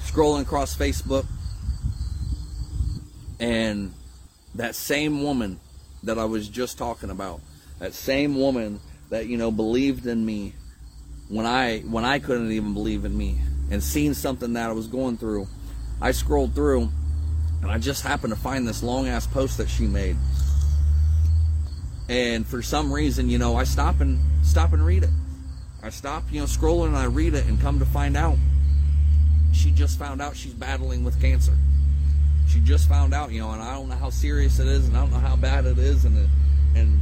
scrolling 0.01 0.43
across 0.43 0.77
Facebook 0.77 1.27
and 3.39 3.93
that 4.55 4.75
same 4.75 5.23
woman 5.23 5.61
that 6.03 6.19
I 6.19 6.25
was 6.25 6.49
just 6.49 6.79
talking 6.79 7.11
about, 7.11 7.41
that 7.79 7.95
same 7.95 8.39
woman 8.39 8.81
that 9.11 9.27
you 9.27 9.37
know 9.37 9.51
believed 9.51 10.07
in 10.07 10.25
me 10.25 10.55
when 11.29 11.47
I 11.47 11.81
when 11.81 12.05
I 12.05 12.19
couldn't 12.19 12.51
even 12.53 12.75
believe 12.75 13.05
in 13.05 13.17
me 13.17 13.39
and 13.71 13.83
seen 13.83 14.15
something 14.15 14.55
that 14.55 14.71
I 14.71 14.73
was 14.73 14.87
going 14.87 15.17
through. 15.17 15.47
I 16.01 16.13
scrolled 16.13 16.55
through 16.55 16.91
and 17.63 17.71
I 17.71 17.79
just 17.79 18.03
happened 18.03 18.33
to 18.33 18.39
find 18.39 18.67
this 18.67 18.83
long 18.83 19.09
ass 19.09 19.27
post 19.27 19.59
that 19.59 19.69
she 19.69 19.87
made. 19.87 20.17
And 22.09 22.47
for 22.47 22.63
some 22.63 22.93
reason, 22.93 23.29
you 23.29 23.39
know, 23.39 23.57
I 23.57 23.65
stop 23.65 24.01
and 24.01 24.19
stop 24.49 24.73
and 24.73 24.85
read 24.85 25.05
it. 25.05 25.11
I 25.83 25.91
stop, 25.91 26.25
you 26.31 26.41
know, 26.41 26.47
scrolling 26.47 26.89
and 26.89 26.97
I 26.97 27.05
read 27.05 27.35
it 27.35 27.47
and 27.47 27.61
come 27.61 27.79
to 27.79 27.85
find 27.85 28.17
out 28.17 28.37
she 29.53 29.71
just 29.71 29.99
found 29.99 30.21
out 30.21 30.37
she's 30.37 30.55
battling 30.55 31.05
with 31.05 31.21
cancer. 31.21 31.57
She 32.49 32.61
just 32.61 32.89
found 32.89 33.13
out, 33.13 33.31
you 33.31 33.41
know, 33.41 33.51
and 33.51 33.63
I 33.63 33.75
don't 33.75 33.89
know 33.89 33.97
how 33.97 34.11
serious 34.11 34.59
it 34.59 34.67
is 34.67 34.89
and 34.89 34.97
I 34.97 35.01
don't 35.01 35.11
know 35.11 35.19
how 35.19 35.37
bad 35.37 35.67
it 35.67 35.79
is 35.79 36.05
and 36.05 36.17
it, 36.17 36.29
and 36.75 37.01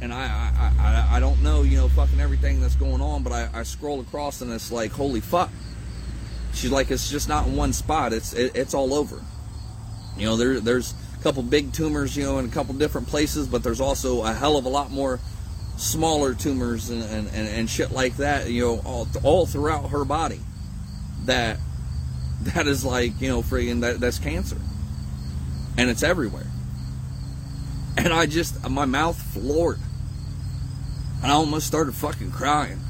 and 0.00 0.12
I, 0.12 0.24
I, 0.24 0.72
I, 0.78 1.16
I 1.16 1.20
don't 1.20 1.42
know, 1.42 1.62
you 1.62 1.78
know, 1.78 1.88
fucking 1.88 2.20
everything 2.20 2.60
that's 2.60 2.74
going 2.74 3.00
on, 3.00 3.22
but 3.22 3.32
I, 3.32 3.48
I 3.54 3.62
scroll 3.62 4.00
across 4.00 4.42
and 4.42 4.52
it's 4.52 4.70
like, 4.70 4.92
holy 4.92 5.20
fuck. 5.20 5.50
She's 6.52 6.70
like, 6.70 6.90
it's 6.90 7.10
just 7.10 7.28
not 7.28 7.46
in 7.46 7.56
one 7.56 7.72
spot. 7.72 8.12
It's 8.12 8.32
it, 8.32 8.52
it's 8.54 8.74
all 8.74 8.94
over. 8.94 9.22
You 10.16 10.26
know, 10.26 10.36
there 10.36 10.60
there's 10.60 10.94
a 11.18 11.22
couple 11.22 11.42
big 11.42 11.72
tumors, 11.72 12.16
you 12.16 12.24
know, 12.24 12.38
in 12.38 12.46
a 12.46 12.48
couple 12.48 12.74
different 12.74 13.08
places, 13.08 13.46
but 13.46 13.62
there's 13.62 13.80
also 13.80 14.22
a 14.24 14.32
hell 14.32 14.56
of 14.56 14.64
a 14.64 14.70
lot 14.70 14.90
more 14.90 15.20
smaller 15.76 16.34
tumors 16.34 16.90
and, 16.90 17.02
and, 17.02 17.28
and, 17.28 17.48
and 17.48 17.70
shit 17.70 17.90
like 17.90 18.16
that, 18.16 18.48
you 18.50 18.62
know, 18.62 18.80
all, 18.84 19.06
all 19.22 19.46
throughout 19.46 19.90
her 19.90 20.04
body. 20.04 20.40
That 21.24 21.58
that 22.40 22.66
is 22.66 22.84
like, 22.84 23.20
you 23.20 23.28
know, 23.28 23.42
freaking 23.42 23.80
that 23.80 24.00
that's 24.00 24.18
cancer. 24.18 24.60
And 25.78 25.90
it's 25.90 26.02
everywhere. 26.02 26.46
And 27.98 28.12
I 28.12 28.26
just 28.26 28.68
my 28.68 28.84
mouth 28.84 29.20
floored. 29.20 29.80
And 31.22 31.32
I 31.32 31.34
almost 31.34 31.66
started 31.66 31.94
fucking 31.94 32.30
crying. 32.30 32.80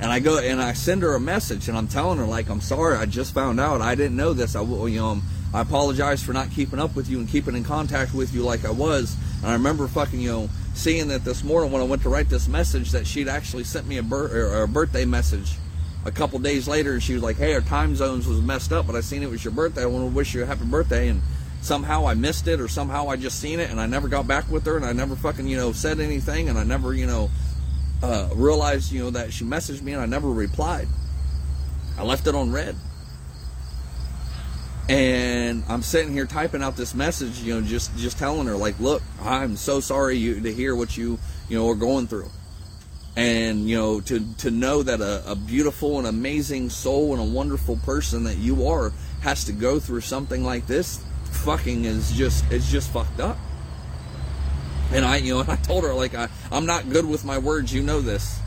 And 0.00 0.10
I 0.10 0.18
go 0.18 0.38
and 0.38 0.60
I 0.60 0.72
send 0.72 1.02
her 1.02 1.14
a 1.14 1.20
message 1.20 1.68
and 1.68 1.78
I'm 1.78 1.88
telling 1.88 2.18
her 2.18 2.26
like 2.26 2.48
I'm 2.48 2.60
sorry, 2.60 2.96
I 2.96 3.06
just 3.06 3.34
found 3.34 3.60
out. 3.60 3.80
I 3.80 3.94
didn't 3.94 4.16
know 4.16 4.32
this. 4.32 4.56
I 4.56 4.62
you 4.62 5.00
know, 5.00 5.08
um, 5.08 5.22
I 5.52 5.60
apologize 5.60 6.22
for 6.22 6.32
not 6.32 6.50
keeping 6.50 6.80
up 6.80 6.96
with 6.96 7.08
you 7.08 7.20
and 7.20 7.28
keeping 7.28 7.54
in 7.54 7.62
contact 7.62 8.12
with 8.12 8.34
you 8.34 8.42
like 8.42 8.64
I 8.64 8.70
was. 8.70 9.16
And 9.38 9.46
I 9.46 9.52
remember 9.52 9.86
fucking, 9.86 10.20
you 10.20 10.32
know, 10.32 10.48
seeing 10.74 11.08
that 11.08 11.24
this 11.24 11.42
morning 11.44 11.70
when 11.70 11.80
I 11.80 11.84
went 11.84 12.02
to 12.02 12.08
write 12.08 12.28
this 12.28 12.48
message 12.48 12.90
that 12.90 13.06
she'd 13.06 13.28
actually 13.28 13.64
sent 13.64 13.86
me 13.86 13.98
a, 13.98 14.02
bir- 14.02 14.62
a 14.62 14.68
birthday 14.68 15.04
message 15.04 15.56
a 16.04 16.10
couple 16.10 16.38
days 16.40 16.68
later 16.68 16.92
and 16.92 17.02
she 17.02 17.14
was 17.14 17.22
like, 17.22 17.36
hey, 17.36 17.54
our 17.54 17.60
time 17.60 17.96
zones 17.96 18.26
was 18.26 18.40
messed 18.40 18.72
up, 18.72 18.86
but 18.86 18.96
I 18.96 19.00
seen 19.00 19.22
it 19.22 19.30
was 19.30 19.44
your 19.44 19.52
birthday. 19.52 19.82
I 19.82 19.86
want 19.86 20.10
to 20.10 20.14
wish 20.14 20.34
you 20.34 20.42
a 20.42 20.46
happy 20.46 20.64
birthday. 20.64 21.08
And 21.08 21.22
somehow 21.62 22.06
I 22.06 22.14
missed 22.14 22.48
it 22.48 22.60
or 22.60 22.68
somehow 22.68 23.08
I 23.08 23.16
just 23.16 23.40
seen 23.40 23.60
it 23.60 23.70
and 23.70 23.80
I 23.80 23.86
never 23.86 24.08
got 24.08 24.26
back 24.26 24.50
with 24.50 24.66
her 24.66 24.76
and 24.76 24.84
I 24.84 24.92
never 24.92 25.16
fucking, 25.16 25.46
you 25.46 25.56
know, 25.56 25.72
said 25.72 26.00
anything 26.00 26.48
and 26.48 26.58
I 26.58 26.64
never, 26.64 26.92
you 26.92 27.06
know, 27.06 27.30
uh, 28.02 28.28
realized, 28.34 28.92
you 28.92 29.04
know, 29.04 29.10
that 29.10 29.32
she 29.32 29.44
messaged 29.44 29.80
me 29.80 29.92
and 29.92 30.02
I 30.02 30.06
never 30.06 30.28
replied. 30.28 30.88
I 31.96 32.02
left 32.02 32.26
it 32.26 32.34
on 32.34 32.52
read 32.52 32.76
and 34.88 35.64
I'm 35.68 35.82
sitting 35.82 36.12
here 36.12 36.26
typing 36.26 36.62
out 36.62 36.76
this 36.76 36.94
message, 36.94 37.40
you 37.40 37.54
know, 37.54 37.66
just 37.66 37.96
just 37.96 38.18
telling 38.18 38.46
her 38.46 38.56
like, 38.56 38.78
look, 38.80 39.02
I'm 39.22 39.56
so 39.56 39.80
sorry 39.80 40.16
you 40.16 40.40
to 40.40 40.52
hear 40.52 40.74
what 40.74 40.96
you 40.96 41.18
you 41.48 41.58
know 41.58 41.68
are 41.70 41.74
going 41.74 42.06
through, 42.06 42.28
and 43.16 43.68
you 43.68 43.76
know 43.76 44.00
to 44.02 44.34
to 44.36 44.50
know 44.50 44.82
that 44.82 45.00
a, 45.00 45.30
a 45.30 45.34
beautiful 45.34 45.98
and 45.98 46.06
amazing 46.06 46.68
soul 46.68 47.12
and 47.12 47.22
a 47.22 47.34
wonderful 47.34 47.76
person 47.78 48.24
that 48.24 48.36
you 48.36 48.68
are 48.68 48.92
has 49.22 49.44
to 49.44 49.52
go 49.52 49.80
through 49.80 50.02
something 50.02 50.44
like 50.44 50.66
this, 50.66 51.02
fucking 51.30 51.86
is 51.86 52.12
just 52.12 52.44
it's 52.50 52.70
just 52.70 52.90
fucked 52.90 53.20
up. 53.20 53.38
And 54.92 55.04
I, 55.04 55.16
you 55.16 55.34
know, 55.34 55.40
and 55.40 55.50
I 55.50 55.56
told 55.56 55.84
her 55.84 55.94
like 55.94 56.14
I 56.14 56.28
I'm 56.52 56.66
not 56.66 56.90
good 56.90 57.06
with 57.06 57.24
my 57.24 57.38
words, 57.38 57.72
you 57.72 57.82
know 57.82 58.02
this. 58.02 58.38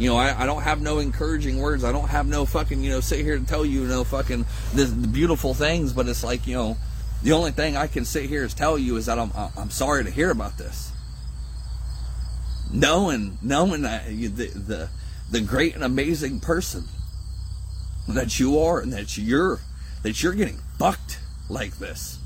You 0.00 0.08
know, 0.08 0.16
I, 0.16 0.44
I 0.44 0.46
don't 0.46 0.62
have 0.62 0.80
no 0.80 0.98
encouraging 0.98 1.60
words. 1.60 1.84
I 1.84 1.92
don't 1.92 2.08
have 2.08 2.26
no 2.26 2.46
fucking, 2.46 2.82
you 2.82 2.88
know, 2.88 3.00
sit 3.00 3.20
here 3.20 3.36
and 3.36 3.46
tell 3.46 3.66
you, 3.66 3.82
you 3.82 3.86
know, 3.86 4.02
fucking 4.02 4.46
the, 4.72 4.84
the 4.84 5.08
beautiful 5.08 5.52
things. 5.52 5.92
But 5.92 6.08
it's 6.08 6.24
like, 6.24 6.46
you 6.46 6.54
know, 6.54 6.78
the 7.22 7.32
only 7.32 7.50
thing 7.50 7.76
I 7.76 7.86
can 7.86 8.06
sit 8.06 8.24
here 8.24 8.42
is 8.42 8.54
tell 8.54 8.78
you 8.78 8.96
is 8.96 9.04
that 9.06 9.18
I'm 9.18 9.30
I'm 9.58 9.68
sorry 9.68 10.04
to 10.04 10.10
hear 10.10 10.30
about 10.30 10.56
this. 10.56 10.90
Knowing 12.72 13.36
knowing 13.42 13.82
that 13.82 14.06
the 14.06 14.28
the 14.30 14.88
the 15.30 15.42
great 15.42 15.74
and 15.74 15.84
amazing 15.84 16.40
person 16.40 16.84
that 18.08 18.40
you 18.40 18.58
are 18.58 18.80
and 18.80 18.94
that 18.94 19.18
you're 19.18 19.60
that 20.02 20.22
you're 20.22 20.32
getting 20.32 20.60
fucked 20.78 21.20
like 21.50 21.76
this. 21.78 22.19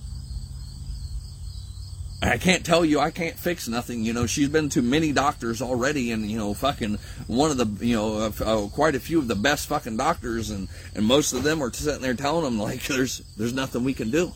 I 2.25 2.39
can't 2.39 2.65
tell 2.65 2.85
you 2.85 3.01
I 3.01 3.11
can't 3.11 3.37
fix 3.37 3.69
nothing. 3.69 4.03
You 4.03 4.15
know, 4.15 4.27
she's 4.27 4.49
been 4.49 4.71
to 4.71 4.83
many 4.83 5.13
doctors 5.13 5.61
already, 5.61 6.11
and 6.11 6.31
you 6.31 6.39
know, 6.39 6.55
fucking 6.55 6.99
one 7.27 7.51
of 7.51 7.59
the, 7.59 7.87
you 7.87 7.95
know, 7.95 8.33
uh, 8.41 8.69
quite 8.69 8.95
a 8.95 9.01
few 9.01 9.19
of 9.19 9.29
the 9.29 9.35
best 9.35 9.69
fucking 9.69 9.99
doctors, 9.99 10.51
and 10.51 10.69
and 10.95 11.05
most 11.05 11.35
of 11.35 11.43
them 11.43 11.63
are 11.63 11.73
sitting 11.73 12.01
there 12.01 12.15
telling 12.15 12.45
them 12.45 12.59
like, 12.59 12.83
there's 12.87 13.19
there's 13.37 13.53
nothing 13.53 13.85
we 13.85 13.93
can 13.93 14.11
do. 14.11 14.33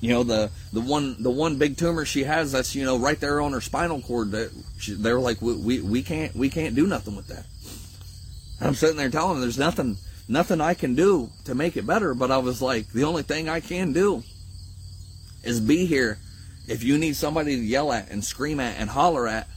You 0.00 0.10
know, 0.10 0.22
the 0.22 0.50
the 0.72 0.82
one 0.82 1.16
the 1.22 1.30
one 1.30 1.56
big 1.56 1.78
tumor 1.78 2.04
she 2.04 2.24
has 2.24 2.52
that's 2.52 2.74
you 2.74 2.84
know 2.84 2.98
right 2.98 3.18
there 3.18 3.40
on 3.40 3.52
her 3.52 3.62
spinal 3.62 4.02
cord 4.02 4.32
that 4.32 4.50
she, 4.78 4.92
they're 4.92 5.20
like 5.20 5.40
we, 5.40 5.54
we 5.54 5.80
we 5.80 6.02
can't 6.02 6.34
we 6.36 6.50
can't 6.50 6.74
do 6.74 6.86
nothing 6.86 7.16
with 7.16 7.28
that. 7.28 7.46
I'm 8.60 8.74
sitting 8.74 8.98
there 8.98 9.08
telling 9.08 9.34
them 9.34 9.40
there's 9.40 9.58
nothing 9.58 9.96
nothing 10.28 10.60
I 10.60 10.74
can 10.74 10.94
do 10.94 11.30
to 11.46 11.54
make 11.54 11.78
it 11.78 11.86
better, 11.86 12.12
but 12.12 12.30
I 12.30 12.38
was 12.38 12.60
like 12.60 12.92
the 12.92 13.04
only 13.04 13.22
thing 13.22 13.48
I 13.48 13.60
can 13.60 13.94
do 13.94 14.22
is 15.42 15.58
be 15.60 15.86
here 15.86 16.18
if 16.66 16.82
you 16.82 16.98
need 16.98 17.16
somebody 17.16 17.56
to 17.56 17.62
yell 17.62 17.92
at 17.92 18.10
and 18.10 18.24
scream 18.24 18.60
at 18.60 18.78
and 18.78 18.90
holler 18.90 19.28
at, 19.28 19.48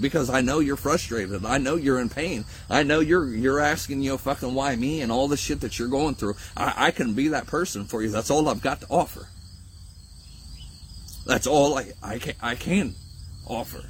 because 0.00 0.28
I 0.28 0.40
know 0.40 0.58
you're 0.58 0.76
frustrated. 0.76 1.44
I 1.44 1.58
know 1.58 1.76
you're 1.76 2.00
in 2.00 2.08
pain. 2.08 2.44
I 2.68 2.82
know 2.82 3.00
you're 3.00 3.28
you're 3.28 3.60
asking 3.60 4.02
you 4.02 4.10
know 4.10 4.18
fucking 4.18 4.54
why 4.54 4.74
me 4.76 5.00
and 5.00 5.12
all 5.12 5.28
the 5.28 5.36
shit 5.36 5.60
that 5.60 5.78
you're 5.78 5.88
going 5.88 6.14
through. 6.14 6.34
I, 6.56 6.86
I 6.86 6.90
can 6.90 7.14
be 7.14 7.28
that 7.28 7.46
person 7.46 7.84
for 7.84 8.02
you. 8.02 8.10
That's 8.10 8.30
all 8.30 8.48
I've 8.48 8.62
got 8.62 8.80
to 8.80 8.86
offer. 8.88 9.28
That's 11.26 11.46
all 11.46 11.78
I 11.78 11.92
I 12.02 12.18
can 12.18 12.34
I 12.42 12.54
can 12.54 12.94
offer. 13.46 13.84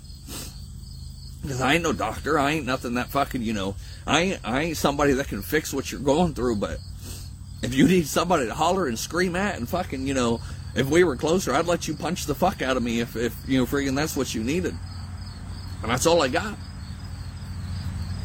Because 1.42 1.60
I 1.60 1.74
ain't 1.74 1.82
no 1.82 1.92
doctor. 1.92 2.38
I 2.38 2.52
ain't 2.52 2.66
nothing 2.66 2.94
that 2.94 3.08
fucking 3.08 3.42
you 3.42 3.52
know. 3.52 3.76
I 4.06 4.20
ain't 4.20 4.40
I 4.44 4.62
ain't 4.62 4.76
somebody 4.76 5.12
that 5.14 5.28
can 5.28 5.42
fix 5.42 5.72
what 5.72 5.90
you're 5.90 6.00
going 6.00 6.34
through. 6.34 6.56
But 6.56 6.80
if 7.62 7.74
you 7.74 7.88
need 7.88 8.06
somebody 8.06 8.46
to 8.46 8.54
holler 8.54 8.86
and 8.86 8.98
scream 8.98 9.36
at 9.36 9.56
and 9.56 9.68
fucking 9.68 10.06
you 10.06 10.14
know, 10.14 10.40
if 10.74 10.88
we 10.88 11.04
were 11.04 11.16
closer, 11.16 11.54
I'd 11.54 11.66
let 11.66 11.86
you 11.86 11.94
punch 11.94 12.26
the 12.26 12.34
fuck 12.34 12.62
out 12.62 12.76
of 12.76 12.82
me 12.82 13.00
if 13.00 13.16
if 13.16 13.36
you 13.46 13.58
know 13.58 13.66
freaking 13.66 13.94
that's 13.94 14.16
what 14.16 14.34
you 14.34 14.42
needed. 14.42 14.74
And 15.82 15.90
that's 15.90 16.06
all 16.06 16.22
I 16.22 16.28
got. 16.28 16.56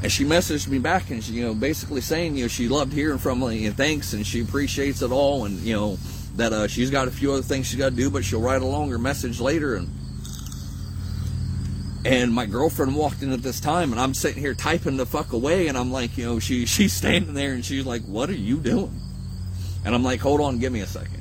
And 0.02 0.12
she 0.12 0.24
messaged 0.24 0.70
me 0.70 0.80
back 0.80 1.10
and 1.10 1.22
she, 1.22 1.34
you 1.34 1.46
know, 1.46 1.54
basically 1.54 2.00
saying, 2.00 2.38
you 2.38 2.46
know, 2.46 2.48
she 2.48 2.70
loved 2.70 2.94
hearing 2.94 3.18
from 3.18 3.42
me 3.42 3.66
and 3.66 3.76
thanks 3.76 4.14
and 4.14 4.26
she 4.26 4.40
appreciates 4.42 5.02
it 5.02 5.12
all 5.12 5.44
and, 5.44 5.60
you 5.60 5.76
know, 5.76 5.98
that 6.36 6.54
uh, 6.54 6.68
she's 6.70 6.90
got 6.90 7.10
a 7.10 7.12
few 7.12 7.34
other 7.34 7.42
things 7.42 7.68
she's 7.68 7.78
got 7.78 7.90
to 7.90 7.96
do, 7.96 8.10
but 8.10 8.24
she'll 8.24 8.40
write 8.40 8.62
a 8.62 8.66
longer 8.66 8.98
message 8.98 9.42
later. 9.42 9.76
And 9.76 9.90
and 12.06 12.34
my 12.34 12.46
girlfriend 12.46 12.96
walked 12.96 13.24
in 13.24 13.34
at 13.34 13.42
this 13.42 13.60
time 13.60 13.92
and 13.92 14.00
I'm 14.00 14.14
sitting 14.14 14.42
here 14.42 14.54
typing 14.54 14.96
the 14.96 15.06
fuck 15.06 15.34
away 15.34 15.68
and 15.68 15.78
I'm 15.78 15.92
like, 15.92 16.18
you 16.18 16.26
know, 16.26 16.40
she 16.40 16.66
she's 16.66 16.94
standing 16.94 17.34
there 17.34 17.52
and 17.52 17.66
she's 17.66 17.86
like, 17.86 18.04
What 18.04 18.30
are 18.30 18.34
you 18.34 18.58
doing? 18.60 19.02
And 19.84 19.94
I'm 19.94 20.04
like, 20.04 20.22
Hold 20.22 20.40
on, 20.40 20.60
give 20.60 20.72
me 20.72 20.80
a 20.80 20.88
second. 20.88 21.19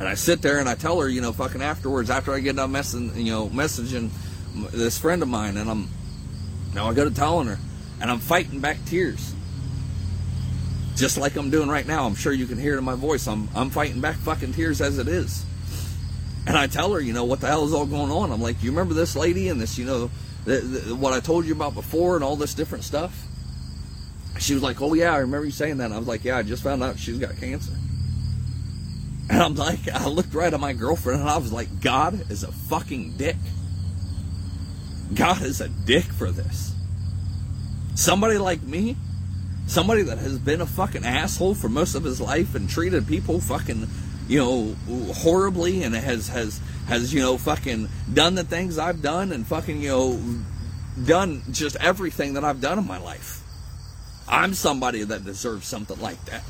And 0.00 0.08
I 0.08 0.14
sit 0.14 0.42
there 0.42 0.58
and 0.58 0.68
I 0.68 0.74
tell 0.74 1.00
her, 1.00 1.08
you 1.08 1.20
know, 1.20 1.32
fucking 1.32 1.62
afterwards, 1.62 2.10
after 2.10 2.32
I 2.32 2.40
get 2.40 2.56
done 2.56 2.72
messing, 2.72 3.14
you 3.16 3.32
know, 3.32 3.48
messaging 3.48 4.10
this 4.72 4.98
friend 4.98 5.22
of 5.22 5.28
mine, 5.28 5.56
and 5.56 5.70
I'm, 5.70 5.88
now 6.74 6.88
I 6.88 6.94
go 6.94 7.08
to 7.08 7.14
telling 7.14 7.46
her, 7.46 7.58
and 8.00 8.10
I'm 8.10 8.18
fighting 8.18 8.60
back 8.60 8.84
tears, 8.86 9.34
just 10.96 11.16
like 11.16 11.36
I'm 11.36 11.50
doing 11.50 11.68
right 11.68 11.86
now. 11.86 12.06
I'm 12.06 12.14
sure 12.14 12.32
you 12.32 12.46
can 12.46 12.58
hear 12.58 12.74
it 12.74 12.78
in 12.78 12.84
my 12.84 12.94
voice. 12.94 13.26
I'm, 13.28 13.48
I'm 13.54 13.70
fighting 13.70 14.00
back 14.00 14.16
fucking 14.16 14.52
tears 14.52 14.80
as 14.80 14.98
it 14.98 15.08
is. 15.08 15.44
And 16.46 16.56
I 16.58 16.66
tell 16.66 16.92
her, 16.92 17.00
you 17.00 17.12
know, 17.12 17.24
what 17.24 17.40
the 17.40 17.46
hell 17.46 17.64
is 17.64 17.72
all 17.72 17.86
going 17.86 18.10
on? 18.10 18.30
I'm 18.30 18.42
like, 18.42 18.62
you 18.62 18.70
remember 18.70 18.94
this 18.94 19.16
lady 19.16 19.48
and 19.48 19.60
this, 19.60 19.78
you 19.78 19.86
know, 19.86 20.10
the, 20.44 20.58
the, 20.58 20.94
what 20.94 21.12
I 21.12 21.20
told 21.20 21.46
you 21.46 21.54
about 21.54 21.74
before 21.74 22.16
and 22.16 22.24
all 22.24 22.36
this 22.36 22.52
different 22.52 22.84
stuff? 22.84 23.26
She 24.38 24.54
was 24.54 24.62
like, 24.62 24.82
oh 24.82 24.94
yeah, 24.94 25.14
I 25.14 25.18
remember 25.18 25.46
you 25.46 25.52
saying 25.52 25.78
that. 25.78 25.86
And 25.86 25.94
I 25.94 25.98
was 25.98 26.08
like, 26.08 26.24
yeah, 26.24 26.36
I 26.36 26.42
just 26.42 26.62
found 26.62 26.82
out 26.82 26.98
she's 26.98 27.18
got 27.18 27.36
cancer. 27.38 27.72
And 29.30 29.42
I'm 29.42 29.54
like, 29.54 29.88
I 29.88 30.06
looked 30.06 30.34
right 30.34 30.52
at 30.52 30.60
my 30.60 30.72
girlfriend 30.72 31.20
and 31.20 31.30
I 31.30 31.38
was 31.38 31.52
like, 31.52 31.80
God 31.80 32.30
is 32.30 32.42
a 32.42 32.52
fucking 32.52 33.16
dick. 33.16 33.36
God 35.14 35.42
is 35.42 35.60
a 35.60 35.68
dick 35.68 36.04
for 36.04 36.30
this. 36.30 36.74
Somebody 37.94 38.38
like 38.38 38.62
me, 38.62 38.96
somebody 39.66 40.02
that 40.02 40.18
has 40.18 40.38
been 40.38 40.60
a 40.60 40.66
fucking 40.66 41.04
asshole 41.04 41.54
for 41.54 41.68
most 41.68 41.94
of 41.94 42.04
his 42.04 42.20
life 42.20 42.54
and 42.54 42.68
treated 42.68 43.06
people 43.06 43.40
fucking, 43.40 43.86
you 44.28 44.38
know, 44.38 44.76
horribly 45.14 45.82
and 45.84 45.94
has, 45.94 46.28
has, 46.28 46.60
has, 46.88 47.14
you 47.14 47.20
know, 47.20 47.38
fucking 47.38 47.88
done 48.12 48.34
the 48.34 48.44
things 48.44 48.78
I've 48.78 49.00
done 49.00 49.32
and 49.32 49.46
fucking, 49.46 49.80
you 49.80 49.88
know, 49.88 50.20
done 51.02 51.42
just 51.50 51.76
everything 51.76 52.34
that 52.34 52.44
I've 52.44 52.60
done 52.60 52.78
in 52.78 52.86
my 52.86 52.98
life. 52.98 53.42
I'm 54.28 54.54
somebody 54.54 55.02
that 55.04 55.24
deserves 55.24 55.66
something 55.66 56.00
like 56.00 56.22
that. 56.26 56.42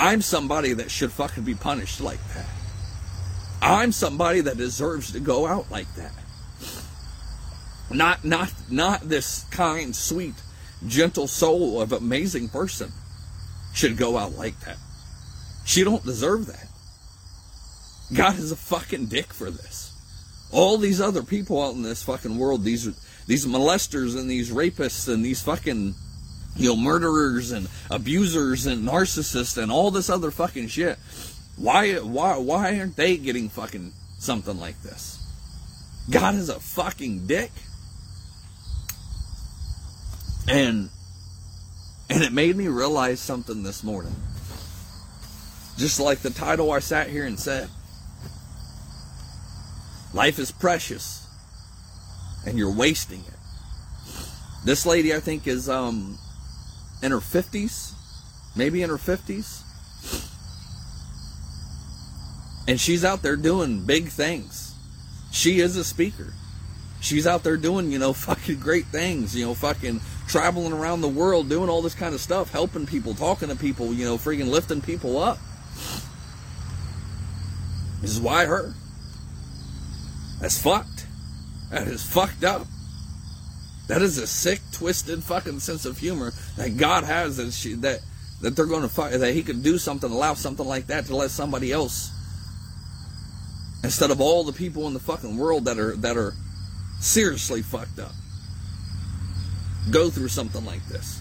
I'm 0.00 0.22
somebody 0.22 0.72
that 0.72 0.90
should 0.90 1.12
fucking 1.12 1.44
be 1.44 1.54
punished 1.54 2.00
like 2.00 2.26
that. 2.34 2.46
I'm 3.60 3.92
somebody 3.92 4.40
that 4.40 4.56
deserves 4.56 5.12
to 5.12 5.20
go 5.20 5.46
out 5.46 5.70
like 5.70 5.94
that. 5.96 6.12
Not 7.90 8.24
not 8.24 8.50
not 8.70 9.02
this 9.02 9.44
kind, 9.50 9.94
sweet, 9.94 10.32
gentle 10.86 11.26
soul 11.26 11.82
of 11.82 11.92
amazing 11.92 12.48
person 12.48 12.90
should 13.74 13.98
go 13.98 14.16
out 14.16 14.32
like 14.32 14.58
that. 14.60 14.78
She 15.66 15.84
don't 15.84 16.02
deserve 16.02 16.46
that. 16.46 16.66
God 18.16 18.38
is 18.38 18.52
a 18.52 18.56
fucking 18.56 19.06
dick 19.06 19.34
for 19.34 19.50
this. 19.50 19.92
All 20.50 20.78
these 20.78 21.00
other 21.00 21.22
people 21.22 21.62
out 21.62 21.74
in 21.74 21.82
this 21.82 22.02
fucking 22.02 22.38
world, 22.38 22.64
these 22.64 22.86
these 23.26 23.44
molesters 23.44 24.18
and 24.18 24.30
these 24.30 24.50
rapists 24.50 25.12
and 25.12 25.22
these 25.22 25.42
fucking 25.42 25.94
you 26.56 26.68
know, 26.68 26.76
murderers 26.76 27.52
and 27.52 27.68
abusers 27.90 28.66
and 28.66 28.86
narcissists 28.86 29.60
and 29.60 29.70
all 29.70 29.90
this 29.90 30.10
other 30.10 30.30
fucking 30.30 30.68
shit. 30.68 30.98
Why, 31.56 31.94
why, 31.96 32.36
why 32.38 32.78
aren't 32.78 32.96
they 32.96 33.16
getting 33.16 33.48
fucking 33.48 33.92
something 34.18 34.58
like 34.58 34.80
this? 34.82 35.18
God 36.10 36.34
is 36.34 36.48
a 36.48 36.58
fucking 36.58 37.26
dick. 37.26 37.52
And, 40.48 40.88
and 42.08 42.22
it 42.22 42.32
made 42.32 42.56
me 42.56 42.68
realize 42.68 43.20
something 43.20 43.62
this 43.62 43.84
morning. 43.84 44.14
Just 45.76 46.00
like 46.00 46.18
the 46.20 46.30
title 46.30 46.72
I 46.72 46.80
sat 46.80 47.08
here 47.08 47.26
and 47.26 47.38
said. 47.38 47.68
Life 50.12 50.38
is 50.38 50.50
precious. 50.50 51.26
And 52.46 52.58
you're 52.58 52.74
wasting 52.74 53.20
it. 53.20 53.34
This 54.64 54.84
lady, 54.84 55.14
I 55.14 55.20
think, 55.20 55.46
is 55.46 55.68
um, 55.68 56.18
in 57.02 57.12
her 57.12 57.18
50s, 57.18 57.92
maybe 58.56 58.82
in 58.82 58.90
her 58.90 58.96
50s. 58.96 59.62
And 62.68 62.80
she's 62.80 63.04
out 63.04 63.22
there 63.22 63.36
doing 63.36 63.84
big 63.84 64.08
things. 64.08 64.74
She 65.32 65.60
is 65.60 65.76
a 65.76 65.84
speaker. 65.84 66.34
She's 67.00 67.26
out 67.26 67.42
there 67.42 67.56
doing, 67.56 67.90
you 67.90 67.98
know, 67.98 68.12
fucking 68.14 68.60
great 68.60 68.86
things, 68.86 69.34
you 69.34 69.44
know, 69.44 69.54
fucking 69.54 70.00
traveling 70.28 70.72
around 70.72 71.00
the 71.00 71.08
world, 71.08 71.48
doing 71.48 71.68
all 71.68 71.82
this 71.82 71.94
kind 71.94 72.14
of 72.14 72.20
stuff, 72.20 72.50
helping 72.52 72.86
people, 72.86 73.14
talking 73.14 73.48
to 73.48 73.56
people, 73.56 73.92
you 73.92 74.04
know, 74.04 74.16
freaking 74.16 74.50
lifting 74.50 74.80
people 74.80 75.18
up. 75.18 75.38
This 78.00 78.10
is 78.12 78.20
why 78.20 78.46
her. 78.46 78.74
That's 80.40 80.60
fucked. 80.60 81.06
That 81.70 81.86
is 81.86 82.02
fucked 82.02 82.44
up. 82.44 82.66
That 83.90 84.02
is 84.02 84.18
a 84.18 84.26
sick, 84.28 84.60
twisted 84.70 85.20
fucking 85.24 85.58
sense 85.58 85.84
of 85.84 85.98
humor 85.98 86.32
that 86.56 86.76
God 86.76 87.02
has 87.02 87.38
that 87.38 87.52
she, 87.52 87.74
that 87.74 87.98
that 88.40 88.54
they're 88.54 88.66
going 88.66 88.88
to 88.88 89.18
that 89.18 89.34
He 89.34 89.42
could 89.42 89.64
do 89.64 89.78
something, 89.78 90.08
allow 90.08 90.34
something 90.34 90.64
like 90.64 90.86
that 90.86 91.06
to 91.06 91.16
let 91.16 91.30
somebody 91.30 91.72
else 91.72 92.12
instead 93.82 94.12
of 94.12 94.20
all 94.20 94.44
the 94.44 94.52
people 94.52 94.86
in 94.86 94.94
the 94.94 95.00
fucking 95.00 95.36
world 95.36 95.64
that 95.64 95.76
are 95.80 95.96
that 95.96 96.16
are 96.16 96.34
seriously 97.00 97.62
fucked 97.62 97.98
up 97.98 98.12
go 99.90 100.08
through 100.08 100.28
something 100.28 100.64
like 100.64 100.86
this. 100.86 101.20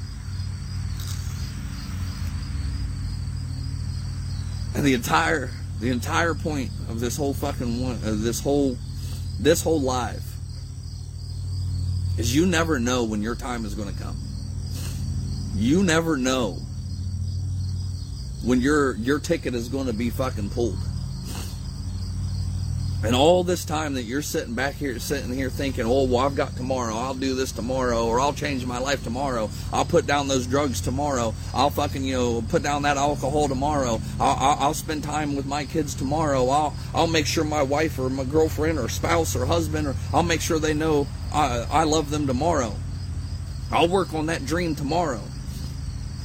And 4.75 4.85
the 4.85 4.93
entire 4.93 5.49
the 5.79 5.89
entire 5.89 6.35
point 6.35 6.69
of 6.87 6.99
this 6.99 7.17
whole 7.17 7.33
fucking 7.33 7.81
one, 7.81 7.95
of 7.95 8.21
this 8.21 8.39
whole 8.39 8.77
this 9.39 9.63
whole 9.63 9.81
live 9.81 10.28
is 12.19 12.35
you 12.35 12.45
never 12.45 12.79
know 12.79 13.05
when 13.05 13.21
your 13.21 13.33
time 13.33 13.63
is 13.63 13.73
going 13.73 13.91
to 13.91 14.03
come. 14.03 14.17
You 15.55 15.83
never 15.83 16.17
know 16.17 16.59
when 18.43 18.59
your 18.59 18.95
your 18.95 19.19
ticket 19.19 19.55
is 19.55 19.69
going 19.69 19.87
to 19.87 19.93
be 19.93 20.09
fucking 20.09 20.49
pulled. 20.49 20.77
And 23.01 23.15
all 23.15 23.45
this 23.45 23.63
time 23.63 23.93
that 23.93 24.03
you're 24.03 24.21
sitting 24.21 24.55
back 24.55 24.75
here, 24.75 24.99
sitting 24.99 25.33
here 25.33 25.49
thinking, 25.49 25.85
oh, 25.85 26.03
well, 26.03 26.25
I've 26.25 26.35
got 26.35 26.57
tomorrow. 26.57 26.93
I'll 26.93 27.13
do 27.13 27.33
this 27.33 27.53
tomorrow, 27.53 28.05
or 28.05 28.19
I'll 28.19 28.33
change 28.33 28.65
my 28.65 28.77
life 28.77 29.05
tomorrow. 29.05 29.49
I'll 29.71 29.85
put 29.85 30.05
down 30.05 30.27
those 30.27 30.45
drugs 30.45 30.81
tomorrow. 30.81 31.33
I'll 31.53 31.69
fucking, 31.69 32.03
you 32.03 32.13
know, 32.13 32.41
put 32.49 32.61
down 32.61 32.81
that 32.81 32.97
alcohol 32.97 33.47
tomorrow. 33.47 34.01
I'll, 34.19 34.37
I'll, 34.37 34.57
I'll 34.59 34.73
spend 34.73 35.05
time 35.05 35.37
with 35.37 35.45
my 35.45 35.63
kids 35.63 35.95
tomorrow. 35.95 36.49
I'll, 36.49 36.75
I'll 36.93 37.07
make 37.07 37.25
sure 37.25 37.45
my 37.45 37.63
wife 37.63 37.97
or 37.99 38.09
my 38.09 38.25
girlfriend 38.25 38.77
or 38.77 38.89
spouse 38.89 39.33
or 39.33 39.45
husband, 39.45 39.87
or 39.87 39.95
I'll 40.13 40.21
make 40.21 40.41
sure 40.41 40.59
they 40.59 40.73
know 40.73 41.07
I, 41.33 41.65
I 41.71 41.83
love 41.85 42.09
them 42.09 42.27
tomorrow. 42.27 42.75
I'll 43.71 43.87
work 43.87 44.13
on 44.13 44.25
that 44.25 44.45
dream 44.45 44.75
tomorrow. 44.75 45.21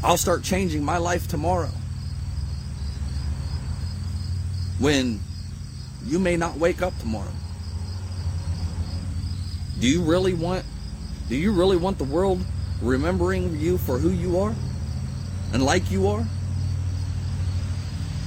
I'll 0.02 0.16
start 0.16 0.42
changing 0.42 0.84
my 0.84 0.96
life 0.96 1.28
tomorrow. 1.28 1.70
When 4.80 5.20
you 6.04 6.18
may 6.18 6.36
not 6.36 6.56
wake 6.56 6.82
up 6.82 6.96
tomorrow. 6.98 7.32
Do 9.78 9.88
you 9.88 10.02
really 10.02 10.34
want 10.34 10.64
do 11.28 11.36
you 11.36 11.52
really 11.52 11.76
want 11.76 11.98
the 11.98 12.04
world 12.04 12.44
remembering 12.82 13.58
you 13.58 13.78
for 13.78 13.98
who 13.98 14.10
you 14.10 14.38
are 14.38 14.54
and 15.52 15.62
like 15.62 15.90
you 15.90 16.08
are? 16.08 16.24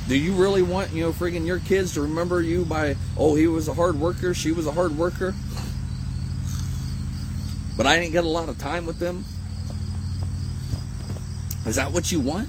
Do 0.07 0.17
you 0.17 0.31
really 0.33 0.61
want, 0.61 0.93
you 0.93 1.03
know, 1.03 1.11
friggin' 1.11 1.45
your 1.45 1.59
kids 1.59 1.93
to 1.95 2.01
remember 2.01 2.41
you 2.41 2.63
by, 2.63 2.95
oh, 3.17 3.35
he 3.35 3.47
was 3.47 3.67
a 3.67 3.73
hard 3.73 3.99
worker, 3.99 4.33
she 4.33 4.53
was 4.53 4.65
a 4.65 4.71
hard 4.71 4.97
worker, 4.97 5.35
but 7.75 7.85
I 7.85 7.99
didn't 7.99 8.13
get 8.13 8.23
a 8.23 8.29
lot 8.29 8.47
of 8.47 8.57
time 8.57 8.85
with 8.85 8.99
them? 8.99 9.25
Is 11.65 11.75
that 11.75 11.91
what 11.91 12.09
you 12.09 12.21
want? 12.21 12.47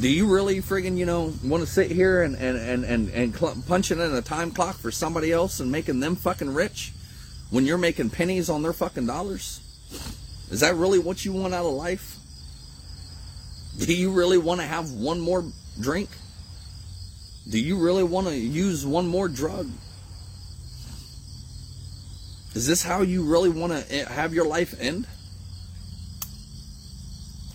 Do 0.00 0.08
you 0.08 0.32
really 0.32 0.58
friggin', 0.58 0.96
you 0.96 1.06
know, 1.06 1.32
want 1.42 1.64
to 1.64 1.66
sit 1.66 1.90
here 1.90 2.22
and, 2.22 2.36
and, 2.36 2.56
and, 2.56 2.84
and, 2.84 3.08
and 3.10 3.34
cl- 3.34 3.56
punching 3.66 3.98
in 3.98 4.14
a 4.14 4.22
time 4.22 4.52
clock 4.52 4.76
for 4.76 4.92
somebody 4.92 5.32
else 5.32 5.58
and 5.58 5.72
making 5.72 5.98
them 5.98 6.14
fucking 6.14 6.54
rich 6.54 6.92
when 7.50 7.66
you're 7.66 7.78
making 7.78 8.10
pennies 8.10 8.48
on 8.48 8.62
their 8.62 8.72
fucking 8.72 9.06
dollars? 9.06 9.60
Is 10.50 10.60
that 10.60 10.76
really 10.76 11.00
what 11.00 11.24
you 11.24 11.32
want 11.32 11.52
out 11.52 11.66
of 11.66 11.72
life? 11.72 12.16
Do 13.76 13.92
you 13.92 14.12
really 14.12 14.38
want 14.38 14.60
to 14.60 14.66
have 14.66 14.92
one 14.92 15.20
more 15.20 15.44
drink? 15.80 16.10
Do 17.50 17.58
you 17.58 17.78
really 17.78 18.04
want 18.04 18.28
to 18.28 18.36
use 18.36 18.86
one 18.86 19.08
more 19.08 19.28
drug? 19.28 19.68
Is 22.54 22.66
this 22.66 22.84
how 22.84 23.02
you 23.02 23.24
really 23.24 23.50
want 23.50 23.72
to 23.72 23.94
eh, 23.94 24.04
have 24.08 24.32
your 24.32 24.46
life 24.46 24.74
end? 24.80 25.06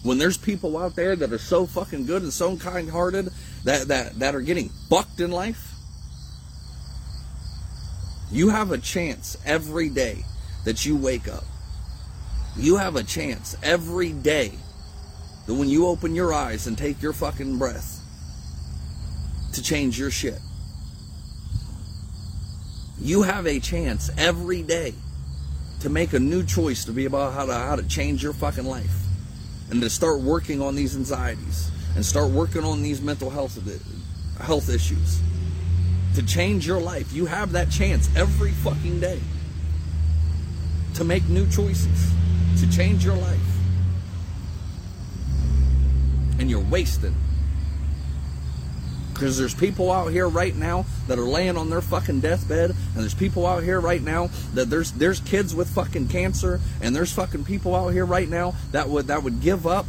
When 0.03 0.17
there's 0.17 0.37
people 0.37 0.77
out 0.77 0.95
there 0.95 1.15
that 1.15 1.31
are 1.31 1.37
so 1.37 1.65
fucking 1.65 2.05
good 2.05 2.23
and 2.23 2.33
so 2.33 2.57
kind-hearted 2.57 3.29
that 3.63 3.87
that 3.87 4.19
that 4.19 4.35
are 4.35 4.41
getting 4.41 4.69
bucked 4.89 5.21
in 5.21 5.31
life, 5.31 5.73
you 8.29 8.49
have 8.49 8.71
a 8.71 8.77
chance 8.77 9.37
every 9.45 9.87
day 9.89 10.25
that 10.65 10.85
you 10.85 10.97
wake 10.97 11.29
up. 11.29 11.45
You 12.57 12.75
have 12.77 12.97
a 12.97 13.03
chance 13.03 13.55
every 13.63 14.11
day 14.11 14.51
that 15.47 15.53
when 15.53 15.69
you 15.69 15.87
open 15.87 16.15
your 16.15 16.33
eyes 16.33 16.67
and 16.67 16.77
take 16.77 17.01
your 17.01 17.13
fucking 17.13 17.57
breath 17.57 18.01
to 19.53 19.61
change 19.61 19.97
your 19.97 20.11
shit. 20.11 20.39
You 22.99 23.21
have 23.23 23.47
a 23.47 23.59
chance 23.59 24.09
every 24.17 24.63
day 24.63 24.93
to 25.79 25.89
make 25.89 26.13
a 26.13 26.19
new 26.19 26.43
choice 26.43 26.85
to 26.85 26.91
be 26.91 27.05
about 27.05 27.33
how 27.33 27.45
to 27.45 27.53
how 27.53 27.75
to 27.75 27.83
change 27.83 28.21
your 28.21 28.33
fucking 28.33 28.65
life 28.65 29.02
and 29.69 29.81
to 29.81 29.89
start 29.89 30.21
working 30.21 30.61
on 30.61 30.75
these 30.75 30.95
anxieties 30.95 31.71
and 31.95 32.05
start 32.05 32.29
working 32.29 32.63
on 32.63 32.81
these 32.81 33.01
mental 33.01 33.29
health 33.29 33.57
health 34.39 34.69
issues 34.69 35.21
to 36.15 36.23
change 36.25 36.67
your 36.67 36.79
life. 36.79 37.11
You 37.13 37.25
have 37.25 37.51
that 37.53 37.69
chance 37.71 38.09
every 38.15 38.51
fucking 38.51 38.99
day 38.99 39.19
to 40.95 41.03
make 41.03 41.27
new 41.27 41.49
choices, 41.49 42.11
to 42.59 42.69
change 42.69 43.03
your 43.03 43.15
life. 43.15 43.39
And 46.39 46.49
you're 46.49 46.63
wasting. 46.65 47.15
Because 49.13 49.37
there's 49.37 49.53
people 49.53 49.91
out 49.91 50.07
here 50.07 50.27
right 50.27 50.55
now 50.55 50.85
that 51.07 51.19
are 51.19 51.27
laying 51.27 51.55
on 51.55 51.69
their 51.69 51.81
fucking 51.81 52.21
deathbed, 52.21 52.71
and 52.71 52.95
there's 52.95 53.13
people 53.13 53.45
out 53.45 53.63
here 53.63 53.79
right 53.79 54.01
now 54.01 54.29
that 54.53 54.69
there's 54.69 54.91
there's 54.93 55.19
kids 55.19 55.53
with 55.53 55.69
fucking 55.69 56.07
cancer, 56.07 56.59
and 56.81 56.95
there's 56.95 57.13
fucking 57.13 57.43
people 57.43 57.75
out 57.75 57.89
here 57.89 58.05
right 58.05 58.27
now 58.27 58.55
that 58.71 58.89
would 58.89 59.07
that 59.07 59.23
would 59.23 59.39
give 59.41 59.67
up 59.67 59.85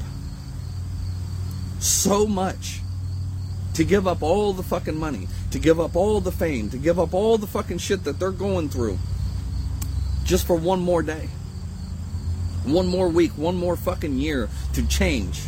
so 1.79 2.27
much 2.27 2.81
to 3.75 3.85
give 3.85 4.07
up 4.07 4.22
all 4.22 4.53
the 4.53 4.62
fucking 4.62 4.97
money, 4.97 5.27
to 5.51 5.59
give 5.59 5.81
up 5.81 5.97
all 5.97 6.20
the 6.20 6.33
fame, 6.33 6.70
to 6.70 6.79
give 6.79 7.01
up 7.01 7.12
all 7.12 7.39
the 7.39 7.47
fucking 7.47 7.79
shit 7.79 8.05
that 8.05 8.18
they're 8.20 8.31
going 8.31 8.68
through 8.68 8.99
just 10.25 10.47
for 10.47 10.57
one 10.57 10.81
more 10.81 11.03
day. 11.03 11.29
One 12.64 12.87
more 12.87 13.09
week, 13.09 13.33
one 13.33 13.57
more 13.57 13.77
fucking 13.77 14.18
year 14.18 14.49
to 14.72 14.87
change 14.87 15.43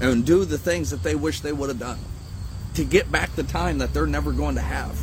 and 0.00 0.24
do 0.26 0.44
the 0.44 0.58
things 0.58 0.90
that 0.90 1.04
they 1.04 1.14
wish 1.14 1.40
they 1.40 1.52
would 1.52 1.68
have 1.68 1.78
done 1.78 1.98
to 2.74 2.84
get 2.84 3.10
back 3.10 3.34
the 3.34 3.42
time 3.42 3.78
that 3.78 3.92
they're 3.94 4.06
never 4.06 4.32
going 4.32 4.56
to 4.56 4.60
have. 4.60 5.00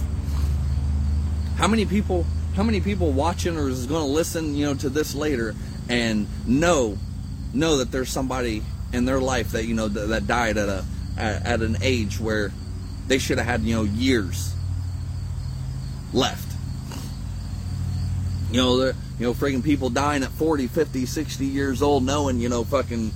How 1.55 1.67
many 1.67 1.85
people 1.85 2.25
how 2.55 2.63
many 2.63 2.81
people 2.81 3.11
watching 3.13 3.57
or 3.57 3.69
is 3.69 3.85
going 3.85 4.05
to 4.05 4.11
listen, 4.11 4.55
you 4.55 4.65
know, 4.65 4.73
to 4.75 4.89
this 4.89 5.15
later 5.15 5.55
and 5.89 6.27
know 6.45 6.97
know 7.53 7.77
that 7.77 7.91
there's 7.91 8.09
somebody 8.09 8.63
in 8.93 9.05
their 9.05 9.19
life 9.19 9.51
that 9.51 9.65
you 9.65 9.73
know 9.73 9.87
that, 9.87 10.07
that 10.07 10.27
died 10.27 10.57
at 10.57 10.69
a 10.69 10.85
at, 11.17 11.45
at 11.45 11.61
an 11.61 11.77
age 11.81 12.19
where 12.19 12.51
they 13.07 13.17
should 13.17 13.37
have 13.37 13.47
had, 13.47 13.61
you 13.61 13.75
know, 13.75 13.83
years 13.83 14.53
left. 16.13 16.47
You 18.51 18.57
know, 18.57 18.85
you 18.85 18.93
know, 19.19 19.33
freaking 19.33 19.63
people 19.63 19.89
dying 19.89 20.23
at 20.23 20.29
40, 20.29 20.67
50, 20.67 21.05
60 21.05 21.45
years 21.45 21.81
old 21.81 22.03
knowing, 22.03 22.39
you 22.39 22.49
know, 22.49 22.63
fucking 22.65 23.11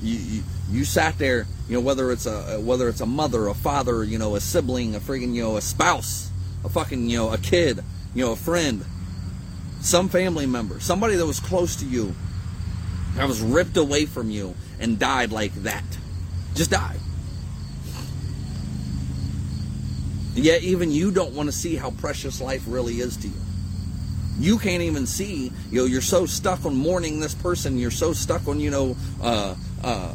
you, 0.00 0.18
you, 0.18 0.42
you 0.70 0.84
sat 0.84 1.18
there, 1.18 1.46
you 1.68 1.74
know, 1.74 1.80
whether 1.80 2.10
it's 2.12 2.26
a 2.26 2.60
whether 2.60 2.88
it's 2.88 3.00
a 3.00 3.06
mother, 3.06 3.48
a 3.48 3.54
father, 3.54 4.04
you 4.04 4.18
know, 4.18 4.36
a 4.36 4.40
sibling, 4.40 4.94
a 4.94 5.00
friggin', 5.00 5.34
you 5.34 5.42
know, 5.42 5.56
a 5.56 5.60
spouse, 5.60 6.30
a 6.64 6.68
fucking, 6.68 7.08
you 7.08 7.18
know, 7.18 7.32
a 7.32 7.38
kid, 7.38 7.80
you 8.14 8.24
know, 8.24 8.32
a 8.32 8.36
friend, 8.36 8.84
some 9.80 10.08
family 10.08 10.46
member, 10.46 10.80
somebody 10.80 11.16
that 11.16 11.26
was 11.26 11.40
close 11.40 11.76
to 11.76 11.84
you, 11.84 12.14
that 13.16 13.28
was 13.28 13.40
ripped 13.40 13.76
away 13.76 14.06
from 14.06 14.30
you 14.30 14.54
and 14.80 14.98
died 14.98 15.32
like 15.32 15.54
that. 15.62 15.84
Just 16.54 16.70
died. 16.70 16.98
Yet 20.34 20.62
even 20.62 20.90
you 20.90 21.10
don't 21.10 21.34
want 21.34 21.48
to 21.48 21.52
see 21.52 21.76
how 21.76 21.90
precious 21.90 22.40
life 22.40 22.64
really 22.66 23.00
is 23.00 23.16
to 23.18 23.28
you. 23.28 23.34
You 24.38 24.58
can't 24.58 24.82
even 24.82 25.06
see, 25.06 25.52
you 25.70 25.80
know, 25.80 25.84
you're 25.84 26.00
so 26.00 26.24
stuck 26.24 26.64
on 26.64 26.74
mourning 26.74 27.20
this 27.20 27.34
person, 27.34 27.76
you're 27.78 27.90
so 27.90 28.12
stuck 28.14 28.48
on, 28.48 28.58
you 28.58 28.70
know, 28.70 28.96
uh, 29.22 29.54
uh, 29.84 30.14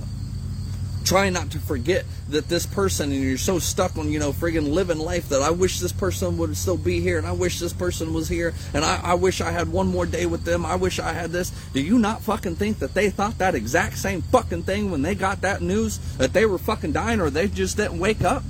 trying 1.07 1.33
not 1.33 1.49
to 1.51 1.59
forget 1.59 2.05
that 2.29 2.47
this 2.49 2.65
person 2.65 3.11
and 3.11 3.23
you're 3.23 3.37
so 3.37 3.59
stuck 3.59 3.97
on 3.97 4.11
you 4.11 4.19
know 4.19 4.31
friggin' 4.31 4.73
living 4.73 4.99
life 4.99 5.29
that 5.29 5.41
i 5.41 5.49
wish 5.49 5.79
this 5.79 5.93
person 5.93 6.37
would 6.37 6.55
still 6.57 6.77
be 6.77 6.99
here 6.99 7.17
and 7.17 7.25
i 7.25 7.31
wish 7.31 7.59
this 7.59 7.73
person 7.73 8.13
was 8.13 8.27
here 8.27 8.53
and 8.73 8.83
I, 8.83 8.99
I 9.01 9.13
wish 9.13 9.39
i 9.39 9.51
had 9.51 9.71
one 9.71 9.87
more 9.87 10.05
day 10.05 10.25
with 10.25 10.43
them. 10.43 10.65
I 10.65 10.75
wish 10.75 10.99
i 10.99 11.13
had 11.13 11.31
this. 11.31 11.51
Do 11.73 11.81
you 11.81 11.99
not 11.99 12.21
fucking 12.21 12.55
think 12.55 12.79
that 12.79 12.93
they 12.93 13.09
thought 13.09 13.37
that 13.37 13.55
exact 13.55 13.97
same 13.97 14.21
fucking 14.21 14.63
thing 14.63 14.91
when 14.91 15.01
they 15.01 15.15
got 15.15 15.41
that 15.41 15.61
news 15.61 15.99
that 16.17 16.33
they 16.33 16.45
were 16.45 16.57
fucking 16.57 16.93
dying 16.93 17.21
or 17.21 17.29
they 17.29 17.47
just 17.47 17.77
didn't 17.77 17.99
wake 17.99 18.23
up? 18.23 18.43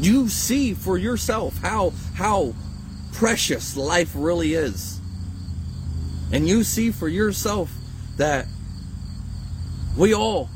You 0.00 0.28
see 0.28 0.74
for 0.74 0.96
yourself 0.96 1.58
how 1.58 1.92
how 2.14 2.54
precious 3.12 3.76
life 3.76 4.12
really 4.14 4.54
is. 4.54 5.00
And 6.32 6.46
you 6.46 6.62
see 6.62 6.90
for 6.90 7.08
yourself 7.08 7.72
that 8.16 8.46
we 9.98 10.14
all 10.14 10.48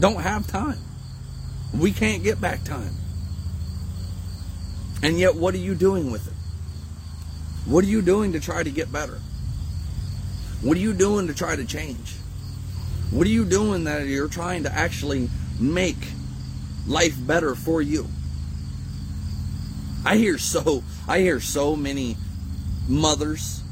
don't 0.00 0.20
have 0.22 0.46
time. 0.46 0.78
We 1.78 1.92
can't 1.92 2.24
get 2.24 2.40
back 2.40 2.64
time. 2.64 2.94
And 5.02 5.18
yet, 5.18 5.34
what 5.34 5.54
are 5.54 5.58
you 5.58 5.74
doing 5.74 6.10
with 6.10 6.26
it? 6.26 6.32
What 7.70 7.84
are 7.84 7.88
you 7.88 8.00
doing 8.00 8.32
to 8.32 8.40
try 8.40 8.62
to 8.62 8.70
get 8.70 8.90
better? 8.90 9.20
What 10.62 10.76
are 10.76 10.80
you 10.80 10.94
doing 10.94 11.26
to 11.26 11.34
try 11.34 11.54
to 11.54 11.64
change? 11.66 12.14
What 13.10 13.26
are 13.26 13.30
you 13.30 13.44
doing 13.44 13.84
that 13.84 14.06
you're 14.06 14.28
trying 14.28 14.64
to 14.64 14.72
actually 14.72 15.28
make 15.60 15.96
life 16.86 17.14
better 17.26 17.54
for 17.54 17.82
you? 17.82 18.08
I 20.04 20.16
hear 20.16 20.38
so 20.38 20.82
I 21.06 21.20
hear 21.20 21.40
so 21.40 21.76
many 21.76 22.16
mothers 22.88 23.62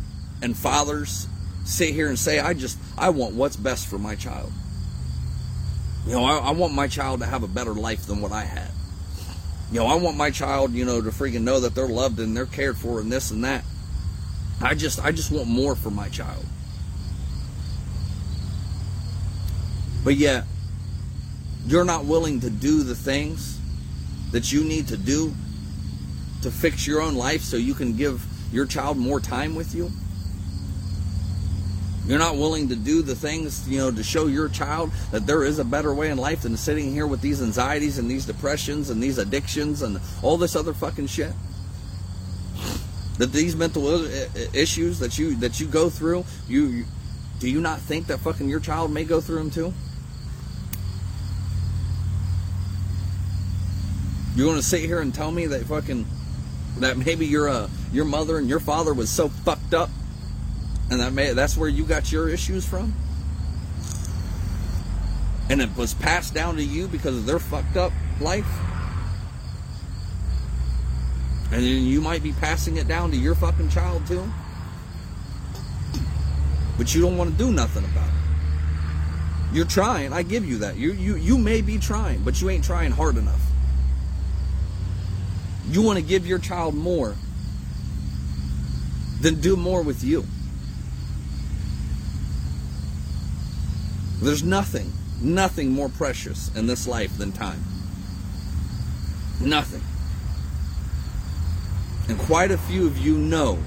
and 0.43 0.55
fathers 0.55 1.26
sit 1.66 1.92
here 1.92 2.08
and 2.08 2.18
say, 2.18 2.38
I 2.38 2.54
just, 2.54 2.78
I 2.96 3.10
want 3.10 3.34
what's 3.34 3.56
best 3.56 3.88
for 3.88 3.98
my 3.98 4.14
child. 4.14 4.52
You 6.06 6.12
know, 6.12 6.24
I, 6.24 6.38
I, 6.38 6.50
want 6.52 6.72
my 6.72 6.86
child 6.86 7.20
to 7.20 7.26
have 7.26 7.42
a 7.42 7.48
better 7.48 7.74
life 7.74 8.06
than 8.06 8.20
what 8.20 8.30
I 8.30 8.44
had. 8.44 8.70
You 9.72 9.80
know, 9.80 9.86
I 9.86 9.96
want 9.96 10.16
my 10.16 10.30
child, 10.30 10.72
you 10.72 10.84
know, 10.84 11.02
to 11.02 11.10
freaking 11.10 11.42
know 11.42 11.58
that 11.60 11.74
they're 11.74 11.88
loved 11.88 12.20
and 12.20 12.36
they're 12.36 12.46
cared 12.46 12.76
for 12.76 13.00
and 13.00 13.10
this 13.10 13.32
and 13.32 13.42
that. 13.42 13.64
I 14.62 14.74
just, 14.74 15.04
I 15.04 15.10
just 15.10 15.32
want 15.32 15.48
more 15.48 15.74
for 15.74 15.90
my 15.90 16.08
child. 16.08 16.44
But 20.04 20.14
yet, 20.14 20.44
you're 21.66 21.84
not 21.84 22.04
willing 22.04 22.38
to 22.40 22.50
do 22.50 22.84
the 22.84 22.94
things 22.94 23.58
that 24.30 24.52
you 24.52 24.62
need 24.62 24.86
to 24.88 24.96
do 24.96 25.34
to 26.42 26.50
fix 26.52 26.86
your 26.86 27.00
own 27.00 27.16
life 27.16 27.42
so 27.42 27.56
you 27.56 27.74
can 27.74 27.96
give 27.96 28.24
your 28.52 28.66
child 28.66 28.96
more 28.96 29.18
time 29.18 29.56
with 29.56 29.74
you. 29.74 29.90
You're 32.07 32.20
not 32.20 32.36
willing 32.36 32.68
to 32.68 32.76
do 32.76 33.02
the 33.02 33.16
things, 33.16 33.68
you 33.68 33.78
know, 33.78 33.90
to 33.90 34.02
show 34.04 34.26
your 34.26 34.48
child 34.48 34.92
that 35.11 35.26
there 35.26 35.42
is 35.42 35.59
a 35.59 35.64
better 35.64 35.92
way 35.92 36.11
in 36.11 36.18
life 36.18 36.42
than 36.42 36.57
sitting 36.57 36.92
here 36.92 37.07
with 37.07 37.20
these 37.20 37.42
anxieties 37.42 37.98
and 37.98 38.09
these 38.09 38.24
depressions 38.24 38.90
and 38.90 39.02
these 39.02 39.18
addictions 39.18 39.82
and 39.82 40.00
all 40.22 40.36
this 40.36 40.54
other 40.54 40.72
fucking 40.72 41.09
shit. 41.09 41.32
That 43.18 43.32
these 43.32 43.57
mental 43.57 44.04
issues 44.54 45.00
that 45.00 45.18
you 45.18 45.34
that 45.36 45.59
you 45.59 45.66
go 45.66 45.90
through, 45.90 46.24
you, 46.46 46.66
you 46.66 46.84
do 47.40 47.50
you 47.50 47.61
not 47.61 47.80
think 47.80 48.07
that 48.07 48.18
fucking 48.18 48.48
your 48.48 48.61
child 48.61 48.92
may 48.92 49.04
go 49.04 49.20
through 49.20 49.38
them 49.38 49.50
too? 49.50 49.72
You're 54.36 54.46
going 54.46 54.59
to 54.59 54.62
sit 54.62 54.82
here 54.82 55.00
and 55.00 55.12
tell 55.14 55.32
me 55.32 55.46
that 55.46 55.62
fucking 55.64 56.07
that 56.78 56.98
maybe 56.98 57.26
your 57.26 57.48
uh, 57.48 57.68
your 57.90 58.04
mother 58.04 58.38
and 58.38 58.48
your 58.48 58.61
father 58.61 58.94
was 58.94 59.11
so 59.11 59.28
fucked 59.28 59.74
up 59.74 59.90
and 60.91 61.01
that 61.01 61.12
may, 61.12 61.32
that's 61.32 61.57
where 61.57 61.68
you 61.68 61.84
got 61.84 62.12
your 62.12 62.28
issues 62.28 62.66
from? 62.66 62.95
And 65.49 65.61
it 65.61 65.76
was 65.76 65.95
passed 65.95 66.34
down 66.34 66.57
to 66.57 66.62
you 66.62 66.89
because 66.89 67.16
of 67.16 67.26
their 67.26 67.39
fucked 67.39 67.76
up 67.76 67.93
life? 68.20 68.47
And 71.53 71.62
then 71.62 71.84
you 71.84 72.01
might 72.01 72.22
be 72.22 72.32
passing 72.32 72.76
it 72.76 72.89
down 72.89 73.11
to 73.12 73.16
your 73.16 73.34
fucking 73.34 73.68
child 73.68 74.07
too? 74.07 74.28
But 76.76 76.95
you 76.95 77.01
don't 77.01 77.16
want 77.16 77.30
to 77.30 77.37
do 77.37 77.53
nothing 77.53 77.84
about 77.84 78.09
it. 78.09 79.55
You're 79.55 79.64
trying. 79.64 80.12
I 80.12 80.22
give 80.22 80.45
you 80.45 80.59
that. 80.59 80.76
You 80.76 80.93
you 80.93 81.16
you 81.16 81.39
may 81.39 81.62
be 81.62 81.78
trying, 81.78 82.22
but 82.22 82.41
you 82.41 82.51
ain't 82.51 82.64
trying 82.64 82.91
hard 82.91 83.16
enough. 83.16 83.41
You 85.70 85.82
want 85.82 85.99
to 85.99 86.05
give 86.05 86.26
your 86.26 86.39
child 86.39 86.74
more, 86.74 87.14
then 89.20 89.41
do 89.41 89.57
more 89.57 89.82
with 89.82 90.05
you. 90.05 90.24
There's 94.20 94.42
nothing, 94.42 94.92
nothing 95.20 95.70
more 95.70 95.88
precious 95.88 96.54
in 96.56 96.66
this 96.66 96.86
life 96.86 97.16
than 97.18 97.32
time. 97.32 97.62
Nothing. 99.40 99.82
And 102.08 102.18
quite 102.18 102.50
a 102.50 102.58
few 102.58 102.86
of 102.86 102.96
you 102.96 103.18
know 103.18 103.58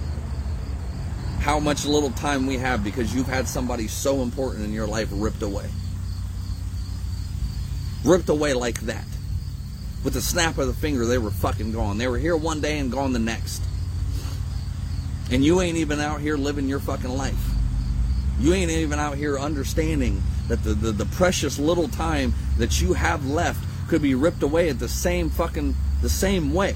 how 1.39 1.59
much 1.59 1.85
little 1.85 2.11
time 2.11 2.47
we 2.47 2.57
have 2.57 2.83
because 2.83 3.13
you've 3.13 3.27
had 3.27 3.47
somebody 3.47 3.87
so 3.87 4.21
important 4.21 4.65
in 4.65 4.73
your 4.73 4.87
life 4.87 5.09
ripped 5.11 5.41
away. 5.41 5.69
Ripped 8.03 8.29
away 8.29 8.53
like 8.53 8.79
that. 8.81 9.05
With 10.03 10.13
the 10.13 10.21
snap 10.21 10.57
of 10.57 10.67
the 10.67 10.73
finger, 10.73 11.05
they 11.05 11.17
were 11.17 11.31
fucking 11.31 11.73
gone. 11.73 11.97
They 11.97 12.07
were 12.07 12.17
here 12.17 12.35
one 12.35 12.61
day 12.61 12.79
and 12.79 12.91
gone 12.91 13.13
the 13.13 13.19
next. 13.19 13.61
And 15.31 15.43
you 15.43 15.61
ain't 15.61 15.77
even 15.77 15.99
out 15.99 16.21
here 16.21 16.37
living 16.37 16.67
your 16.67 16.79
fucking 16.79 17.09
life. 17.09 17.49
You 18.39 18.53
ain't 18.53 18.71
even 18.71 18.99
out 18.99 19.17
here 19.17 19.37
understanding 19.37 20.23
that 20.49 20.63
the, 20.63 20.73
the, 20.73 20.91
the 20.91 21.05
precious 21.05 21.57
little 21.57 21.87
time 21.87 22.33
that 22.57 22.81
you 22.81 22.93
have 22.93 23.25
left 23.25 23.63
could 23.87 24.01
be 24.01 24.15
ripped 24.15 24.43
away 24.43 24.69
at 24.69 24.79
the 24.79 24.89
same 24.89 25.29
fucking 25.29 25.75
the 26.01 26.09
same 26.09 26.53
way. 26.53 26.75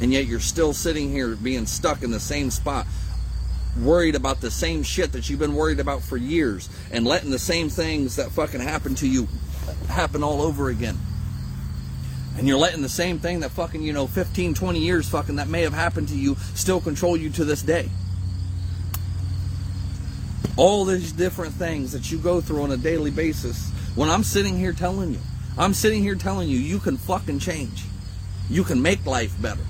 And 0.00 0.12
yet 0.12 0.26
you're 0.26 0.40
still 0.40 0.72
sitting 0.72 1.10
here 1.10 1.36
being 1.36 1.66
stuck 1.66 2.02
in 2.02 2.10
the 2.10 2.20
same 2.20 2.50
spot, 2.50 2.86
worried 3.80 4.14
about 4.14 4.40
the 4.40 4.50
same 4.50 4.82
shit 4.82 5.12
that 5.12 5.28
you've 5.28 5.38
been 5.38 5.54
worried 5.54 5.80
about 5.80 6.02
for 6.02 6.16
years, 6.16 6.68
and 6.92 7.06
letting 7.06 7.30
the 7.30 7.38
same 7.38 7.68
things 7.68 8.16
that 8.16 8.30
fucking 8.30 8.60
happen 8.60 8.94
to 8.96 9.08
you 9.08 9.28
happen 9.88 10.22
all 10.22 10.42
over 10.42 10.68
again. 10.68 10.98
And 12.36 12.46
you're 12.46 12.58
letting 12.58 12.82
the 12.82 12.88
same 12.88 13.18
thing 13.18 13.40
that 13.40 13.50
fucking, 13.52 13.82
you 13.82 13.94
know, 13.94 14.06
15, 14.06 14.52
20 14.52 14.78
years 14.78 15.08
fucking 15.08 15.36
that 15.36 15.48
may 15.48 15.62
have 15.62 15.72
happened 15.72 16.08
to 16.08 16.16
you 16.16 16.36
still 16.54 16.80
control 16.80 17.16
you 17.16 17.30
to 17.30 17.44
this 17.44 17.62
day. 17.62 17.88
All 20.56 20.84
these 20.84 21.12
different 21.12 21.54
things 21.54 21.92
that 21.92 22.10
you 22.10 22.18
go 22.18 22.40
through 22.40 22.62
on 22.62 22.72
a 22.72 22.76
daily 22.76 23.10
basis. 23.10 23.70
When 23.94 24.08
I'm 24.08 24.24
sitting 24.24 24.56
here 24.56 24.72
telling 24.72 25.12
you, 25.12 25.20
I'm 25.58 25.74
sitting 25.74 26.02
here 26.02 26.14
telling 26.14 26.48
you, 26.48 26.58
you 26.58 26.78
can 26.78 26.96
fucking 26.96 27.38
change. 27.38 27.84
You 28.48 28.64
can 28.64 28.80
make 28.80 29.04
life 29.06 29.34
better. 29.40 29.62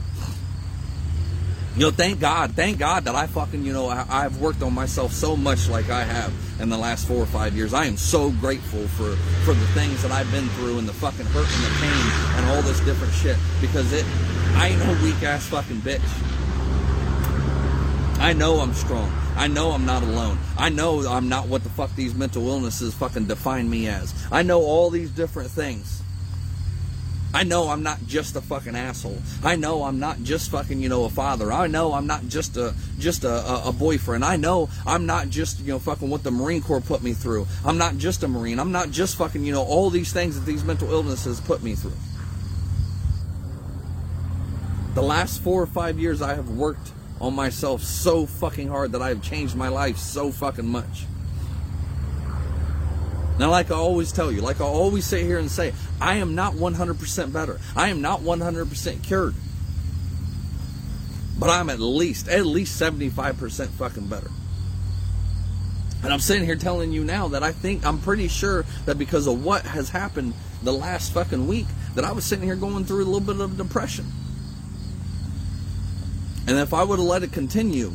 You 1.76 1.82
know, 1.82 1.91
thank 1.91 2.20
God, 2.20 2.53
thank 2.53 2.78
God 2.78 3.05
that 3.05 3.14
I 3.14 3.26
fucking, 3.26 3.62
you 3.62 3.74
know, 3.74 3.89
I, 3.89 4.22
have 4.22 4.41
worked 4.41 4.62
on 4.62 4.72
myself 4.72 5.12
so 5.12 5.37
much 5.37 5.68
like 5.68 5.91
I 5.91 6.05
have 6.05 6.32
in 6.59 6.70
the 6.70 6.78
last 6.78 7.07
four 7.07 7.18
or 7.18 7.26
five 7.26 7.55
years. 7.55 7.74
I 7.74 7.84
am 7.84 7.99
so 7.99 8.30
grateful 8.30 8.89
for 8.89 9.14
for 9.45 9.53
the 9.53 9.66
things 9.74 10.03
that 10.03 10.11
I've 10.11 10.30
been 10.32 10.49
through 10.57 10.78
and 10.78 10.89
the 10.89 10.95
fucking 10.95 11.26
hurt 11.26 11.47
and 11.47 11.64
the 11.64 11.78
pain 11.78 12.39
and 12.39 12.47
all 12.47 12.62
this 12.62 12.80
different 12.80 13.12
shit 13.12 13.37
because 13.61 13.93
it, 13.93 14.07
I 14.55 14.68
ain't 14.68 14.78
no 14.87 15.05
weak 15.05 15.22
ass 15.22 15.49
fucking 15.49 15.82
bitch. 15.82 16.01
I 18.19 18.33
know 18.33 18.61
I'm 18.61 18.73
strong. 18.73 19.12
I 19.37 19.47
know 19.47 19.73
I'm 19.73 19.85
not 19.85 20.03
alone. 20.03 20.39
I 20.57 20.71
know 20.71 21.07
I'm 21.07 21.29
not 21.29 21.49
what 21.49 21.62
the 21.62 21.69
fuck 21.69 21.95
these 21.95 22.14
mental 22.14 22.49
illnesses 22.49 22.95
fucking 22.95 23.27
define 23.27 23.69
me 23.69 23.89
as. 23.89 24.14
I 24.33 24.43
know 24.43 24.62
all 24.62 24.91
these 24.91 25.11
different 25.11 25.51
things. 25.51 26.03
I 27.35 27.43
know 27.43 27.69
I'm 27.69 27.83
not 27.83 27.99
just 28.07 28.35
a 28.35 28.41
fucking 28.41 28.75
asshole. 28.75 29.21
I 29.45 29.57
know 29.57 29.83
I'm 29.83 30.01
not 30.01 30.23
just 30.23 30.51
fucking, 30.51 30.81
you 30.81 30.89
know, 30.89 31.05
a 31.05 31.11
father. 31.11 31.53
I 31.53 31.67
know 31.67 31.93
I'm 31.93 32.07
not 32.07 32.27
just 32.29 32.57
a 32.57 32.75
just 32.99 33.25
a, 33.25 33.31
a, 33.31 33.69
a, 33.69 33.73
boyfriend. 33.73 34.25
I 34.25 34.37
know 34.37 34.71
I'm 34.87 35.05
not 35.05 35.29
just, 35.29 35.61
you 35.61 35.75
know, 35.75 35.79
fucking 35.79 36.09
what 36.09 36.23
the 36.23 36.31
Marine 36.31 36.62
Corps 36.62 36.81
put 36.81 37.03
me 37.03 37.12
through. 37.12 37.47
I'm 37.62 37.77
not 37.77 37.99
just 37.99 38.23
a 38.23 38.29
Marine. 38.29 38.59
I'm 38.59 38.73
not 38.73 38.91
just 38.91 39.17
fucking, 39.17 39.45
you 39.45 39.53
know, 39.53 39.62
all 39.62 39.91
these 39.91 40.14
things 40.14 40.37
that 40.37 40.47
these 40.47 40.64
mental 40.64 40.91
illnesses 40.91 41.39
put 41.41 41.62
me 41.62 41.75
through. 41.75 41.93
The 44.95 45.03
last 45.03 45.43
four 45.43 45.62
or 45.62 45.67
five 45.67 45.99
years 45.99 46.23
I 46.23 46.35
have 46.37 46.49
worked 46.49 46.93
on 47.21 47.35
myself 47.35 47.83
so 47.83 48.27
fucking 48.27 48.69
hard 48.69 48.93
that 48.93 49.03
I 49.03 49.09
have 49.09 49.23
changed 49.23 49.57
my 49.57 49.69
life 49.69 49.97
so 49.99 50.31
fucking 50.31 50.67
much. 50.67 51.07
Now, 53.39 53.51
like 53.51 53.71
I 53.71 53.75
always 53.75 54.12
tell 54.12 54.33
you, 54.33 54.41
like 54.41 54.61
I 54.61 54.64
always 54.64 55.05
sit 55.05 55.23
here 55.23 55.39
and 55.39 55.51
say, 55.51 55.75
I 56.01 56.17
am 56.17 56.35
not 56.35 56.55
100% 56.55 57.33
better. 57.33 57.61
I 57.75 57.89
am 57.89 58.01
not 58.01 58.21
100% 58.21 59.03
cured. 59.03 59.35
But 61.39 61.51
I'm 61.51 61.69
at 61.69 61.81
least, 61.81 62.29
at 62.29 62.47
least 62.47 62.81
75% 62.81 63.69
fucking 63.69 64.07
better. 64.07 64.31
And 66.03 66.12
I'm 66.12 66.21
sitting 66.21 66.45
here 66.45 66.57
telling 66.57 66.93
you 66.93 67.05
now 67.05 67.29
that 67.29 67.43
I 67.43 67.53
think, 67.53 67.85
I'm 67.85 67.99
pretty 67.99 68.29
sure 68.29 68.64
that 68.87 68.97
because 68.97 69.27
of 69.27 69.45
what 69.45 69.62
has 69.62 69.91
happened 69.91 70.33
the 70.62 70.73
last 70.73 71.12
fucking 71.12 71.47
week, 71.47 71.67
that 71.95 72.05
I 72.05 72.12
was 72.12 72.25
sitting 72.25 72.45
here 72.45 72.57
going 72.57 72.85
through 72.85 73.05
a 73.05 73.07
little 73.07 73.21
bit 73.21 73.41
of 73.41 73.57
depression. 73.57 74.07
And 76.47 76.59
if 76.59 76.72
I 76.72 76.84
would 76.84 76.99
have 76.99 77.09
let 77.09 77.22
it 77.22 77.32
continue, 77.32 77.92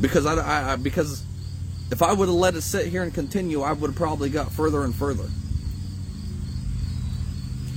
because 0.00 0.26
I, 0.26 0.72
I 0.72 0.76
because 0.76 1.24
if 1.90 2.02
I 2.02 2.12
would 2.12 2.28
have 2.28 2.36
let 2.36 2.54
it 2.54 2.62
sit 2.62 2.86
here 2.86 3.02
and 3.02 3.14
continue, 3.14 3.62
I 3.62 3.72
would 3.72 3.90
have 3.90 3.96
probably 3.96 4.28
got 4.28 4.52
further 4.52 4.84
and 4.84 4.94
further. 4.94 5.28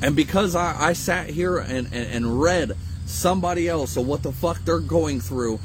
And 0.02 0.16
because 0.16 0.56
I, 0.56 0.90
I 0.90 0.94
sat 0.94 1.30
here 1.30 1.58
and, 1.58 1.88
and, 1.88 2.12
and 2.12 2.42
read 2.42 2.72
somebody 3.06 3.68
else 3.68 3.98
of 3.98 4.08
what 4.08 4.24
the 4.24 4.32
fuck 4.32 4.64
they're 4.64 4.80
going 4.80 5.20
through, 5.20 5.60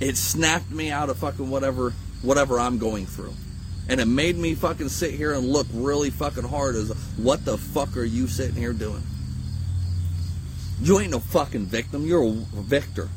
it 0.00 0.16
snapped 0.16 0.70
me 0.70 0.90
out 0.90 1.10
of 1.10 1.18
fucking 1.18 1.50
whatever 1.50 1.92
whatever 2.22 2.58
I'm 2.58 2.78
going 2.78 3.06
through. 3.06 3.34
And 3.88 4.00
it 4.00 4.06
made 4.06 4.36
me 4.36 4.54
fucking 4.54 4.88
sit 4.88 5.14
here 5.14 5.32
and 5.32 5.48
look 5.48 5.66
really 5.72 6.10
fucking 6.10 6.44
hard 6.44 6.76
as 6.76 6.90
what 7.16 7.44
the 7.44 7.58
fuck 7.58 7.96
are 7.96 8.04
you 8.04 8.28
sitting 8.28 8.54
here 8.54 8.72
doing? 8.72 9.02
You 10.82 10.98
ain't 10.98 11.10
no 11.10 11.20
fucking 11.20 11.66
victim, 11.66 12.06
you're 12.06 12.24
a 12.24 12.62
victor. 12.62 13.08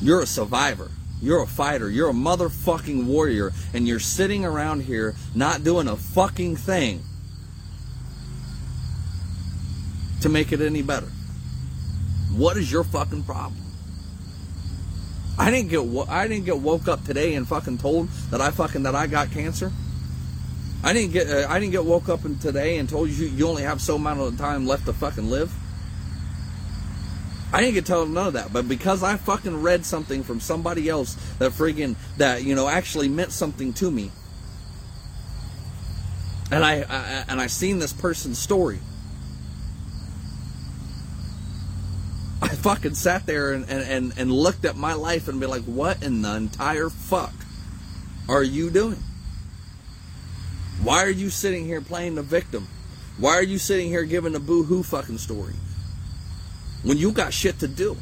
You're 0.00 0.22
a 0.22 0.26
survivor. 0.26 0.90
You're 1.22 1.42
a 1.42 1.46
fighter. 1.46 1.88
You're 1.88 2.10
a 2.10 2.14
motherfucking 2.14 3.06
warrior. 3.06 3.52
And 3.72 3.88
you're 3.88 3.98
sitting 4.00 4.44
around 4.44 4.82
here 4.82 5.14
not 5.34 5.64
doing 5.64 5.88
a 5.88 5.96
fucking 5.96 6.56
thing 6.56 7.02
to 10.20 10.28
make 10.28 10.52
it 10.52 10.60
any 10.60 10.82
better. 10.82 11.08
What 12.36 12.56
is 12.56 12.70
your 12.70 12.84
fucking 12.84 13.22
problem? 13.24 13.60
I 15.38 15.50
didn't 15.50 15.70
get 15.70 16.08
I 16.08 16.28
didn't 16.28 16.44
get 16.44 16.58
woke 16.58 16.86
up 16.86 17.04
today 17.04 17.34
and 17.34 17.46
fucking 17.48 17.78
told 17.78 18.08
that 18.30 18.40
I 18.40 18.50
fucking 18.50 18.84
that 18.84 18.94
I 18.94 19.06
got 19.06 19.30
cancer. 19.30 19.72
I 20.84 20.92
didn't 20.92 21.12
get 21.12 21.30
uh, 21.30 21.46
I 21.48 21.58
didn't 21.58 21.72
get 21.72 21.86
woke 21.86 22.10
up 22.10 22.20
today 22.42 22.76
and 22.76 22.86
told 22.86 23.08
you 23.08 23.26
you 23.26 23.48
only 23.48 23.62
have 23.62 23.80
so 23.80 23.96
amount 23.96 24.20
of 24.20 24.36
time 24.36 24.66
left 24.66 24.84
to 24.84 24.92
fucking 24.92 25.30
live. 25.30 25.50
I 27.54 27.62
didn't 27.62 27.74
get 27.74 27.86
told 27.86 28.10
none 28.10 28.26
of 28.26 28.32
that, 28.34 28.52
but 28.52 28.68
because 28.68 29.02
I 29.02 29.16
fucking 29.16 29.62
read 29.62 29.86
something 29.86 30.22
from 30.22 30.40
somebody 30.40 30.90
else 30.90 31.14
that 31.38 31.52
friggin' 31.52 31.96
that 32.18 32.44
you 32.44 32.54
know 32.54 32.68
actually 32.68 33.08
meant 33.08 33.32
something 33.32 33.72
to 33.74 33.90
me, 33.90 34.10
and 36.52 36.62
I, 36.62 36.82
I 36.82 37.24
and 37.28 37.40
I 37.40 37.46
seen 37.46 37.78
this 37.78 37.94
person's 37.94 38.38
story, 38.38 38.80
I 42.42 42.48
fucking 42.48 42.94
sat 42.94 43.24
there 43.24 43.54
and, 43.54 43.70
and, 43.70 44.12
and 44.18 44.30
looked 44.30 44.66
at 44.66 44.76
my 44.76 44.92
life 44.92 45.28
and 45.28 45.40
be 45.40 45.46
like, 45.46 45.62
what 45.62 46.02
in 46.02 46.20
the 46.20 46.34
entire 46.34 46.90
fuck 46.90 47.32
are 48.28 48.42
you 48.42 48.68
doing? 48.68 49.02
Why 50.82 51.02
are 51.02 51.10
you 51.10 51.30
sitting 51.30 51.64
here 51.64 51.80
playing 51.80 52.14
the 52.14 52.22
victim? 52.22 52.68
Why 53.18 53.34
are 53.34 53.42
you 53.42 53.58
sitting 53.58 53.88
here 53.88 54.04
giving 54.04 54.34
a 54.34 54.40
boo 54.40 54.64
hoo 54.64 54.82
fucking 54.82 55.18
story? 55.18 55.54
when 56.84 56.98
you 56.98 57.10
got 57.10 57.32
shit 57.32 57.58
to 57.58 57.68
do. 57.68 57.96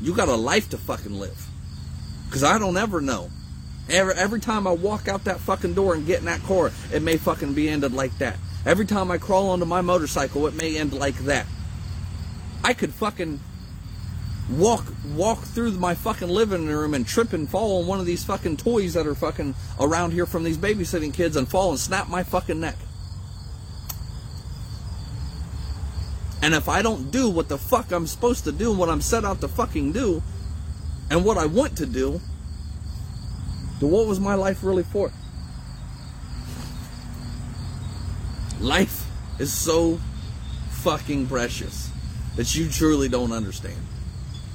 You 0.00 0.14
got 0.14 0.28
a 0.28 0.34
life 0.34 0.70
to 0.70 0.78
fucking 0.78 1.18
live. 1.18 1.46
Because 2.26 2.42
I 2.42 2.58
don't 2.58 2.76
ever 2.76 3.00
know. 3.00 3.30
Every, 3.88 4.14
every 4.14 4.40
time 4.40 4.66
I 4.66 4.72
walk 4.72 5.06
out 5.06 5.24
that 5.24 5.38
fucking 5.40 5.74
door 5.74 5.94
and 5.94 6.06
get 6.06 6.20
in 6.20 6.24
that 6.24 6.42
car, 6.42 6.72
it 6.92 7.02
may 7.02 7.18
fucking 7.18 7.52
be 7.52 7.68
ended 7.68 7.92
like 7.92 8.16
that. 8.18 8.36
Every 8.64 8.86
time 8.86 9.10
I 9.10 9.18
crawl 9.18 9.50
onto 9.50 9.66
my 9.66 9.80
motorcycle, 9.80 10.46
it 10.46 10.54
may 10.54 10.78
end 10.78 10.92
like 10.92 11.16
that. 11.20 11.46
I 12.64 12.74
could 12.74 12.94
fucking 12.94 13.40
walk 14.58 14.84
walk 15.14 15.40
through 15.40 15.72
my 15.72 15.94
fucking 15.94 16.28
living 16.28 16.66
room 16.66 16.94
and 16.94 17.06
trip 17.06 17.32
and 17.32 17.48
fall 17.48 17.80
on 17.80 17.86
one 17.86 18.00
of 18.00 18.06
these 18.06 18.24
fucking 18.24 18.56
toys 18.56 18.94
that 18.94 19.06
are 19.06 19.14
fucking 19.14 19.54
around 19.80 20.12
here 20.12 20.26
from 20.26 20.44
these 20.44 20.58
babysitting 20.58 21.12
kids 21.12 21.36
and 21.36 21.48
fall 21.48 21.70
and 21.70 21.78
snap 21.78 22.08
my 22.08 22.22
fucking 22.22 22.60
neck. 22.60 22.76
And 26.42 26.54
if 26.54 26.68
I 26.68 26.82
don't 26.82 27.10
do 27.12 27.30
what 27.30 27.48
the 27.48 27.56
fuck 27.56 27.92
I'm 27.92 28.06
supposed 28.06 28.44
to 28.44 28.52
do, 28.52 28.72
what 28.72 28.88
I'm 28.88 29.00
set 29.00 29.24
out 29.24 29.40
to 29.42 29.48
fucking 29.48 29.92
do, 29.92 30.22
and 31.08 31.24
what 31.24 31.38
I 31.38 31.46
want 31.46 31.76
to 31.78 31.86
do, 31.86 32.20
then 33.78 33.90
what 33.90 34.06
was 34.06 34.18
my 34.18 34.34
life 34.34 34.64
really 34.64 34.82
for? 34.82 35.12
Life 38.60 39.06
is 39.38 39.52
so 39.52 40.00
fucking 40.70 41.28
precious 41.28 41.90
that 42.36 42.56
you 42.56 42.68
truly 42.68 43.08
don't 43.08 43.30
understand. 43.30 43.91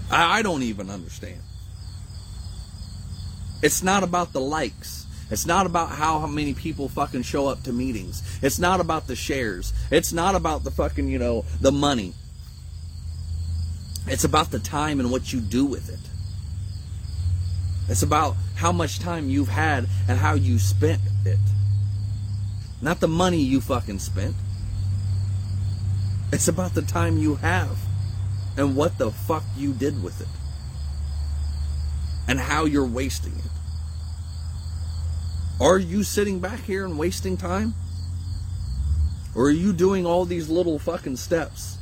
I, 0.09 0.39
I 0.39 0.41
don't 0.41 0.63
even 0.63 0.89
understand. 0.89 1.41
It's 3.61 3.81
not 3.81 4.03
about 4.03 4.33
the 4.33 4.41
likes. 4.41 5.05
It's 5.29 5.45
not 5.45 5.65
about 5.65 5.89
how, 5.89 6.19
how 6.19 6.27
many 6.27 6.53
people 6.53 6.87
fucking 6.87 7.23
show 7.23 7.47
up 7.47 7.63
to 7.63 7.73
meetings. 7.73 8.23
It's 8.41 8.59
not 8.59 8.79
about 8.79 9.07
the 9.07 9.15
shares. 9.15 9.73
It's 9.91 10.13
not 10.13 10.35
about 10.35 10.63
the 10.63 10.71
fucking, 10.71 11.09
you 11.09 11.19
know, 11.19 11.43
the 11.59 11.71
money. 11.71 12.13
It's 14.05 14.23
about 14.23 14.51
the 14.51 14.59
time 14.59 14.99
and 14.99 15.11
what 15.11 15.33
you 15.33 15.41
do 15.41 15.65
with 15.65 15.89
it. 15.89 15.99
It's 17.89 18.03
about 18.03 18.35
how 18.55 18.71
much 18.71 18.99
time 18.99 19.29
you've 19.29 19.49
had 19.49 19.87
and 20.07 20.17
how 20.17 20.35
you 20.35 20.59
spent 20.59 21.01
it. 21.25 21.39
Not 22.81 22.99
the 22.99 23.07
money 23.07 23.39
you 23.39 23.59
fucking 23.59 23.99
spent. 23.99 24.35
It's 26.31 26.47
about 26.47 26.73
the 26.73 26.81
time 26.81 27.17
you 27.17 27.35
have 27.35 27.77
and 28.57 28.75
what 28.75 28.97
the 28.97 29.11
fuck 29.11 29.43
you 29.55 29.71
did 29.71 30.03
with 30.03 30.19
it. 30.19 30.27
And 32.27 32.39
how 32.39 32.65
you're 32.65 32.85
wasting 32.85 33.33
it. 33.33 33.51
Are 35.61 35.77
you 35.77 36.03
sitting 36.03 36.39
back 36.39 36.59
here 36.61 36.83
and 36.85 36.97
wasting 36.97 37.37
time? 37.37 37.73
Or 39.35 39.45
are 39.45 39.51
you 39.51 39.71
doing 39.71 40.05
all 40.05 40.25
these 40.25 40.49
little 40.49 40.79
fucking 40.79 41.17
steps 41.17 41.77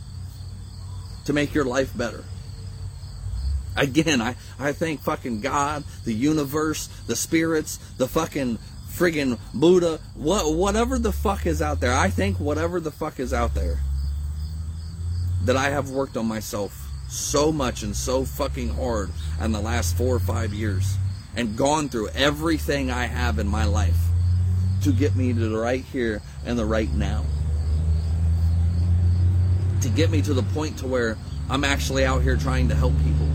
to 1.24 1.34
make 1.34 1.54
your 1.54 1.66
life 1.66 1.98
better? 1.98 2.24
Again, 3.78 4.22
I, 4.22 4.36
I 4.60 4.72
thank 4.72 5.02
fucking 5.02 5.42
God, 5.42 5.84
the 6.04 6.14
universe, 6.14 6.88
the 7.08 7.16
spirits, 7.16 7.78
the 7.98 8.08
fucking 8.08 8.60
friggin' 8.90 9.40
Buddha, 9.54 10.00
what, 10.14 10.54
whatever 10.56 10.98
the 11.00 11.12
fuck 11.12 11.46
is 11.46 11.62
out 11.62 11.82
there. 11.82 11.94
I 11.94 12.10
think 12.10 12.40
whatever 12.40 12.80
the 12.80 12.92
fuck 12.92 13.20
is 13.20 13.34
out 13.34 13.54
there 13.54 13.80
that 15.44 15.58
I 15.58 15.70
have 15.70 15.90
worked 15.90 16.18
on 16.18 16.26
myself 16.26 16.90
so 17.08 17.52
much 17.52 17.84
and 17.84 17.96
so 17.96 18.26
fucking 18.26 18.70
hard 18.70 19.12
in 19.42 19.52
the 19.52 19.60
last 19.60 19.96
four 19.96 20.16
or 20.16 20.20
five 20.20 20.54
years 20.54 20.98
and 21.36 21.58
gone 21.58 21.90
through 21.90 22.10
everything 22.10 22.90
I 22.90 23.06
have 23.06 23.40
in 23.40 23.48
my 23.48 23.66
life 23.66 23.98
to 24.84 24.92
get 24.92 25.16
me 25.16 25.34
to 25.34 25.40
the 25.40 25.58
right 25.58 25.84
here 25.84 26.22
and 26.46 26.58
the 26.58 26.66
right 26.66 26.92
now. 26.94 27.24
To 29.82 29.90
get 29.90 30.10
me 30.10 30.22
to 30.24 30.34
the 30.34 30.44
point 30.44 30.78
to 30.80 30.88
where 30.88 31.18
I'm 31.50 31.64
actually 31.64 32.06
out 32.06 32.24
here 32.24 32.38
trying 32.38 32.70
to 32.70 32.76
help 32.76 32.94
people 33.04 33.28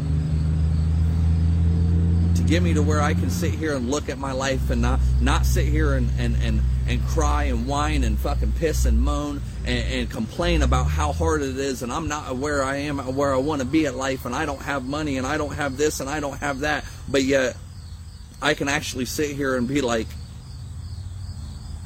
get 2.51 2.64
me 2.64 2.74
to 2.74 2.82
where 2.82 3.01
I 3.01 3.14
can 3.14 3.30
sit 3.30 3.55
here 3.55 3.76
and 3.76 3.88
look 3.88 4.09
at 4.09 4.18
my 4.18 4.32
life 4.32 4.70
and 4.70 4.82
not 4.82 4.98
not 5.20 5.46
sit 5.46 5.66
here 5.66 5.94
and 5.94 6.11
and 6.18 6.34
and, 6.42 6.61
and 6.88 7.01
cry 7.07 7.44
and 7.44 7.64
whine 7.64 8.03
and 8.03 8.18
fucking 8.18 8.53
piss 8.59 8.86
and 8.86 9.01
moan 9.01 9.40
and, 9.64 9.92
and 9.92 10.11
complain 10.11 10.62
about 10.62 10.88
how 10.88 11.12
hard 11.12 11.42
it 11.42 11.57
is 11.57 11.82
and 11.84 11.92
I'm 11.92 12.09
not 12.09 12.36
where 12.36 12.64
I 12.64 12.76
am 12.78 12.98
where 13.14 13.32
I 13.32 13.36
want 13.36 13.61
to 13.61 13.66
be 13.66 13.86
at 13.86 13.94
life 13.94 14.26
and 14.26 14.34
I 14.34 14.46
don't 14.46 14.62
have 14.62 14.84
money 14.84 15.16
and 15.16 15.24
I 15.24 15.38
don't 15.38 15.55
have 15.55 15.76
this 15.76 16.01
and 16.01 16.11
I 16.11 16.18
don't 16.18 16.38
have 16.38 16.61
that 16.61 16.84
but 17.09 17.22
yet 17.22 17.57
I 18.42 18.55
can 18.55 18.68
actually 18.68 19.05
sit 19.05 19.36
here 19.36 19.55
and 19.57 19.68
be 19.68 19.80
like 19.80 20.09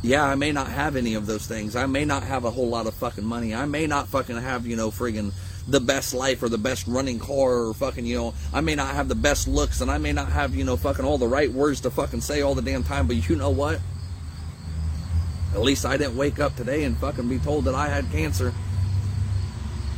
yeah, 0.00 0.22
I 0.22 0.34
may 0.34 0.52
not 0.52 0.68
have 0.68 0.96
any 0.96 1.14
of 1.14 1.24
those 1.24 1.46
things. 1.46 1.76
I 1.76 1.86
may 1.86 2.04
not 2.04 2.24
have 2.24 2.44
a 2.44 2.50
whole 2.50 2.68
lot 2.68 2.86
of 2.86 2.92
fucking 2.92 3.24
money. 3.24 3.54
I 3.54 3.64
may 3.64 3.86
not 3.86 4.08
fucking 4.08 4.36
have, 4.36 4.66
you 4.66 4.76
know, 4.76 4.90
friggin' 4.90 5.32
the 5.66 5.80
best 5.80 6.12
life 6.12 6.42
or 6.42 6.48
the 6.48 6.58
best 6.58 6.86
running 6.86 7.18
car 7.18 7.66
or 7.66 7.74
fucking, 7.74 8.04
you 8.04 8.16
know, 8.16 8.34
I 8.52 8.60
may 8.60 8.74
not 8.74 8.94
have 8.94 9.08
the 9.08 9.14
best 9.14 9.48
looks 9.48 9.80
and 9.80 9.90
I 9.90 9.98
may 9.98 10.12
not 10.12 10.30
have, 10.30 10.54
you 10.54 10.64
know, 10.64 10.76
fucking 10.76 11.04
all 11.04 11.18
the 11.18 11.28
right 11.28 11.50
words 11.50 11.80
to 11.82 11.90
fucking 11.90 12.20
say 12.20 12.42
all 12.42 12.54
the 12.54 12.62
damn 12.62 12.82
time, 12.82 13.06
but 13.06 13.28
you 13.28 13.36
know 13.36 13.50
what? 13.50 13.80
At 15.54 15.60
least 15.60 15.86
I 15.86 15.96
didn't 15.96 16.16
wake 16.16 16.40
up 16.40 16.56
today 16.56 16.84
and 16.84 16.96
fucking 16.98 17.28
be 17.28 17.38
told 17.38 17.64
that 17.64 17.74
I 17.74 17.88
had 17.88 18.10
cancer 18.10 18.52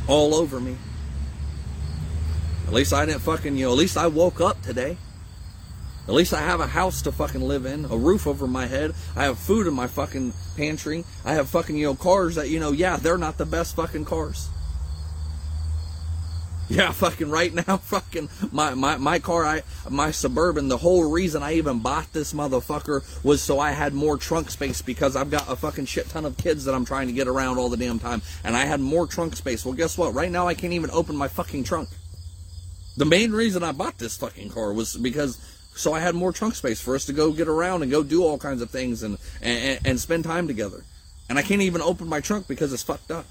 all 0.07 0.35
over 0.35 0.59
me. 0.59 0.77
At 2.67 2.73
least 2.73 2.93
I 2.93 3.05
didn't 3.05 3.21
fucking, 3.21 3.57
you 3.57 3.65
know, 3.65 3.71
at 3.71 3.77
least 3.77 3.97
I 3.97 4.07
woke 4.07 4.39
up 4.39 4.61
today. 4.61 4.97
At 6.07 6.13
least 6.13 6.33
I 6.33 6.39
have 6.39 6.61
a 6.61 6.67
house 6.67 7.01
to 7.01 7.11
fucking 7.11 7.41
live 7.41 7.65
in, 7.65 7.83
a 7.85 7.97
roof 7.97 8.27
over 8.27 8.47
my 8.47 8.65
head. 8.65 8.93
I 9.15 9.23
have 9.23 9.37
food 9.37 9.67
in 9.67 9.73
my 9.73 9.87
fucking 9.87 10.33
pantry. 10.55 11.03
I 11.25 11.33
have 11.33 11.49
fucking, 11.49 11.75
you 11.75 11.87
know, 11.87 11.95
cars 11.95 12.35
that, 12.35 12.49
you 12.49 12.61
know, 12.61 12.71
yeah, 12.71 12.95
they're 12.95 13.17
not 13.17 13.37
the 13.37 13.45
best 13.45 13.75
fucking 13.75 14.05
cars. 14.05 14.47
Yeah, 16.69 16.91
fucking 16.91 17.29
right 17.29 17.53
now, 17.53 17.77
fucking 17.81 18.29
my, 18.51 18.73
my, 18.73 18.97
my 18.97 19.19
car, 19.19 19.45
I 19.45 19.61
my 19.89 20.11
suburban, 20.11 20.67
the 20.67 20.77
whole 20.77 21.09
reason 21.09 21.41
I 21.41 21.53
even 21.53 21.79
bought 21.79 22.11
this 22.11 22.33
motherfucker 22.33 23.03
was 23.23 23.41
so 23.41 23.59
I 23.59 23.71
had 23.71 23.93
more 23.93 24.17
trunk 24.17 24.49
space 24.49 24.81
because 24.81 25.15
I've 25.15 25.31
got 25.31 25.49
a 25.49 25.55
fucking 25.55 25.85
shit 25.85 26.09
ton 26.09 26.25
of 26.25 26.35
kids 26.37 26.65
that 26.65 26.75
I'm 26.75 26.83
trying 26.83 27.07
to 27.07 27.13
get 27.13 27.27
around 27.27 27.57
all 27.57 27.69
the 27.69 27.77
damn 27.77 27.99
time. 27.99 28.21
And 28.43 28.55
I 28.55 28.65
had 28.65 28.81
more 28.81 29.07
trunk 29.07 29.35
space. 29.37 29.65
Well 29.65 29.73
guess 29.73 29.97
what? 29.97 30.13
Right 30.13 30.31
now 30.31 30.47
I 30.47 30.55
can't 30.55 30.73
even 30.73 30.91
open 30.91 31.15
my 31.15 31.29
fucking 31.29 31.63
trunk. 31.63 31.89
The 32.97 33.05
main 33.05 33.31
reason 33.31 33.63
I 33.63 33.71
bought 33.71 33.97
this 33.97 34.17
fucking 34.17 34.49
car 34.49 34.73
was 34.73 34.97
because 34.97 35.37
so 35.75 35.93
I 35.93 35.99
had 35.99 36.15
more 36.15 36.33
trunk 36.33 36.55
space 36.55 36.81
for 36.81 36.95
us 36.95 37.05
to 37.05 37.13
go 37.13 37.31
get 37.31 37.47
around 37.47 37.83
and 37.83 37.91
go 37.91 38.03
do 38.03 38.23
all 38.23 38.37
kinds 38.37 38.61
of 38.61 38.71
things 38.71 39.03
and, 39.03 39.17
and, 39.41 39.79
and 39.85 39.99
spend 39.99 40.23
time 40.23 40.47
together. 40.47 40.83
And 41.29 41.37
I 41.37 41.43
can't 41.43 41.61
even 41.61 41.81
open 41.81 42.07
my 42.07 42.19
trunk 42.19 42.47
because 42.47 42.73
it's 42.73 42.83
fucked 42.83 43.11
up. 43.11 43.25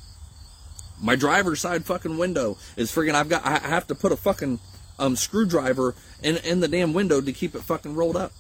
My 1.01 1.17
driver's 1.17 1.61
side 1.61 1.85
fucking 1.85 2.17
window 2.17 2.57
is 2.77 2.91
friggin' 2.91 3.15
I've 3.15 3.29
got 3.29 3.45
I 3.45 3.59
have 3.59 3.87
to 3.89 3.95
put 3.95 4.13
a 4.13 4.17
fucking 4.17 4.59
um 4.99 5.17
screwdriver 5.17 5.95
in 6.23 6.37
in 6.39 6.61
the 6.61 6.69
damn 6.69 6.95
window 6.95 7.21
to 7.21 7.33
keep 7.33 7.55
it 7.55 7.63
fucking 7.63 7.95
rolled 7.95 8.17
up. 8.17 8.33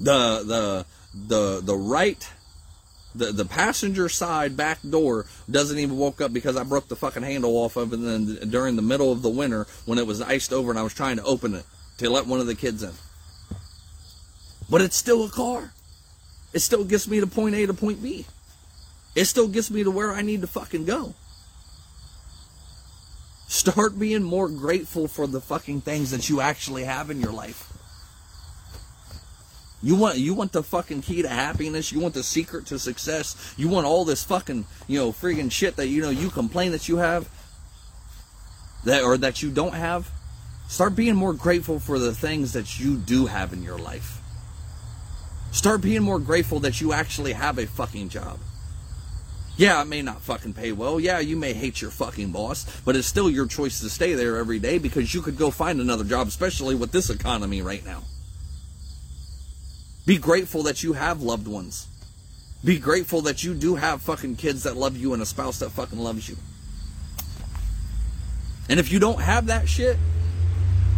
The 0.00 0.42
the 0.44 0.86
the 1.14 1.60
the 1.60 1.76
right 1.76 2.28
the 3.14 3.32
the 3.32 3.44
passenger 3.44 4.08
side 4.08 4.56
back 4.56 4.78
door 4.88 5.26
doesn't 5.50 5.78
even 5.78 5.96
woke 5.96 6.20
up 6.20 6.32
because 6.32 6.56
I 6.56 6.62
broke 6.62 6.88
the 6.88 6.96
fucking 6.96 7.22
handle 7.22 7.56
off 7.56 7.76
of 7.76 7.92
it 7.92 7.98
and 7.98 8.28
then 8.28 8.50
during 8.50 8.76
the 8.76 8.82
middle 8.82 9.12
of 9.12 9.22
the 9.22 9.30
winter 9.30 9.66
when 9.84 9.98
it 9.98 10.06
was 10.06 10.20
iced 10.20 10.52
over 10.52 10.70
and 10.70 10.78
I 10.78 10.82
was 10.82 10.94
trying 10.94 11.16
to 11.16 11.24
open 11.24 11.54
it 11.54 11.64
to 11.98 12.10
let 12.10 12.26
one 12.26 12.40
of 12.40 12.46
the 12.46 12.54
kids 12.54 12.82
in. 12.82 12.92
But 14.68 14.80
it's 14.80 14.96
still 14.96 15.24
a 15.24 15.30
car. 15.30 15.72
It 16.52 16.60
still 16.60 16.84
gets 16.84 17.08
me 17.08 17.20
to 17.20 17.26
point 17.26 17.54
A 17.54 17.66
to 17.66 17.74
point 17.74 18.02
B. 18.02 18.26
It 19.14 19.24
still 19.24 19.48
gets 19.48 19.70
me 19.70 19.82
to 19.84 19.90
where 19.90 20.12
I 20.12 20.22
need 20.22 20.40
to 20.42 20.46
fucking 20.46 20.84
go. 20.84 21.14
Start 23.48 23.98
being 23.98 24.22
more 24.22 24.48
grateful 24.48 25.08
for 25.08 25.26
the 25.26 25.40
fucking 25.40 25.80
things 25.80 26.12
that 26.12 26.28
you 26.28 26.40
actually 26.40 26.84
have 26.84 27.10
in 27.10 27.20
your 27.20 27.32
life. 27.32 27.66
You 29.82 29.96
want 29.96 30.18
you 30.18 30.34
want 30.34 30.52
the 30.52 30.62
fucking 30.62 31.02
key 31.02 31.22
to 31.22 31.28
happiness, 31.28 31.90
you 31.90 32.00
want 32.00 32.14
the 32.14 32.22
secret 32.22 32.66
to 32.66 32.78
success, 32.78 33.54
you 33.56 33.68
want 33.68 33.86
all 33.86 34.04
this 34.04 34.22
fucking, 34.22 34.66
you 34.86 35.00
know, 35.00 35.10
friggin' 35.10 35.50
shit 35.50 35.76
that 35.76 35.88
you 35.88 36.02
know 36.02 36.10
you 36.10 36.28
complain 36.28 36.72
that 36.72 36.88
you 36.88 36.98
have 36.98 37.28
that 38.84 39.02
or 39.02 39.16
that 39.18 39.42
you 39.42 39.50
don't 39.50 39.74
have. 39.74 40.10
Start 40.68 40.94
being 40.94 41.16
more 41.16 41.32
grateful 41.32 41.80
for 41.80 41.98
the 41.98 42.14
things 42.14 42.52
that 42.52 42.78
you 42.78 42.96
do 42.96 43.26
have 43.26 43.52
in 43.52 43.62
your 43.62 43.78
life. 43.78 44.20
Start 45.50 45.80
being 45.80 46.02
more 46.02 46.20
grateful 46.20 46.60
that 46.60 46.80
you 46.80 46.92
actually 46.92 47.32
have 47.32 47.58
a 47.58 47.66
fucking 47.66 48.08
job. 48.08 48.38
Yeah, 49.60 49.82
it 49.82 49.88
may 49.88 50.00
not 50.00 50.22
fucking 50.22 50.54
pay 50.54 50.72
well. 50.72 50.98
Yeah, 50.98 51.18
you 51.18 51.36
may 51.36 51.52
hate 51.52 51.82
your 51.82 51.90
fucking 51.90 52.32
boss, 52.32 52.64
but 52.86 52.96
it's 52.96 53.06
still 53.06 53.28
your 53.28 53.46
choice 53.46 53.80
to 53.80 53.90
stay 53.90 54.14
there 54.14 54.38
every 54.38 54.58
day 54.58 54.78
because 54.78 55.12
you 55.12 55.20
could 55.20 55.36
go 55.36 55.50
find 55.50 55.82
another 55.82 56.02
job, 56.02 56.28
especially 56.28 56.74
with 56.74 56.92
this 56.92 57.10
economy 57.10 57.60
right 57.60 57.84
now. 57.84 58.04
Be 60.06 60.16
grateful 60.16 60.62
that 60.62 60.82
you 60.82 60.94
have 60.94 61.20
loved 61.20 61.46
ones. 61.46 61.88
Be 62.64 62.78
grateful 62.78 63.20
that 63.20 63.44
you 63.44 63.52
do 63.52 63.74
have 63.74 64.00
fucking 64.00 64.36
kids 64.36 64.62
that 64.62 64.78
love 64.78 64.96
you 64.96 65.12
and 65.12 65.20
a 65.20 65.26
spouse 65.26 65.58
that 65.58 65.68
fucking 65.68 65.98
loves 65.98 66.26
you. 66.26 66.38
And 68.70 68.80
if 68.80 68.90
you 68.90 68.98
don't 68.98 69.20
have 69.20 69.44
that 69.48 69.68
shit, 69.68 69.98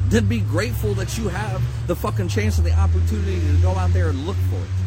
then 0.07 0.29
be 0.29 0.39
grateful 0.39 0.95
that 0.95 1.19
you 1.19 1.27
have 1.27 1.61
the 1.89 1.97
fucking 1.97 2.29
chance 2.29 2.59
and 2.59 2.67
the 2.69 2.79
opportunity 2.79 3.41
to 3.41 3.61
go 3.61 3.73
out 3.73 3.93
there 3.93 4.11
and 4.11 4.25
look 4.25 4.37
for 4.51 4.59
it. 4.59 4.82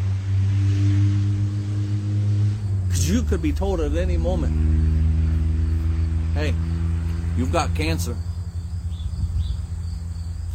Because 2.96 3.10
you 3.10 3.22
could 3.24 3.42
be 3.42 3.52
told 3.52 3.80
at 3.80 3.94
any 3.94 4.16
moment, 4.16 4.54
hey, 6.32 6.54
you've 7.36 7.52
got 7.52 7.74
cancer. 7.74 8.16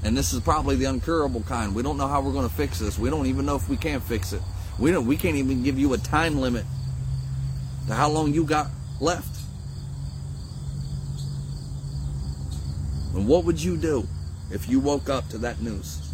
And 0.03 0.17
this 0.17 0.33
is 0.33 0.39
probably 0.39 0.75
the 0.75 0.85
uncurable 0.85 1.45
kind. 1.45 1.75
We 1.75 1.83
don't 1.83 1.97
know 1.97 2.07
how 2.07 2.19
we're 2.19 2.31
going 2.31 2.49
to 2.49 2.55
fix 2.55 2.79
this. 2.79 2.97
We 2.97 3.11
don't 3.11 3.27
even 3.27 3.45
know 3.45 3.55
if 3.55 3.69
we 3.69 3.77
can 3.77 3.99
fix 3.99 4.33
it. 4.33 4.41
We 4.79 4.89
don't 4.89 5.05
we 5.05 5.17
can't 5.17 5.35
even 5.35 5.61
give 5.61 5.77
you 5.77 5.93
a 5.93 5.99
time 5.99 6.39
limit 6.39 6.65
to 7.87 7.93
how 7.93 8.09
long 8.09 8.33
you 8.33 8.43
got 8.43 8.71
left. 8.99 9.37
And 13.13 13.27
what 13.27 13.45
would 13.45 13.61
you 13.61 13.77
do 13.77 14.07
if 14.49 14.67
you 14.67 14.79
woke 14.79 15.09
up 15.09 15.29
to 15.29 15.37
that 15.39 15.61
news? 15.61 16.11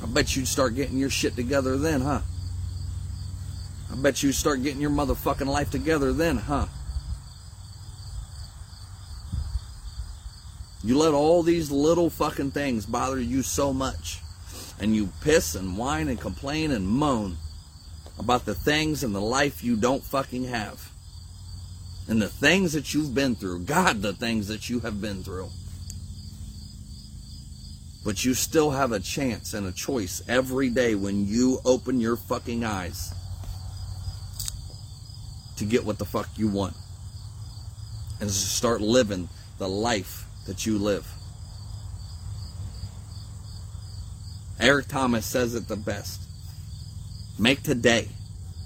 I 0.00 0.06
bet 0.06 0.36
you'd 0.36 0.46
start 0.46 0.76
getting 0.76 0.98
your 0.98 1.10
shit 1.10 1.34
together 1.34 1.76
then, 1.76 2.00
huh? 2.00 2.20
I 3.94 3.96
bet 3.96 4.24
you 4.24 4.32
start 4.32 4.60
getting 4.64 4.80
your 4.80 4.90
motherfucking 4.90 5.46
life 5.46 5.70
together 5.70 6.12
then, 6.12 6.36
huh? 6.36 6.66
You 10.82 10.98
let 10.98 11.14
all 11.14 11.44
these 11.44 11.70
little 11.70 12.10
fucking 12.10 12.50
things 12.50 12.86
bother 12.86 13.20
you 13.20 13.42
so 13.42 13.72
much. 13.72 14.18
And 14.80 14.96
you 14.96 15.10
piss 15.22 15.54
and 15.54 15.78
whine 15.78 16.08
and 16.08 16.20
complain 16.20 16.72
and 16.72 16.88
moan 16.88 17.36
about 18.18 18.46
the 18.46 18.54
things 18.54 19.04
and 19.04 19.14
the 19.14 19.20
life 19.20 19.62
you 19.62 19.76
don't 19.76 20.02
fucking 20.02 20.46
have. 20.46 20.90
And 22.08 22.20
the 22.20 22.28
things 22.28 22.72
that 22.72 22.94
you've 22.94 23.14
been 23.14 23.36
through. 23.36 23.60
God, 23.60 24.02
the 24.02 24.12
things 24.12 24.48
that 24.48 24.68
you 24.68 24.80
have 24.80 25.00
been 25.00 25.22
through. 25.22 25.50
But 28.04 28.24
you 28.24 28.34
still 28.34 28.72
have 28.72 28.90
a 28.90 28.98
chance 28.98 29.54
and 29.54 29.68
a 29.68 29.72
choice 29.72 30.20
every 30.26 30.68
day 30.68 30.96
when 30.96 31.28
you 31.28 31.60
open 31.64 32.00
your 32.00 32.16
fucking 32.16 32.64
eyes 32.64 33.14
to 35.56 35.64
get 35.64 35.84
what 35.84 35.98
the 35.98 36.04
fuck 36.04 36.28
you 36.36 36.48
want 36.48 36.74
and 38.20 38.30
start 38.30 38.80
living 38.80 39.28
the 39.58 39.68
life 39.68 40.26
that 40.46 40.66
you 40.66 40.78
live. 40.78 41.06
Eric 44.60 44.88
Thomas 44.88 45.26
says 45.26 45.54
it 45.54 45.68
the 45.68 45.76
best. 45.76 46.20
Make 47.38 47.62
today. 47.62 48.08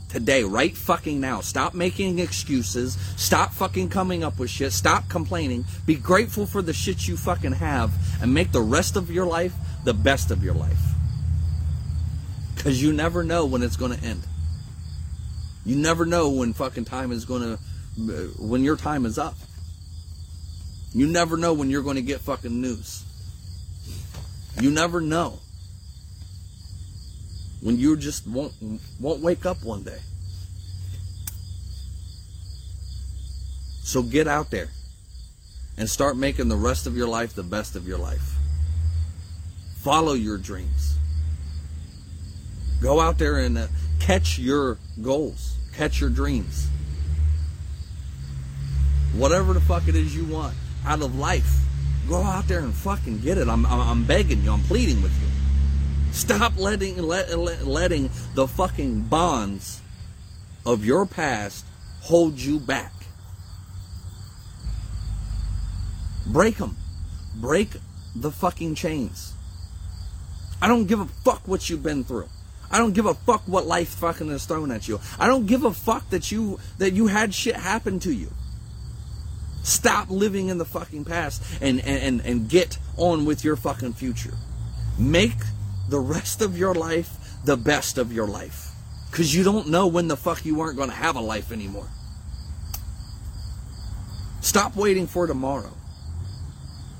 Today, 0.08 0.42
right 0.42 0.74
fucking 0.74 1.20
now. 1.20 1.40
Stop 1.40 1.74
making 1.74 2.18
excuses. 2.18 2.96
Stop 3.16 3.52
fucking 3.52 3.90
coming 3.90 4.24
up 4.24 4.38
with 4.38 4.48
shit. 4.48 4.72
Stop 4.72 5.08
complaining. 5.08 5.64
Be 5.86 5.96
grateful 5.96 6.46
for 6.46 6.62
the 6.62 6.72
shit 6.72 7.06
you 7.06 7.16
fucking 7.16 7.52
have 7.52 7.92
and 8.22 8.32
make 8.32 8.52
the 8.52 8.60
rest 8.60 8.96
of 8.96 9.10
your 9.10 9.26
life 9.26 9.52
the 9.84 9.94
best 9.94 10.30
of 10.30 10.42
your 10.42 10.54
life. 10.54 10.80
Because 12.54 12.82
you 12.82 12.92
never 12.92 13.22
know 13.22 13.44
when 13.44 13.62
it's 13.62 13.76
going 13.76 13.96
to 13.96 14.04
end. 14.04 14.22
You 15.68 15.76
never 15.76 16.06
know 16.06 16.30
when 16.30 16.54
fucking 16.54 16.86
time 16.86 17.12
is 17.12 17.26
going 17.26 17.42
to, 17.42 17.58
when 18.38 18.64
your 18.64 18.74
time 18.74 19.04
is 19.04 19.18
up. 19.18 19.34
You 20.94 21.06
never 21.06 21.36
know 21.36 21.52
when 21.52 21.68
you're 21.68 21.82
going 21.82 21.96
to 21.96 22.02
get 22.02 22.22
fucking 22.22 22.58
news. 22.58 23.04
You 24.58 24.70
never 24.70 25.02
know 25.02 25.40
when 27.60 27.76
you 27.76 27.98
just 27.98 28.26
won't 28.26 28.54
won't 28.98 29.20
wake 29.20 29.44
up 29.44 29.62
one 29.62 29.82
day. 29.82 29.98
So 33.82 34.02
get 34.02 34.26
out 34.26 34.50
there 34.50 34.68
and 35.76 35.90
start 35.90 36.16
making 36.16 36.48
the 36.48 36.56
rest 36.56 36.86
of 36.86 36.96
your 36.96 37.08
life 37.08 37.34
the 37.34 37.42
best 37.42 37.76
of 37.76 37.86
your 37.86 37.98
life. 37.98 38.36
Follow 39.82 40.14
your 40.14 40.38
dreams. 40.38 40.96
Go 42.80 43.00
out 43.00 43.18
there 43.18 43.36
and 43.36 43.58
uh, 43.58 43.66
catch 44.00 44.38
your 44.38 44.78
goals, 45.02 45.57
catch 45.78 46.00
your 46.00 46.10
dreams. 46.10 46.68
Whatever 49.14 49.52
the 49.52 49.60
fuck 49.60 49.86
it 49.86 49.94
is 49.94 50.14
you 50.14 50.24
want 50.24 50.54
out 50.84 51.00
of 51.00 51.16
life, 51.16 51.60
go 52.08 52.20
out 52.20 52.48
there 52.48 52.58
and 52.60 52.74
fucking 52.74 53.20
get 53.20 53.38
it. 53.38 53.48
I'm, 53.48 53.64
I'm, 53.64 54.04
begging 54.04 54.42
you, 54.42 54.52
I'm 54.52 54.62
pleading 54.62 55.00
with 55.02 55.12
you. 55.22 55.28
Stop 56.12 56.58
letting 56.58 57.00
let, 57.00 57.38
let, 57.38 57.64
letting 57.64 58.10
the 58.34 58.48
fucking 58.48 59.02
bonds 59.02 59.80
of 60.66 60.84
your 60.84 61.06
past 61.06 61.64
hold 62.00 62.40
you 62.40 62.58
back. 62.58 62.92
Break 66.26 66.56
them. 66.56 66.76
Break 67.36 67.68
the 68.16 68.32
fucking 68.32 68.74
chains. 68.74 69.32
I 70.60 70.66
don't 70.66 70.86
give 70.86 70.98
a 70.98 71.06
fuck 71.06 71.46
what 71.46 71.70
you've 71.70 71.84
been 71.84 72.02
through. 72.02 72.28
I 72.70 72.78
don't 72.78 72.92
give 72.92 73.06
a 73.06 73.14
fuck 73.14 73.42
what 73.46 73.66
life 73.66 73.88
fucking 73.88 74.28
is 74.30 74.44
thrown 74.44 74.70
at 74.70 74.88
you. 74.88 75.00
I 75.18 75.26
don't 75.26 75.46
give 75.46 75.64
a 75.64 75.72
fuck 75.72 76.10
that 76.10 76.30
you 76.30 76.60
that 76.78 76.92
you 76.92 77.06
had 77.06 77.34
shit 77.34 77.56
happen 77.56 77.98
to 78.00 78.12
you. 78.12 78.30
Stop 79.62 80.10
living 80.10 80.48
in 80.48 80.58
the 80.58 80.64
fucking 80.64 81.04
past 81.04 81.42
and 81.62 81.80
and, 81.80 82.20
and 82.20 82.48
get 82.48 82.78
on 82.96 83.24
with 83.24 83.44
your 83.44 83.56
fucking 83.56 83.94
future. 83.94 84.34
Make 84.98 85.36
the 85.88 85.98
rest 86.00 86.42
of 86.42 86.58
your 86.58 86.74
life 86.74 87.10
the 87.44 87.56
best 87.56 87.98
of 87.98 88.12
your 88.12 88.26
life. 88.26 88.72
Because 89.10 89.34
you 89.34 89.42
don't 89.42 89.68
know 89.68 89.86
when 89.86 90.08
the 90.08 90.16
fuck 90.16 90.44
you 90.44 90.60
aren't 90.60 90.76
going 90.76 90.90
to 90.90 90.94
have 90.94 91.16
a 91.16 91.20
life 91.20 91.50
anymore. 91.50 91.88
Stop 94.40 94.76
waiting 94.76 95.06
for 95.06 95.26
tomorrow. 95.26 95.72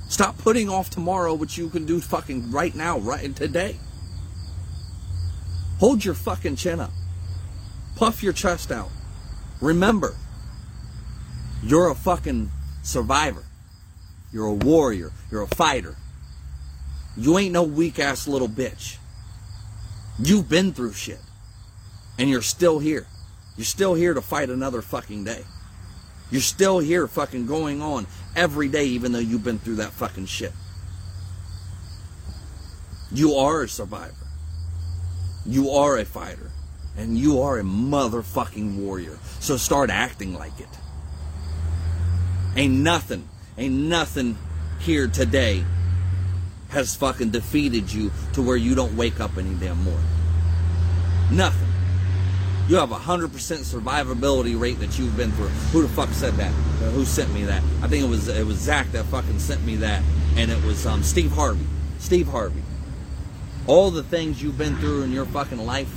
Stop 0.08 0.38
putting 0.38 0.70
off 0.70 0.88
tomorrow 0.88 1.34
what 1.34 1.58
you 1.58 1.68
can 1.68 1.84
do 1.84 2.00
fucking 2.00 2.50
right 2.50 2.74
now, 2.74 2.98
right 2.98 3.34
today. 3.36 3.76
Hold 5.78 6.04
your 6.04 6.14
fucking 6.14 6.56
chin 6.56 6.80
up. 6.80 6.90
Puff 7.96 8.22
your 8.22 8.32
chest 8.32 8.72
out. 8.72 8.90
Remember, 9.60 10.14
you're 11.62 11.90
a 11.90 11.94
fucking 11.94 12.50
survivor. 12.82 13.44
You're 14.32 14.46
a 14.46 14.54
warrior. 14.54 15.12
You're 15.30 15.42
a 15.42 15.48
fighter. 15.48 15.96
You 17.16 17.38
ain't 17.38 17.52
no 17.52 17.62
weak 17.62 17.98
ass 17.98 18.28
little 18.28 18.48
bitch. 18.48 18.96
You've 20.18 20.48
been 20.48 20.72
through 20.72 20.92
shit. 20.92 21.20
And 22.18 22.28
you're 22.28 22.42
still 22.42 22.78
here. 22.78 23.06
You're 23.56 23.64
still 23.64 23.94
here 23.94 24.14
to 24.14 24.22
fight 24.22 24.50
another 24.50 24.82
fucking 24.82 25.24
day. 25.24 25.44
You're 26.30 26.40
still 26.40 26.78
here 26.78 27.06
fucking 27.08 27.46
going 27.46 27.80
on 27.80 28.06
every 28.36 28.68
day, 28.68 28.84
even 28.86 29.12
though 29.12 29.18
you've 29.18 29.44
been 29.44 29.58
through 29.58 29.76
that 29.76 29.92
fucking 29.92 30.26
shit. 30.26 30.52
You 33.10 33.34
are 33.34 33.62
a 33.62 33.68
survivor. 33.68 34.27
You 35.48 35.70
are 35.70 35.96
a 35.96 36.04
fighter. 36.04 36.50
And 36.96 37.16
you 37.16 37.40
are 37.42 37.58
a 37.58 37.62
motherfucking 37.62 38.76
warrior. 38.76 39.18
So 39.40 39.56
start 39.56 39.88
acting 39.88 40.34
like 40.34 40.60
it. 40.60 40.68
Ain't 42.56 42.74
nothing, 42.74 43.28
ain't 43.56 43.74
nothing 43.74 44.36
here 44.80 45.06
today 45.08 45.64
has 46.70 46.94
fucking 46.96 47.30
defeated 47.30 47.90
you 47.92 48.10
to 48.34 48.42
where 48.42 48.56
you 48.56 48.74
don't 48.74 48.96
wake 48.96 49.20
up 49.20 49.38
any 49.38 49.54
damn 49.54 49.82
more. 49.82 50.00
Nothing. 51.30 51.68
You 52.68 52.76
have 52.76 52.90
a 52.90 52.96
hundred 52.96 53.32
percent 53.32 53.60
survivability 53.60 54.58
rate 54.60 54.78
that 54.80 54.98
you've 54.98 55.16
been 55.16 55.32
through. 55.32 55.48
Who 55.48 55.82
the 55.82 55.88
fuck 55.88 56.10
said 56.10 56.34
that? 56.34 56.50
Uh, 56.50 56.90
who 56.90 57.06
sent 57.06 57.32
me 57.32 57.44
that? 57.44 57.62
I 57.80 57.88
think 57.88 58.04
it 58.04 58.08
was 58.08 58.28
it 58.28 58.44
was 58.44 58.58
Zach 58.58 58.90
that 58.92 59.04
fucking 59.04 59.38
sent 59.38 59.64
me 59.64 59.76
that, 59.76 60.02
and 60.36 60.50
it 60.50 60.62
was 60.64 60.84
um, 60.84 61.02
Steve 61.02 61.32
Harvey. 61.32 61.64
Steve 61.98 62.28
Harvey. 62.28 62.62
All 63.68 63.90
the 63.90 64.02
things 64.02 64.42
you've 64.42 64.56
been 64.56 64.76
through 64.78 65.02
in 65.02 65.12
your 65.12 65.26
fucking 65.26 65.58
life, 65.58 65.94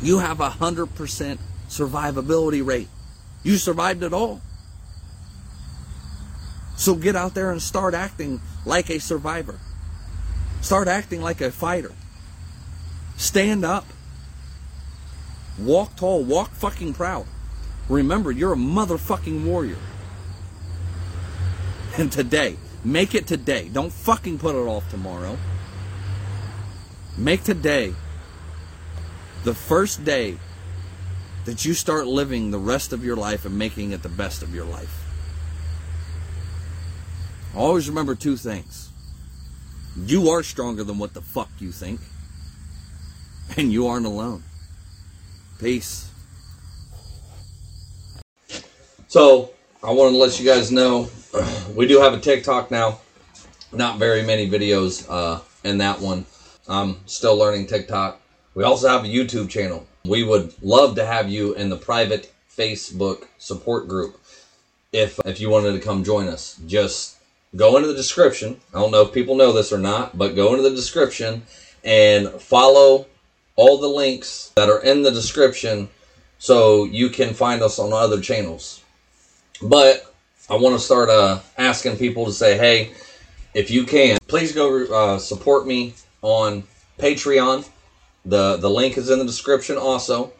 you 0.00 0.18
have 0.18 0.40
a 0.40 0.48
hundred 0.48 0.86
percent 0.94 1.38
survivability 1.68 2.64
rate. 2.64 2.88
You 3.42 3.58
survived 3.58 4.02
it 4.02 4.14
all. 4.14 4.40
So 6.76 6.94
get 6.94 7.16
out 7.16 7.34
there 7.34 7.50
and 7.50 7.60
start 7.60 7.92
acting 7.92 8.40
like 8.64 8.88
a 8.88 8.98
survivor. 8.98 9.58
Start 10.62 10.88
acting 10.88 11.20
like 11.20 11.42
a 11.42 11.50
fighter. 11.50 11.92
Stand 13.18 13.62
up. 13.62 13.84
Walk 15.58 15.96
tall. 15.96 16.24
Walk 16.24 16.50
fucking 16.52 16.94
proud. 16.94 17.26
Remember, 17.90 18.30
you're 18.30 18.54
a 18.54 18.56
motherfucking 18.56 19.44
warrior. 19.44 19.76
And 21.98 22.10
today, 22.10 22.56
make 22.84 23.14
it 23.14 23.26
today. 23.26 23.68
Don't 23.68 23.92
fucking 23.92 24.38
put 24.38 24.54
it 24.54 24.66
off 24.66 24.88
tomorrow. 24.90 25.36
Make 27.16 27.44
today 27.44 27.94
the 29.44 29.54
first 29.54 30.04
day 30.04 30.38
that 31.44 31.64
you 31.64 31.74
start 31.74 32.06
living 32.06 32.50
the 32.50 32.58
rest 32.58 32.92
of 32.92 33.04
your 33.04 33.16
life 33.16 33.44
and 33.44 33.58
making 33.58 33.92
it 33.92 34.02
the 34.02 34.08
best 34.08 34.42
of 34.42 34.54
your 34.54 34.64
life. 34.64 35.04
Always 37.54 37.88
remember 37.88 38.14
two 38.14 38.36
things. 38.36 38.90
You 39.96 40.30
are 40.30 40.42
stronger 40.42 40.84
than 40.84 40.98
what 40.98 41.12
the 41.12 41.20
fuck 41.20 41.50
you 41.58 41.70
think. 41.70 42.00
And 43.56 43.70
you 43.70 43.88
aren't 43.88 44.06
alone. 44.06 44.42
Peace. 45.58 46.10
So, 49.08 49.50
I 49.82 49.90
wanted 49.90 50.12
to 50.12 50.16
let 50.16 50.40
you 50.40 50.46
guys 50.46 50.72
know 50.72 51.10
we 51.74 51.86
do 51.86 52.00
have 52.00 52.14
a 52.14 52.20
TikTok 52.20 52.70
now. 52.70 53.00
Not 53.72 53.98
very 53.98 54.22
many 54.22 54.48
videos 54.48 55.06
uh, 55.10 55.40
in 55.64 55.78
that 55.78 56.00
one. 56.00 56.24
I'm 56.68 56.96
still 57.06 57.36
learning 57.36 57.66
TikTok. 57.66 58.20
We 58.54 58.64
also 58.64 58.88
have 58.88 59.04
a 59.04 59.08
YouTube 59.08 59.48
channel. 59.48 59.86
We 60.04 60.22
would 60.22 60.54
love 60.62 60.96
to 60.96 61.06
have 61.06 61.30
you 61.30 61.54
in 61.54 61.70
the 61.70 61.76
private 61.76 62.32
Facebook 62.56 63.24
support 63.38 63.88
group 63.88 64.20
if 64.92 65.18
if 65.24 65.40
you 65.40 65.48
wanted 65.48 65.72
to 65.72 65.80
come 65.80 66.04
join 66.04 66.28
us. 66.28 66.60
Just 66.66 67.16
go 67.56 67.76
into 67.76 67.88
the 67.88 67.94
description. 67.94 68.60
I 68.74 68.80
don't 68.80 68.90
know 68.90 69.02
if 69.02 69.12
people 69.12 69.36
know 69.36 69.52
this 69.52 69.72
or 69.72 69.78
not, 69.78 70.16
but 70.16 70.34
go 70.34 70.50
into 70.50 70.62
the 70.62 70.74
description 70.74 71.42
and 71.84 72.28
follow 72.40 73.06
all 73.56 73.78
the 73.78 73.88
links 73.88 74.52
that 74.56 74.68
are 74.68 74.82
in 74.82 75.02
the 75.02 75.10
description 75.10 75.88
so 76.38 76.84
you 76.84 77.08
can 77.08 77.34
find 77.34 77.62
us 77.62 77.78
on 77.78 77.92
other 77.92 78.20
channels. 78.20 78.82
But 79.60 80.14
I 80.50 80.56
want 80.56 80.74
to 80.76 80.84
start 80.84 81.08
uh, 81.08 81.40
asking 81.56 81.96
people 81.96 82.24
to 82.26 82.32
say, 82.32 82.58
hey, 82.58 82.92
if 83.54 83.70
you 83.70 83.84
can, 83.84 84.18
please 84.26 84.52
go 84.52 84.84
uh, 84.86 85.18
support 85.18 85.66
me 85.66 85.94
on 86.22 86.64
Patreon. 86.98 87.68
The 88.24 88.56
the 88.56 88.70
link 88.70 88.96
is 88.96 89.10
in 89.10 89.18
the 89.18 89.24
description 89.24 89.76
also. 89.76 90.32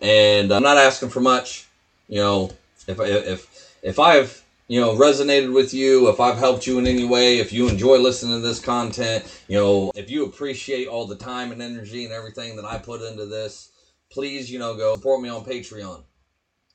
And 0.00 0.52
uh, 0.52 0.56
I'm 0.56 0.62
not 0.62 0.76
asking 0.76 1.10
for 1.10 1.20
much. 1.20 1.66
You 2.08 2.18
know, 2.18 2.50
if 2.86 3.00
if 3.00 3.78
if 3.82 3.98
I've 3.98 4.42
you 4.68 4.80
know 4.80 4.94
resonated 4.94 5.52
with 5.52 5.74
you 5.74 6.08
if 6.08 6.18
i've 6.18 6.38
helped 6.38 6.66
you 6.66 6.78
in 6.78 6.86
any 6.86 7.04
way 7.04 7.38
if 7.38 7.52
you 7.52 7.68
enjoy 7.68 7.98
listening 7.98 8.40
to 8.40 8.46
this 8.46 8.58
content 8.58 9.22
you 9.46 9.58
know 9.58 9.92
if 9.94 10.08
you 10.10 10.24
appreciate 10.24 10.88
all 10.88 11.06
the 11.06 11.14
time 11.14 11.52
and 11.52 11.60
energy 11.60 12.04
and 12.04 12.12
everything 12.14 12.56
that 12.56 12.64
i 12.64 12.78
put 12.78 13.02
into 13.02 13.26
this 13.26 13.70
please 14.10 14.50
you 14.50 14.58
know 14.58 14.74
go 14.74 14.94
support 14.94 15.20
me 15.20 15.28
on 15.28 15.44
patreon 15.44 16.02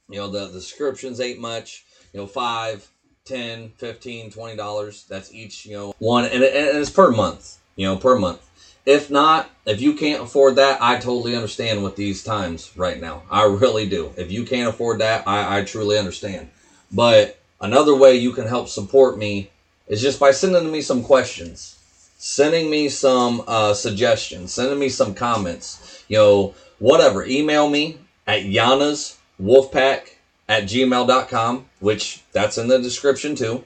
you 0.10 0.18
know 0.18 0.30
the, 0.30 0.45
the 0.45 0.60
descriptions 0.60 1.20
ain't 1.20 1.39
much 1.39 1.86
you 2.14 2.20
know 2.20 2.28
five 2.28 2.88
10 3.26 3.72
15 3.78 4.32
20 4.32 4.55
dollars 4.55 5.05
that's 5.10 5.34
each 5.34 5.66
you 5.66 5.74
know 5.74 5.95
one 5.97 6.26
and, 6.26 6.43
and 6.43 6.78
it's 6.78 6.91
per 6.91 7.10
month 7.10 7.58
you 7.78 7.88
know 7.88 7.96
per 7.96 8.20
month. 8.20 8.44
If 8.86 9.10
not 9.10 9.50
if 9.66 9.80
you 9.80 9.94
can't 9.94 10.24
afford 10.24 10.58
that 10.58 10.82
i 10.82 10.96
totally 10.96 11.36
understand 11.36 11.84
with 11.84 11.96
these 11.96 12.24
times 12.24 12.72
right 12.76 13.00
now. 13.00 13.24
I 13.32 13.46
really 13.46 13.88
do. 13.88 14.12
If 14.18 14.30
you 14.30 14.44
can't 14.44 14.68
afford 14.68 15.00
that 15.00 15.26
i, 15.26 15.60
I 15.60 15.64
truly 15.64 15.98
understand. 15.98 16.50
But 16.92 17.40
another 17.62 17.96
way 17.96 18.16
you 18.16 18.34
can 18.34 18.48
help 18.48 18.68
support 18.68 19.18
me 19.18 19.50
is 19.88 20.02
just 20.02 20.20
by 20.20 20.32
sending 20.32 20.70
me 20.70 20.82
some 20.82 21.04
questions 21.04 21.76
sending 22.20 22.70
me 22.70 22.90
some 22.90 23.44
uh, 23.48 23.74
suggestions 23.74 24.52
sending 24.52 24.80
me 24.80 24.90
some 24.90 25.14
comments 25.14 26.04
you 26.10 26.18
know 26.18 26.54
whatever. 26.80 27.26
Email 27.26 27.70
me 27.70 27.98
at 28.26 28.46
yana's 28.46 29.18
wolfpack 29.42 30.10
at 30.50 30.64
gmail.com, 30.64 31.66
which 31.80 32.24
that's 32.32 32.58
in 32.58 32.68
the 32.68 32.80
description 32.80 33.36
too. 33.36 33.64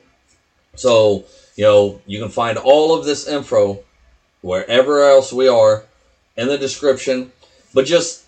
So, 0.76 1.26
you 1.55 1.66
know, 1.66 2.01
you 2.05 2.20
can 2.20 2.30
find 2.30 2.57
all 2.57 2.97
of 2.97 3.05
this 3.05 3.28
info 3.28 3.84
wherever 4.41 5.03
else 5.03 5.31
we 5.31 5.47
are 5.47 5.83
in 6.35 6.47
the 6.47 6.57
description. 6.57 7.31
But 7.73 7.85
just 7.85 8.25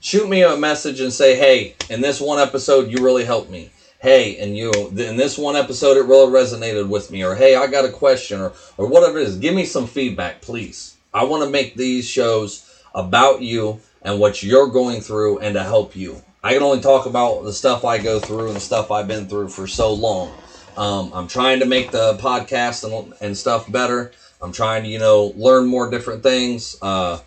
shoot 0.00 0.28
me 0.28 0.42
a 0.42 0.56
message 0.56 1.00
and 1.00 1.12
say, 1.12 1.36
hey, 1.36 1.74
in 1.90 2.00
this 2.00 2.20
one 2.20 2.38
episode, 2.38 2.90
you 2.90 3.04
really 3.04 3.24
helped 3.24 3.50
me. 3.50 3.70
Hey, 4.00 4.38
and 4.38 4.56
you 4.56 4.70
in 4.72 5.16
this 5.16 5.36
one 5.36 5.56
episode, 5.56 5.96
it 5.96 6.06
really 6.06 6.30
resonated 6.32 6.88
with 6.88 7.10
me. 7.10 7.24
Or 7.24 7.34
hey, 7.34 7.56
I 7.56 7.66
got 7.66 7.84
a 7.84 7.90
question, 7.90 8.40
or 8.40 8.52
or 8.76 8.86
whatever 8.86 9.18
it 9.18 9.26
is. 9.26 9.38
Give 9.38 9.54
me 9.54 9.64
some 9.64 9.88
feedback, 9.88 10.40
please. 10.40 10.96
I 11.12 11.24
want 11.24 11.42
to 11.42 11.50
make 11.50 11.74
these 11.74 12.06
shows 12.06 12.64
about 12.94 13.42
you 13.42 13.80
and 14.02 14.20
what 14.20 14.40
you're 14.40 14.68
going 14.68 15.00
through, 15.00 15.38
and 15.38 15.54
to 15.54 15.64
help 15.64 15.96
you. 15.96 16.22
I 16.44 16.52
can 16.52 16.62
only 16.62 16.80
talk 16.80 17.06
about 17.06 17.42
the 17.42 17.52
stuff 17.52 17.84
I 17.84 17.98
go 17.98 18.20
through 18.20 18.46
and 18.46 18.56
the 18.56 18.60
stuff 18.60 18.92
I've 18.92 19.08
been 19.08 19.26
through 19.26 19.48
for 19.48 19.66
so 19.66 19.92
long. 19.92 20.32
Um, 20.76 21.10
I'm 21.12 21.26
trying 21.26 21.58
to 21.58 21.66
make 21.66 21.90
the 21.90 22.16
podcast 22.18 22.84
and, 22.84 23.12
and 23.20 23.36
stuff 23.36 23.70
better. 23.70 24.12
I'm 24.40 24.52
trying 24.52 24.84
to, 24.84 24.88
you 24.88 24.98
know, 24.98 25.32
learn 25.36 25.66
more 25.66 25.90
different 25.90 26.22
things. 26.22 26.76
Uh, 26.80 27.20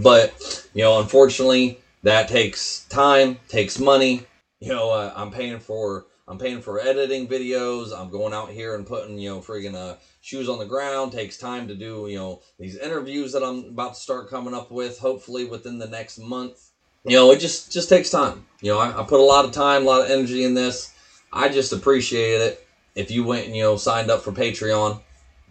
but, 0.00 0.68
you 0.74 0.82
know, 0.82 1.00
unfortunately, 1.00 1.80
that 2.02 2.28
takes 2.28 2.84
time, 2.86 3.38
takes 3.48 3.78
money. 3.78 4.26
You 4.60 4.68
know, 4.68 4.90
uh, 4.90 5.12
I'm 5.16 5.30
paying 5.30 5.58
for 5.58 6.06
I'm 6.28 6.38
paying 6.38 6.62
for 6.62 6.80
editing 6.80 7.26
videos. 7.26 7.92
I'm 7.92 8.08
going 8.08 8.32
out 8.32 8.50
here 8.50 8.76
and 8.76 8.86
putting, 8.86 9.18
you 9.18 9.30
know, 9.30 9.40
friggin' 9.40 9.74
uh, 9.74 9.96
shoes 10.20 10.48
on 10.48 10.58
the 10.58 10.64
ground. 10.64 11.12
Takes 11.12 11.36
time 11.36 11.66
to 11.68 11.74
do, 11.74 12.06
you 12.08 12.16
know, 12.16 12.42
these 12.58 12.76
interviews 12.76 13.32
that 13.32 13.42
I'm 13.42 13.64
about 13.64 13.94
to 13.94 14.00
start 14.00 14.30
coming 14.30 14.54
up 14.54 14.70
with, 14.70 14.98
hopefully 14.98 15.44
within 15.44 15.78
the 15.78 15.88
next 15.88 16.18
month 16.18 16.70
you 17.04 17.16
know, 17.16 17.30
it 17.32 17.40
just 17.40 17.72
just 17.72 17.88
takes 17.88 18.10
time. 18.10 18.46
You 18.60 18.72
know, 18.72 18.78
I, 18.78 19.00
I, 19.00 19.04
put 19.04 19.20
a 19.20 19.24
lot 19.24 19.44
of 19.44 19.52
time, 19.52 19.82
a 19.82 19.86
lot 19.86 20.04
of 20.04 20.10
energy 20.10 20.44
in 20.44 20.54
this. 20.54 20.94
I 21.32 21.48
just 21.48 21.72
appreciate 21.72 22.40
it. 22.40 22.66
If 22.94 23.10
you 23.10 23.24
went 23.24 23.46
and 23.46 23.56
you 23.56 23.62
know 23.62 23.76
signed 23.76 24.10
up 24.10 24.22
for 24.22 24.32
Patreon, 24.32 25.00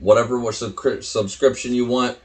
whatever 0.02 0.52
subscription 0.52 1.74
you 1.74 1.86
want, 1.86 2.18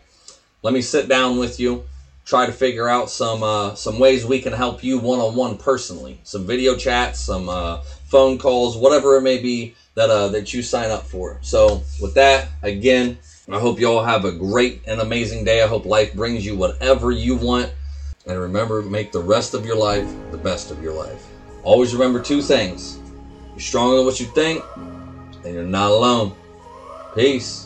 let 0.62 0.74
me 0.74 0.82
sit 0.82 1.08
down 1.08 1.38
with 1.38 1.60
you, 1.60 1.84
try 2.24 2.46
to 2.46 2.52
figure 2.52 2.88
out 2.88 3.08
some 3.08 3.44
uh, 3.44 3.76
some 3.76 4.00
ways 4.00 4.26
we 4.26 4.40
can 4.40 4.52
help 4.52 4.82
you 4.82 4.98
one 4.98 5.20
on 5.20 5.36
one 5.36 5.56
personally. 5.56 6.18
Some 6.24 6.44
video 6.44 6.74
chats, 6.76 7.20
some 7.20 7.48
uh, 7.48 7.82
phone 8.06 8.38
calls, 8.38 8.76
whatever 8.76 9.16
it 9.16 9.22
may 9.22 9.38
be 9.38 9.76
that 9.94 10.10
uh, 10.10 10.26
that 10.30 10.52
you 10.52 10.62
sign 10.62 10.90
up 10.90 11.06
for. 11.06 11.38
So 11.42 11.84
with 12.00 12.14
that, 12.14 12.48
again, 12.62 13.18
I 13.48 13.60
hope 13.60 13.78
you 13.78 13.86
all 13.86 14.02
have 14.02 14.24
a 14.24 14.32
great 14.32 14.82
and 14.88 15.00
amazing 15.00 15.44
day. 15.44 15.62
I 15.62 15.68
hope 15.68 15.86
life 15.86 16.12
brings 16.14 16.44
you 16.44 16.56
whatever 16.56 17.12
you 17.12 17.36
want 17.36 17.72
and 18.26 18.40
remember, 18.40 18.82
make 18.82 19.12
the 19.12 19.20
rest 19.20 19.54
of 19.54 19.64
your 19.64 19.76
life 19.76 20.08
the 20.32 20.38
best 20.38 20.72
of 20.72 20.82
your 20.82 20.92
life. 20.92 21.26
Always 21.62 21.94
remember 21.94 22.20
two 22.20 22.42
things 22.42 22.98
you're 23.52 23.60
stronger 23.60 23.96
than 23.96 24.04
what 24.04 24.20
you 24.20 24.26
think, 24.26 24.62
and 25.44 25.54
you're 25.54 25.62
not 25.62 25.90
alone. 25.90 26.34
Peace. 27.14 27.65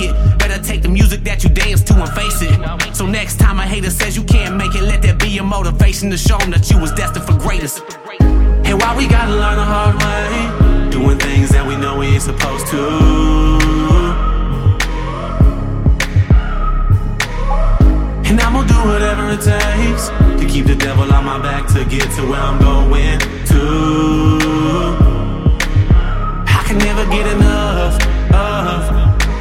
it. 0.00 0.14
Better 0.38 0.62
take 0.62 0.82
the 0.82 0.88
music 0.88 1.24
that 1.24 1.42
you 1.42 1.50
dance 1.50 1.82
to 1.84 1.94
and 1.94 2.12
face 2.12 2.42
it. 2.42 2.94
So 2.94 3.06
next 3.06 3.40
time 3.40 3.58
a 3.58 3.66
hater 3.66 3.90
says 3.90 4.16
you 4.16 4.22
can't 4.22 4.56
make 4.56 4.74
it, 4.76 4.82
let 4.82 5.02
that 5.02 5.18
be 5.18 5.28
your 5.28 5.44
motivation 5.44 6.10
to 6.10 6.16
show 6.16 6.38
them 6.38 6.50
that 6.52 6.60
that 6.60 6.70
you 6.70 6.78
was 6.78 6.92
destined 6.92 7.24
for 7.24 7.36
greatness. 7.38 7.80
And 8.20 8.80
why 8.80 8.94
we 8.96 9.06
gotta 9.06 9.32
learn 9.32 9.56
the 9.56 9.64
hard 9.64 9.96
way, 9.96 10.90
doing 10.90 11.18
things 11.18 11.50
that 11.50 11.66
we 11.66 11.76
know 11.76 11.98
we 11.98 12.06
ain't 12.06 12.22
supposed 12.22 12.66
to. 12.68 12.80
And 18.28 18.40
I'm 18.40 18.52
gonna 18.52 18.68
do 18.68 18.80
whatever 18.90 19.30
it 19.30 19.40
takes 19.40 20.08
to 20.40 20.46
keep 20.46 20.66
the 20.66 20.76
devil 20.76 21.10
on 21.12 21.24
my 21.24 21.38
back 21.38 21.66
to 21.68 21.84
get 21.84 22.10
to 22.16 22.22
where 22.26 22.40
I'm 22.40 22.58
going 22.60 23.18
to. 23.52 23.62
I 26.46 26.62
can 26.66 26.78
never 26.78 27.04
get 27.06 27.26
enough 27.26 27.94
of 28.34 29.09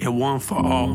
and 0.00 0.20
one 0.20 0.38
for 0.38 0.58
all. 0.58 0.90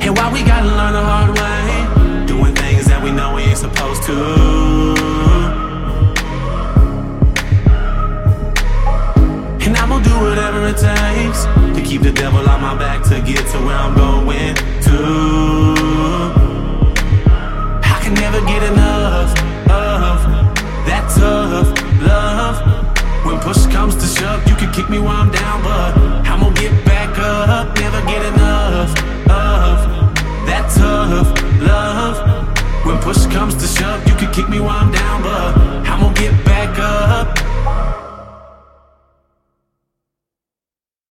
And 0.00 0.16
why 0.16 0.32
we 0.32 0.42
gotta 0.42 0.66
learn 0.66 0.92
the 0.92 1.02
hard 1.02 1.38
way, 1.38 2.26
doing 2.26 2.54
things 2.54 2.86
that 2.86 3.02
we 3.02 3.10
know 3.10 3.34
we 3.34 3.42
ain't 3.42 3.58
supposed 3.58 4.02
to. 4.04 4.14
And 9.64 9.76
I'm 9.76 9.88
gonna 9.88 10.04
do 10.04 10.20
whatever 10.20 10.66
it 10.68 10.78
takes 10.78 11.44
to 11.76 11.82
keep 11.84 12.02
the 12.02 12.12
devil 12.12 12.48
on 12.48 12.60
my 12.62 12.74
back 12.76 13.02
to 13.04 13.20
get 13.20 13.46
to 13.48 13.58
where 13.58 13.76
I'm 13.76 13.94
going 13.94 14.54
to. 14.54 14.98
I 17.82 18.00
can 18.02 18.14
never 18.14 18.40
get 18.46 18.62
enough 18.62 19.30
of 19.68 20.18
that 20.86 21.12
tough 21.14 22.02
love. 22.02 22.75
Push 23.46 23.66
comes 23.66 23.94
to 23.94 24.06
shove, 24.08 24.44
you 24.48 24.56
can 24.56 24.72
kick 24.72 24.90
me 24.90 24.98
while 24.98 25.22
I'm 25.22 25.30
down, 25.30 25.62
but 25.62 25.96
I'm 26.26 26.40
gonna 26.40 26.52
get 26.56 26.84
back 26.84 27.16
up. 27.16 27.78
Never 27.78 28.00
get 28.04 28.26
enough 28.34 28.90
of 29.30 29.76
that 30.48 30.68
tough 30.74 31.30
love. 31.62 32.16
When 32.84 32.98
push 32.98 33.24
comes 33.26 33.54
to 33.54 33.68
shove, 33.68 34.04
you 34.08 34.16
can 34.16 34.32
kick 34.32 34.48
me 34.48 34.58
while 34.58 34.70
I'm 34.70 34.90
down, 34.90 35.22
but 35.22 35.56
I'm 35.86 36.00
gonna 36.00 36.14
get 36.14 36.44
back 36.44 36.76
up. 36.80 37.55